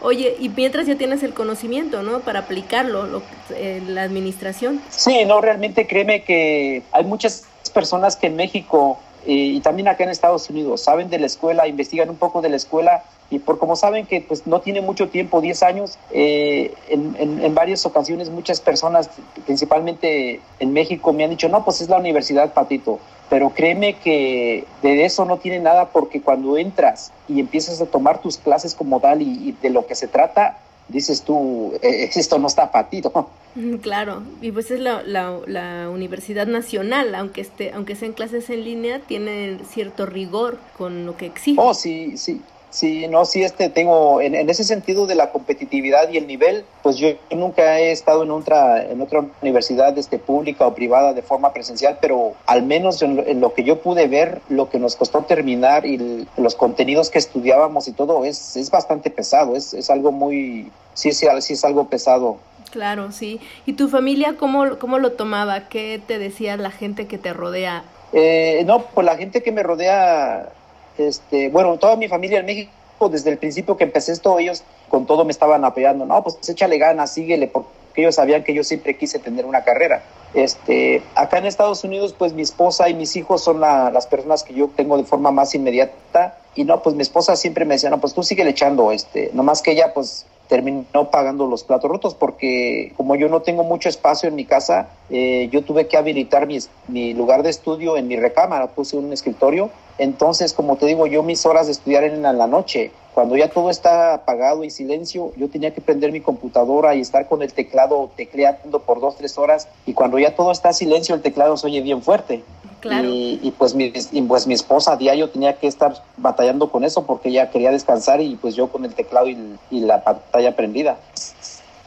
[0.00, 2.20] Oye, y mientras ya tienes el conocimiento, ¿no?
[2.20, 4.80] Para aplicarlo, lo, eh, la administración.
[4.90, 7.44] Sí, no, realmente créeme que hay muchas
[7.74, 11.66] personas que en México eh, y también acá en Estados Unidos saben de la escuela,
[11.66, 15.08] investigan un poco de la escuela y por como saben que pues no tiene mucho
[15.08, 19.10] tiempo, 10 años, eh, en, en, varias ocasiones muchas personas,
[19.44, 22.98] principalmente en México, me han dicho, no, pues es la universidad, Patito,
[23.28, 28.22] pero créeme que de eso no tiene nada porque cuando entras y empiezas a tomar
[28.22, 32.46] tus clases como tal y, de lo que se trata, dices tú, eh, esto no
[32.46, 33.28] está Patito.
[33.54, 38.48] Mm, claro, y pues es la, la, la, Universidad Nacional, aunque esté, aunque sean clases
[38.48, 41.60] en línea, tiene cierto rigor con lo que exige.
[41.60, 42.40] Oh, sí, sí.
[42.70, 46.96] Sí, no, sí, este tengo, en, ese sentido de la competitividad y el nivel, pues
[46.96, 51.52] yo nunca he estado en otra, en otra universidad este, pública o privada de forma
[51.52, 55.86] presencial, pero al menos en lo, que yo pude ver, lo que nos costó terminar
[55.86, 60.70] y los contenidos que estudiábamos y todo es, es bastante pesado, es, es algo muy,
[60.92, 62.36] sí, sí, sí es algo pesado.
[62.70, 63.40] Claro, sí.
[63.64, 65.68] ¿Y tu familia cómo, cómo lo tomaba?
[65.68, 67.82] ¿Qué te decía la gente que te rodea?
[68.12, 70.50] Eh, no, pues la gente que me rodea
[70.98, 75.06] este, bueno, toda mi familia en México, desde el principio que empecé esto, ellos con
[75.06, 78.96] todo me estaban apoyando, no, pues échale ganas, síguele, porque ellos sabían que yo siempre
[78.96, 80.02] quise tener una carrera.
[80.34, 84.54] Este, acá en Estados Unidos, pues mi esposa y mis hijos son las personas que
[84.54, 88.00] yo tengo de forma más inmediata, y no, pues mi esposa siempre me decía, no,
[88.00, 92.92] pues tú sigue echando, este, nomás que ella, pues terminó pagando los platos rotos porque
[92.96, 96.48] como yo no tengo mucho espacio en mi casa, eh, yo tuve que habilitar
[96.88, 99.70] mi, lugar de estudio en mi recámara, puse un escritorio.
[99.98, 102.92] Entonces, como te digo, yo mis horas de estudiar eran en la noche.
[103.14, 107.26] Cuando ya todo está apagado y silencio, yo tenía que prender mi computadora y estar
[107.26, 109.68] con el teclado tecleando por dos, tres horas.
[109.86, 112.44] Y cuando ya todo está silencio, el teclado se oye bien fuerte.
[112.84, 113.90] Y, pues mi,
[114.28, 118.20] pues mi esposa a diario tenía que estar batallando con eso porque ella quería descansar
[118.20, 119.36] y pues yo con el teclado y,
[119.70, 120.98] la pantalla prendida.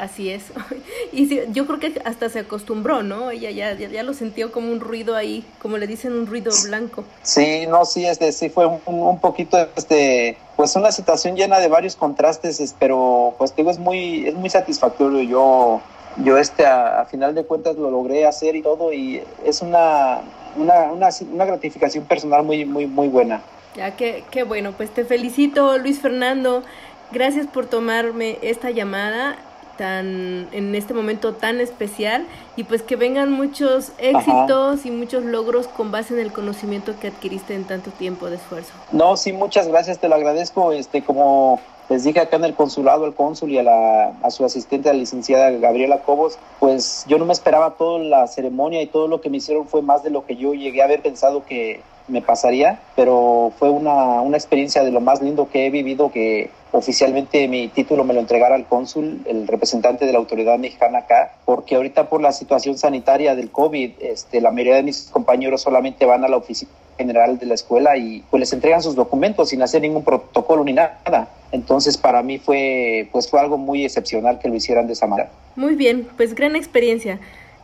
[0.01, 0.45] Así es.
[1.13, 3.31] Y yo creo que hasta se acostumbró, ¿no?
[3.31, 7.03] Ella ya, ya, lo sintió como un ruido ahí, como le dicen, un ruido blanco.
[7.21, 11.67] Sí, no, sí, este, sí fue un, un poquito, este, pues una situación llena de
[11.67, 15.21] varios contrastes, pero pues digo, es muy, es muy satisfactorio.
[15.21, 15.81] Yo,
[16.23, 20.21] yo este, a final de cuentas lo logré hacer y todo, y es una,
[20.55, 23.41] una, una, una gratificación personal muy, muy, muy buena.
[23.75, 26.63] Ya, qué, qué bueno, pues te felicito Luis Fernando,
[27.11, 29.37] gracias por tomarme esta llamada
[29.81, 35.67] tan en este momento tan especial y pues que vengan muchos éxitos y muchos logros
[35.67, 38.69] con base en el conocimiento que adquiriste en tanto tiempo de esfuerzo.
[38.91, 41.59] No, sí, muchas gracias, te lo agradezco, este como
[41.89, 44.99] les dije acá en el consulado, al cónsul y a, la, a su asistente, la
[44.99, 49.31] licenciada Gabriela Cobos, pues yo no me esperaba toda la ceremonia y todo lo que
[49.31, 52.79] me hicieron fue más de lo que yo llegué a haber pensado que me pasaría,
[52.95, 57.67] pero fue una, una experiencia de lo más lindo que he vivido, que oficialmente mi
[57.67, 62.09] título me lo entregara al cónsul, el representante de la autoridad mexicana acá, porque ahorita
[62.09, 66.27] por la situación sanitaria del COVID, este, la mayoría de mis compañeros solamente van a
[66.27, 70.03] la oficina general de la escuela y pues les entregan sus documentos sin hacer ningún
[70.03, 71.29] protocolo ni nada.
[71.51, 75.31] Entonces para mí fue pues fue algo muy excepcional que lo hicieran de esa manera.
[75.55, 77.19] Muy bien, pues gran experiencia.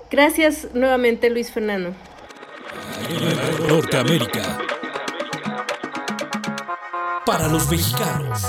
[0.09, 1.93] Gracias nuevamente Luis Fernando.
[3.67, 4.57] Norteamérica.
[7.25, 8.43] Para los mexicanos.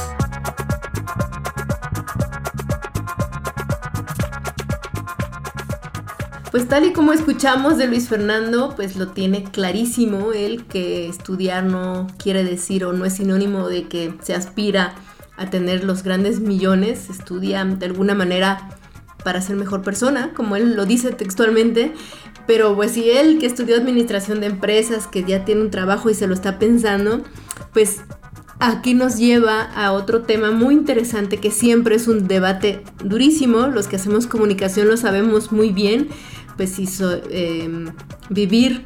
[6.51, 11.65] Pues tal y como escuchamos de Luis Fernando, pues lo tiene clarísimo él que estudiar
[11.65, 14.95] no quiere decir o no es sinónimo de que se aspira
[15.37, 18.71] a tener los grandes millones, estudia de alguna manera
[19.23, 21.93] para ser mejor persona, como él lo dice textualmente,
[22.47, 26.15] pero pues si él que estudió administración de empresas, que ya tiene un trabajo y
[26.15, 27.23] se lo está pensando,
[27.75, 28.01] pues
[28.59, 33.87] aquí nos lleva a otro tema muy interesante que siempre es un debate durísimo, los
[33.87, 36.09] que hacemos comunicación lo sabemos muy bien,
[36.59, 37.87] pues hizo em,
[38.29, 38.85] vivir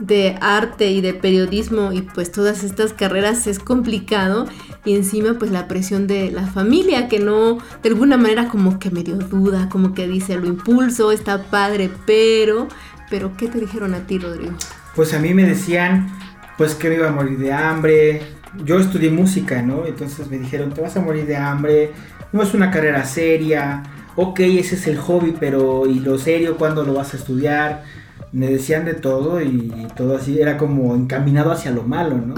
[0.00, 4.46] de arte y de periodismo y pues todas estas carreras es complicado
[4.84, 8.90] y encima pues la presión de la familia que no de alguna manera como que
[8.90, 12.68] me dio duda, como que dice lo impulso, está padre, pero
[13.10, 14.54] pero ¿qué te dijeron a ti, Rodrigo?
[14.94, 16.08] Pues a mí me decían
[16.56, 18.22] pues que me iba a morir de hambre.
[18.64, 19.86] Yo estudié música, ¿no?
[19.86, 21.92] Entonces me dijeron, "Te vas a morir de hambre,
[22.32, 23.82] no es una carrera seria."
[24.20, 27.84] Ok, ese es el hobby, pero ¿y lo serio cuándo lo vas a estudiar?
[28.32, 32.34] Me decían de todo y, todo así, era como encaminado hacia lo malo, ¿no?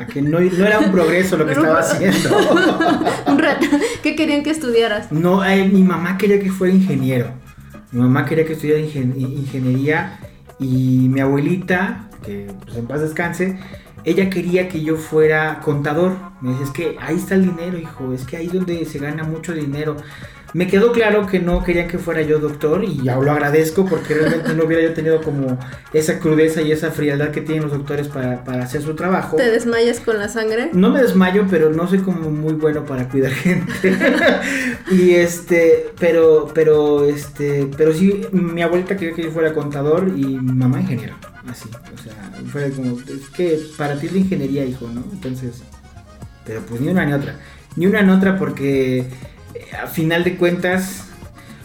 [0.00, 2.30] A que no, era un progreso lo que estaba haciendo.
[3.26, 3.66] un rato,
[4.02, 5.12] ¿qué querían que estudiaras?
[5.12, 7.32] No, mi mamá quería que fuera ingeniero.
[7.92, 10.18] Mi mamá quería que estudiara ingeniería
[10.58, 13.58] y mi abuelita, que pues en paz descanse,
[14.04, 16.16] ella quería que yo fuera contador.
[16.40, 18.98] Me dice, es que ahí está el dinero, hijo, es que ahí es donde se
[18.98, 19.96] gana mucho dinero.
[20.52, 24.14] Me quedó claro que no querían que fuera yo doctor y ya lo agradezco porque
[24.14, 25.58] realmente no hubiera yo tenido como
[25.92, 29.36] esa crudeza y esa frialdad que tienen los doctores para, hacer su trabajo.
[29.36, 30.70] ¿Te desmayas con la sangre?
[30.72, 33.72] No me desmayo, pero no soy como muy bueno para cuidar gente.
[34.90, 40.24] y este, pero, pero, este, pero sí, mi abuelita quería que yo fuera contador y
[40.24, 41.14] mi mamá ingeniero.
[41.48, 45.04] Así, o sea, fue como, es que para ti es la ingeniería, hijo, ¿no?
[45.12, 45.62] Entonces,
[46.44, 47.36] pero pues ni una ni otra.
[47.76, 49.06] Ni una ni otra porque
[49.82, 51.04] a final de cuentas,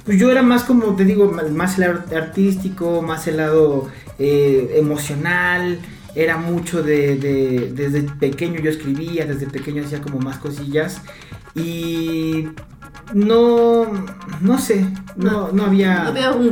[0.05, 3.89] pues yo era más como te digo, más el lado artístico, más el lado
[4.19, 5.79] eh, emocional,
[6.15, 7.17] era mucho de,
[7.73, 11.01] desde pequeño yo escribía, desde pequeño hacía como más cosillas
[11.53, 12.47] y
[13.13, 13.85] no,
[14.41, 14.85] no sé,
[15.15, 16.03] no, no había...
[16.03, 16.51] No había un,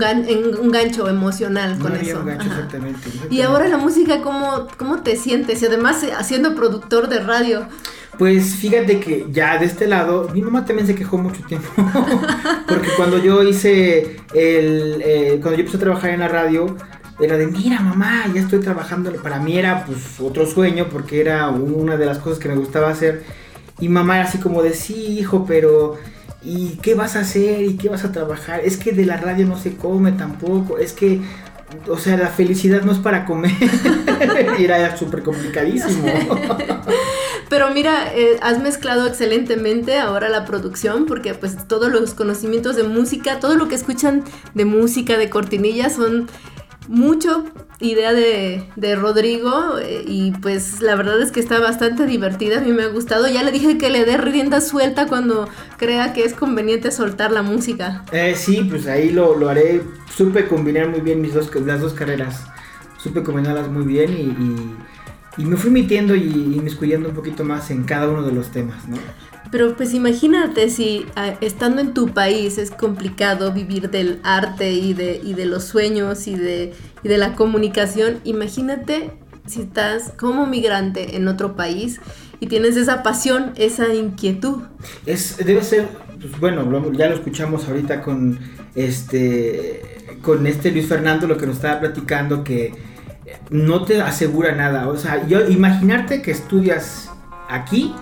[0.62, 2.20] un gancho emocional con eso.
[2.20, 5.62] Un gancho, exactamente, Y ahora la música, ¿cómo, ¿cómo te sientes?
[5.62, 7.68] Y además eh, haciendo productor de radio.
[8.18, 11.68] Pues fíjate que ya de este lado, mi mamá también se quejó mucho tiempo.
[12.68, 15.02] porque cuando yo hice el.
[15.04, 16.76] Eh, cuando yo empecé a trabajar en la radio,
[17.20, 19.12] era de, mira mamá, ya estoy trabajando.
[19.14, 22.90] Para mí era pues otro sueño porque era una de las cosas que me gustaba
[22.90, 23.24] hacer.
[23.80, 25.98] Y mamá era así como de, sí, hijo, pero
[26.44, 27.64] ¿y qué vas a hacer?
[27.64, 28.62] ¿Y qué vas a trabajar?
[28.64, 30.78] Es que de la radio no se come tampoco.
[30.78, 31.22] Es que,
[31.88, 33.52] o sea, la felicidad no es para comer.
[34.60, 36.08] era súper complicadísimo.
[37.54, 42.82] Pero mira, eh, has mezclado excelentemente ahora la producción porque pues todos los conocimientos de
[42.82, 44.24] música, todo lo que escuchan
[44.56, 46.28] de música, de cortinillas son
[46.88, 47.46] mucho
[47.80, 52.62] idea de, de Rodrigo eh, y pues la verdad es que está bastante divertida, a
[52.62, 53.28] mí me ha gustado.
[53.28, 55.48] Ya le dije que le dé rienda suelta cuando
[55.78, 58.04] crea que es conveniente soltar la música.
[58.12, 59.84] Eh, sí, pues ahí lo, lo haré.
[60.12, 62.48] Supe combinar muy bien mis dos, las dos carreras.
[62.98, 64.76] Supe combinarlas muy bien y y
[65.38, 68.98] me fui metiendo y inmiscuyendo un poquito más en cada uno de los temas, ¿no?
[69.52, 74.94] Pero pues imagínate si ah, estando en tu país es complicado vivir del arte y
[74.94, 76.74] de, y de los sueños y de,
[77.04, 79.12] y de la comunicación, imagínate
[79.46, 82.00] si estás como migrante en otro país
[82.40, 84.64] y tienes esa pasión, esa inquietud.
[85.06, 85.88] Es, debe ser,
[86.20, 88.40] pues bueno, ya lo escuchamos ahorita con
[88.76, 92.74] este, con este Luis Fernando, lo que nos estaba platicando, que
[93.50, 94.88] no te asegura nada.
[94.88, 97.10] O sea, yo imaginarte que estudias
[97.50, 97.94] aquí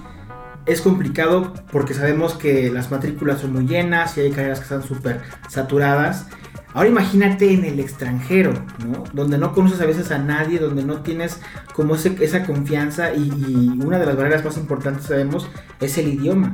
[0.65, 4.83] es complicado porque sabemos que las matrículas son muy llenas y hay carreras que están
[4.83, 6.27] súper saturadas.
[6.73, 8.53] Ahora imagínate en el extranjero,
[8.85, 9.03] ¿no?
[9.11, 11.39] Donde no conoces a veces a nadie, donde no tienes
[11.73, 15.49] como esa confianza y, una de las barreras más importantes sabemos
[15.81, 16.53] es el idioma.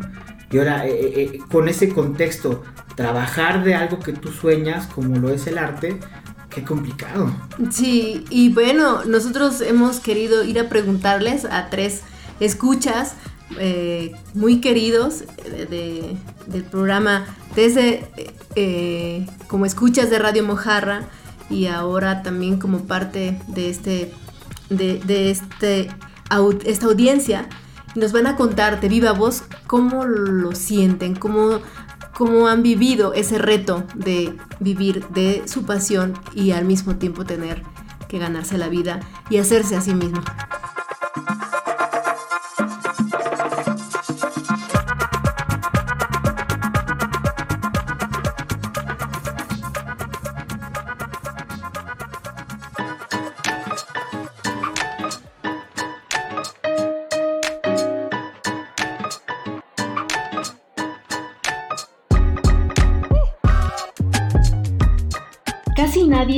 [0.49, 2.63] Y ahora, eh, eh, eh, con ese contexto,
[2.95, 5.99] trabajar de algo que tú sueñas, como lo es el arte,
[6.49, 7.31] Qué complicado.
[7.71, 12.01] Sí, y bueno, nosotros hemos querido ir a preguntarles a tres
[12.39, 13.13] escuchas
[13.59, 15.23] eh, muy queridos
[15.69, 17.25] del programa
[17.55, 18.05] desde
[18.55, 21.07] eh, como escuchas de Radio Mojarra
[21.49, 24.13] y ahora también como parte de este
[24.69, 25.89] de, este
[26.65, 27.47] esta audiencia
[27.95, 31.61] nos van a contar de viva voz cómo lo sienten, cómo
[32.17, 37.61] cómo han vivido ese reto de vivir de su pasión y al mismo tiempo tener
[38.09, 40.23] que ganarse la vida y hacerse a sí mismo.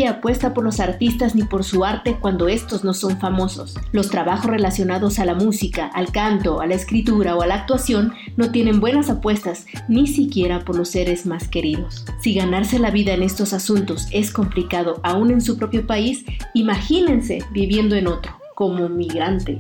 [0.10, 3.76] Apuesta por los artistas ni por su arte cuando estos no son famosos.
[3.92, 8.14] Los trabajos relacionados a la música, al canto, a la escritura o a la actuación
[8.38, 12.06] no tienen buenas apuestas ni siquiera por los seres más queridos.
[12.22, 17.40] Si ganarse la vida en estos asuntos es complicado aún en su propio país, imagínense
[17.52, 19.60] viviendo en otro, como migrante.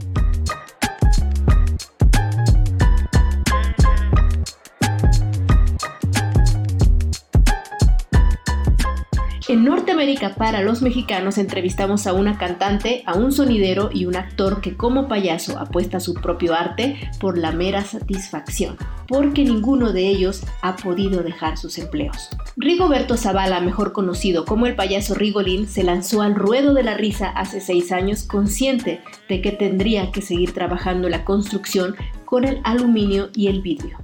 [9.50, 14.62] En Norteamérica para los mexicanos entrevistamos a una cantante, a un sonidero y un actor
[14.62, 18.78] que como payaso apuesta su propio arte por la mera satisfacción,
[19.08, 22.30] porque ninguno de ellos ha podido dejar sus empleos.
[22.58, 27.30] Rigoberto Zavala, mejor conocido como el payaso Rigolín, se lanzó al ruedo de la risa
[27.30, 33.32] hace seis años consciente de que tendría que seguir trabajando la construcción con el aluminio
[33.34, 33.98] y el vidrio.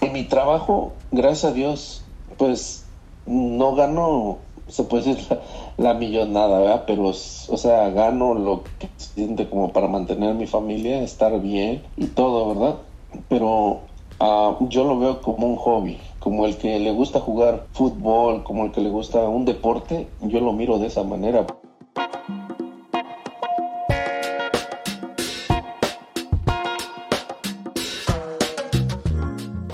[0.00, 2.04] En mi trabajo, gracias a Dios,
[2.38, 2.86] pues
[3.26, 4.38] no gano
[4.72, 5.38] se puede decir
[5.76, 6.84] la, millonada, ¿verdad?
[6.86, 12.06] Pero, o sea, gano lo que siente como para mantener mi familia, estar bien y
[12.06, 12.76] todo, ¿verdad?
[13.28, 13.80] Pero
[14.18, 18.64] ah, yo lo veo como un hobby, como el que le gusta jugar fútbol, como
[18.64, 21.46] el que le gusta un deporte, yo lo miro de esa manera.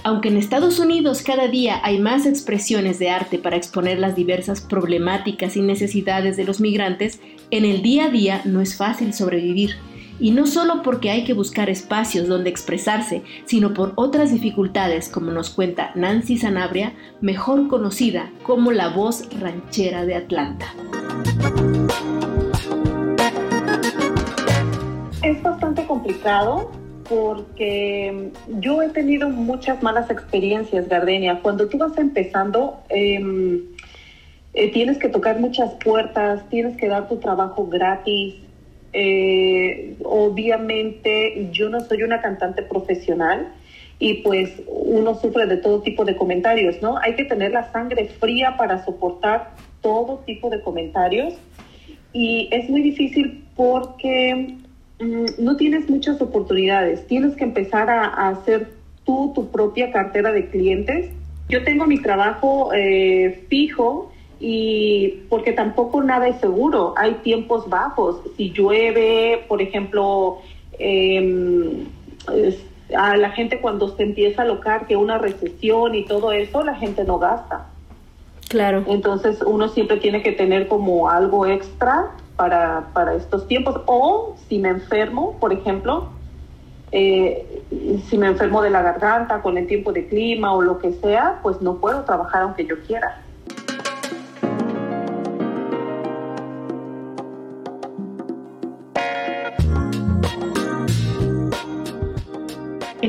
[0.09, 4.63] Aunque en Estados Unidos cada día hay más expresiones de arte para exponer las diversas
[4.63, 7.21] problemáticas y necesidades de los migrantes,
[7.51, 9.73] en el día a día no es fácil sobrevivir.
[10.19, 15.31] Y no solo porque hay que buscar espacios donde expresarse, sino por otras dificultades, como
[15.31, 20.73] nos cuenta Nancy Sanabria, mejor conocida como la voz ranchera de Atlanta.
[25.23, 28.31] Es bastante complicado porque
[28.61, 31.41] yo he tenido muchas malas experiencias, Gardenia.
[31.43, 33.63] Cuando tú vas empezando, em,
[34.55, 38.35] eh, tienes que tocar muchas puertas, tienes que dar tu trabajo gratis.
[38.93, 43.53] Eh, obviamente yo no soy una cantante profesional
[43.99, 46.99] y pues uno sufre de todo tipo de comentarios, ¿no?
[46.99, 49.51] Hay que tener la sangre fría para soportar
[49.83, 51.35] todo tipo de comentarios
[52.13, 54.57] y es muy difícil porque
[55.01, 57.07] no tienes muchas oportunidades.
[57.07, 58.73] Tienes que empezar a, hacer
[59.05, 61.11] tú tu propia cartera de clientes.
[61.49, 66.95] Yo tengo mi trabajo eh, fijo y porque tampoco nada es seguro.
[66.97, 68.21] Hay tiempos bajos.
[68.37, 70.39] Si llueve, por ejemplo,
[70.79, 71.87] em,
[72.97, 76.75] a la gente cuando se empieza a locar que una recesión y todo eso, la
[76.75, 77.69] gente no gasta.
[78.49, 78.85] Claro.
[78.89, 83.81] Entonces uno siempre tiene que tener como algo extra para, para estos tiempos.
[83.87, 86.09] O si me enfermo, por ejemplo,
[86.93, 87.63] eh,
[88.09, 91.41] si me enfermo de la garganta con el tiempo de clima o lo que sea,
[91.43, 93.23] pues no puedo trabajar aunque yo quiera.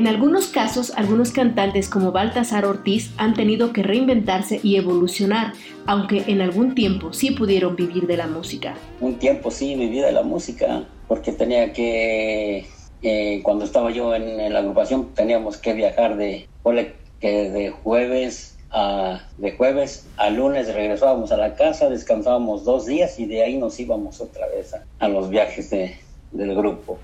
[0.00, 5.52] En algunos casos, algunos cantantes como Baltasar Ortiz han tenido que reinventarse y evolucionar,
[5.84, 8.72] aunque en algún tiempo sí pudieron vivir de la música.
[9.02, 12.64] Un tiempo sí viví de la música, porque tenía que,
[13.02, 16.48] eh, cuando estaba yo en, la agrupación, teníamos que viajar de,
[17.20, 23.20] que de jueves a, de jueves a lunes regresábamos a la casa, descansábamos dos días
[23.20, 26.98] y de ahí nos íbamos otra vez a, los viajes del grupo.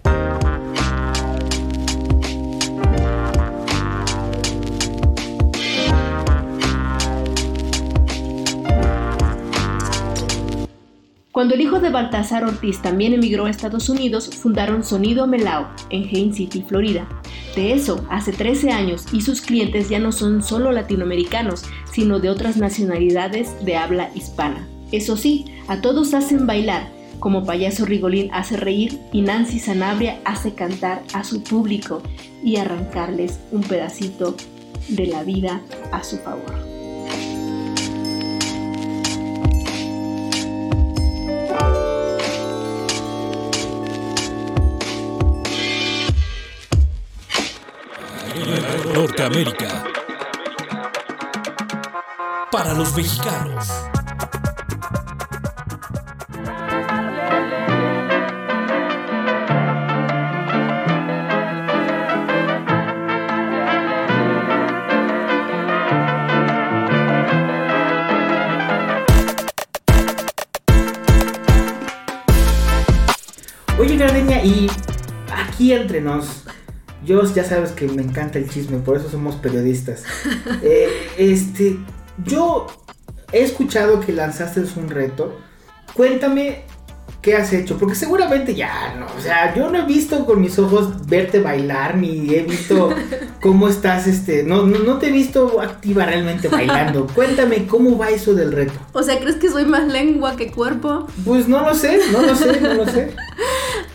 [11.37, 16.05] Cuando el hijo de Baltasar Ortiz también emigró a Estados Unidos, fundaron Sonido Melao en
[16.05, 17.07] Haines City, Florida.
[17.55, 22.31] De eso, hace 13 años y sus clientes ya no son solo latinoamericanos, sino de
[22.31, 24.67] otras nacionalidades de habla hispana.
[24.93, 26.91] Eso sí, a todos hacen bailar,
[27.21, 32.03] como Payaso Rigolín hace reír y Nancy Sanabria hace cantar a su público
[32.43, 34.37] y arrancarles un pedacito
[34.89, 35.61] de la vida
[35.93, 36.76] a su favor.
[49.07, 49.85] Norteamérica.
[52.51, 53.69] Para los mexicanos.
[73.79, 74.69] Oye, Gardenia, y
[75.33, 76.43] aquí entre nos,
[77.07, 80.05] yo ya sabes que me encanta el chisme, por eso somos periodistas.
[80.63, 80.89] Eh,
[81.19, 81.79] este,
[82.25, 82.67] yo
[83.33, 85.39] he escuchado que lanzaste un reto.
[85.95, 86.65] Cuéntame
[87.27, 90.59] qué has hecho, porque seguramente ya no, o sea, yo no he visto con mis
[90.61, 92.91] ojos verte bailar, ni he visto
[93.43, 97.09] cómo estás, este, no, no, te he visto activa realmente bailando.
[97.15, 98.75] Cuéntame cómo va eso del reto.
[98.93, 101.09] O sea, ¿crees que soy más lengua que cuerpo?
[101.25, 103.13] Pues no lo sé, no lo sé, no lo sé.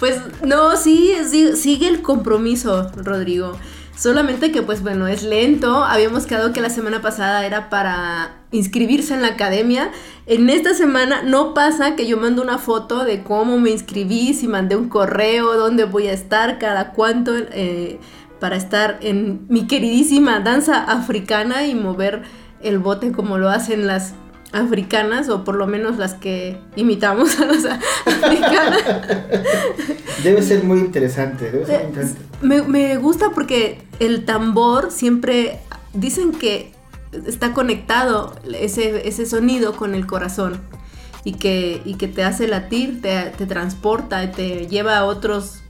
[0.02, 1.14] Pues no, sí,
[1.53, 3.56] sigue el compromiso, Rodrigo.
[3.95, 5.84] Solamente que pues bueno, es lento.
[5.84, 9.91] Habíamos quedado que la semana pasada era para inscribirse en la academia.
[10.26, 14.48] En esta semana no pasa que yo mando una foto de cómo me inscribí, si
[14.48, 17.99] mandé un correo, dónde voy a estar, cada cuánto, eh,
[18.40, 22.23] para estar en mi queridísima danza africana y mover
[22.64, 24.15] el bote como lo hacen las
[24.52, 27.65] africanas, o por lo menos las que imitamos a las
[28.06, 28.84] africanas.
[30.23, 31.88] Debe ser muy interesante, debe
[32.41, 35.60] Me, me gusta porque el tambor siempre
[35.94, 36.72] dicen que
[37.26, 40.61] está conectado ese, ese sonido con el corazón
[41.23, 45.61] y que, y que te hace latir, te, te transporta, te lleva a otros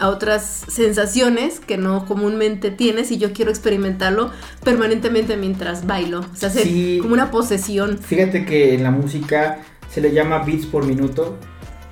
[0.00, 4.30] a otras sensaciones que no comúnmente tienes y yo quiero experimentarlo
[4.64, 6.20] permanentemente mientras bailo.
[6.20, 6.98] O sea, hace Sí.
[7.00, 7.98] como una posesión.
[7.98, 9.58] Fíjate que en la música
[9.92, 11.36] se le llama beats por minuto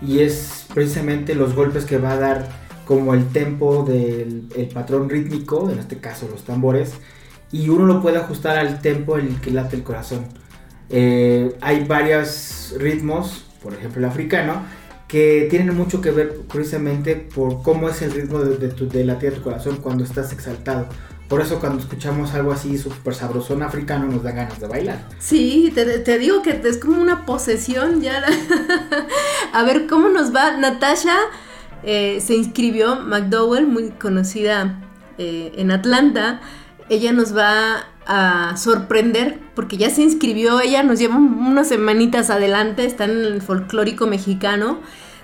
[0.01, 2.49] y es precisamente los golpes que va a dar
[2.87, 6.95] como el tempo del el patrón rítmico, en este caso los tambores,
[7.53, 10.27] y uno lo puede ajustar al tempo en el que late el corazón.
[10.89, 14.63] Eh, hay varios ritmos, por ejemplo el africano,
[15.09, 19.31] que tienen mucho que ver precisamente por cómo es el ritmo de, de tu, de
[19.31, 20.87] tu corazón cuando estás exaltado.
[21.29, 25.07] Por eso cuando escuchamos algo así súper sabrosón africano nos da ganas de bailar.
[25.19, 28.23] Sí, te, te digo que es como una posesión ya.
[29.53, 30.57] a ver cómo nos va.
[30.57, 31.17] Natasha
[31.83, 34.81] eh, se inscribió, McDowell, muy conocida
[35.19, 36.41] eh, en Atlanta.
[36.89, 40.61] Ella nos va a sorprender porque ya se inscribió.
[40.61, 42.85] Ella nos lleva unas semanitas adelante.
[42.85, 44.81] Está en el folclórico mexicano.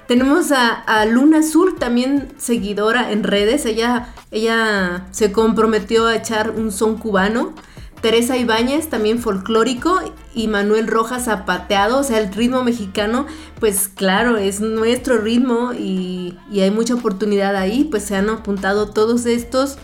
[0.07, 3.65] Tenemos a, a Luna Azul, también seguidora en redes.
[3.65, 7.55] Ella, ella se comprometió a echar un son cubano.
[8.03, 9.99] Teresa Ibáñez, también folclórico,
[10.35, 13.25] y Manuel Rojas zapateado, o sea, el ritmo mexicano,
[13.61, 18.91] pues claro, es nuestro ritmo y, y hay mucha oportunidad ahí, pues se han apuntado
[18.91, 19.79] todos estos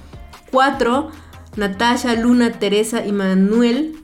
[0.51, 1.11] cuatro,
[1.57, 3.97] Natasha, Luna, Teresa y Manuel,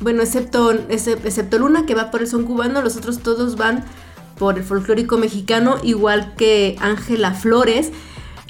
[0.00, 3.84] bueno, excepto, excep- excepto Luna que va por el son cubano, los otros todos van
[4.38, 7.92] por el folclórico mexicano, igual que Ángela Flores.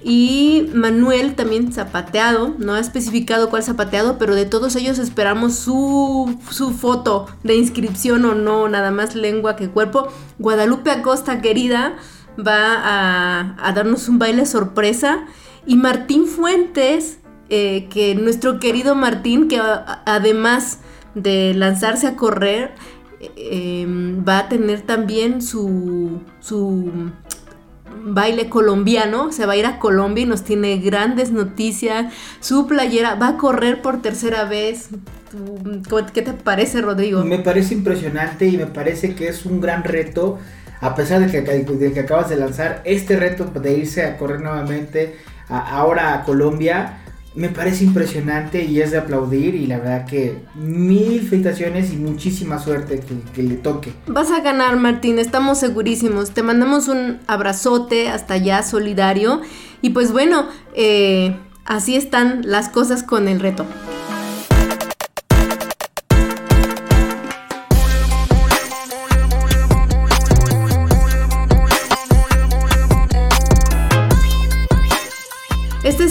[0.06, 6.38] Y Manuel también zapateado, no ha especificado cuál zapateado, pero de todos ellos esperamos su,
[6.51, 10.09] su foto de inscripción o no, nada más lengua que cuerpo.
[10.38, 11.96] Guadalupe Acosta, querida,
[12.38, 15.24] va a darnos un baile sorpresa.
[15.66, 17.18] Y Martín Fuentes,
[17.50, 19.60] eh, que nuestro querido Martín, que
[20.06, 20.78] además
[21.14, 22.72] de lanzarse a correr,
[23.36, 23.86] eh,
[24.26, 27.10] va a tener también su, su
[28.06, 32.12] baile colombiano, se va a ir a Colombia y nos tiene grandes noticias.
[32.40, 34.88] Su playera va a correr por tercera vez.
[35.30, 37.24] Tú, ¿cómo- ¿Qué te parece, Rodrigo?
[37.24, 40.38] Me parece impresionante y me parece que es un gran reto,
[40.80, 44.40] a pesar de que, de que acabas de lanzar este reto de irse a correr
[44.40, 45.16] nuevamente
[45.48, 47.00] ahora a Colombia.
[47.35, 52.61] Me parece impresionante y es de aplaudir y la verdad que mil felicitaciones y muchísima
[52.61, 53.02] suerte
[53.35, 53.93] que, le toque.
[54.06, 56.31] Vas a ganar, Martín, estamos segurísimos.
[56.31, 59.40] Te mandamos un abrazote hasta allá, solidario.
[59.82, 63.66] Y pues bueno, eh, así están las cosas con el reto.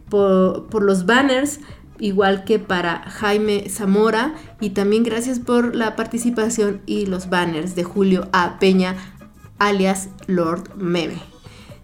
[0.09, 1.59] por, los banners,
[1.99, 7.83] igual que para Jaime Zamora, y también gracias por la participación y los banners de
[7.83, 8.59] Julio A.
[8.59, 8.95] Peña,
[9.59, 11.21] alias Lord Meme.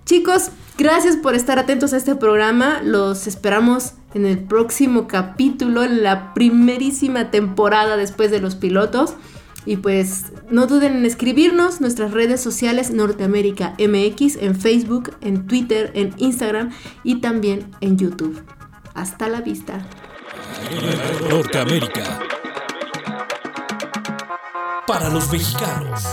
[0.06, 2.82] Chicos, gracias por estar atentos a este programa.
[2.84, 9.16] Los esperamos en el próximo capítulo, en la primerísima temporada después de los pilotos.
[9.66, 15.92] Y pues no duden en escribirnos nuestras redes sociales Norteamérica MX en Facebook, en Twitter,
[15.94, 16.72] en Instagram
[17.04, 18.44] y también en YouTube.
[18.94, 19.86] Hasta la vista.
[21.30, 22.20] Norteamérica.
[24.88, 26.04] Para los mexicanos.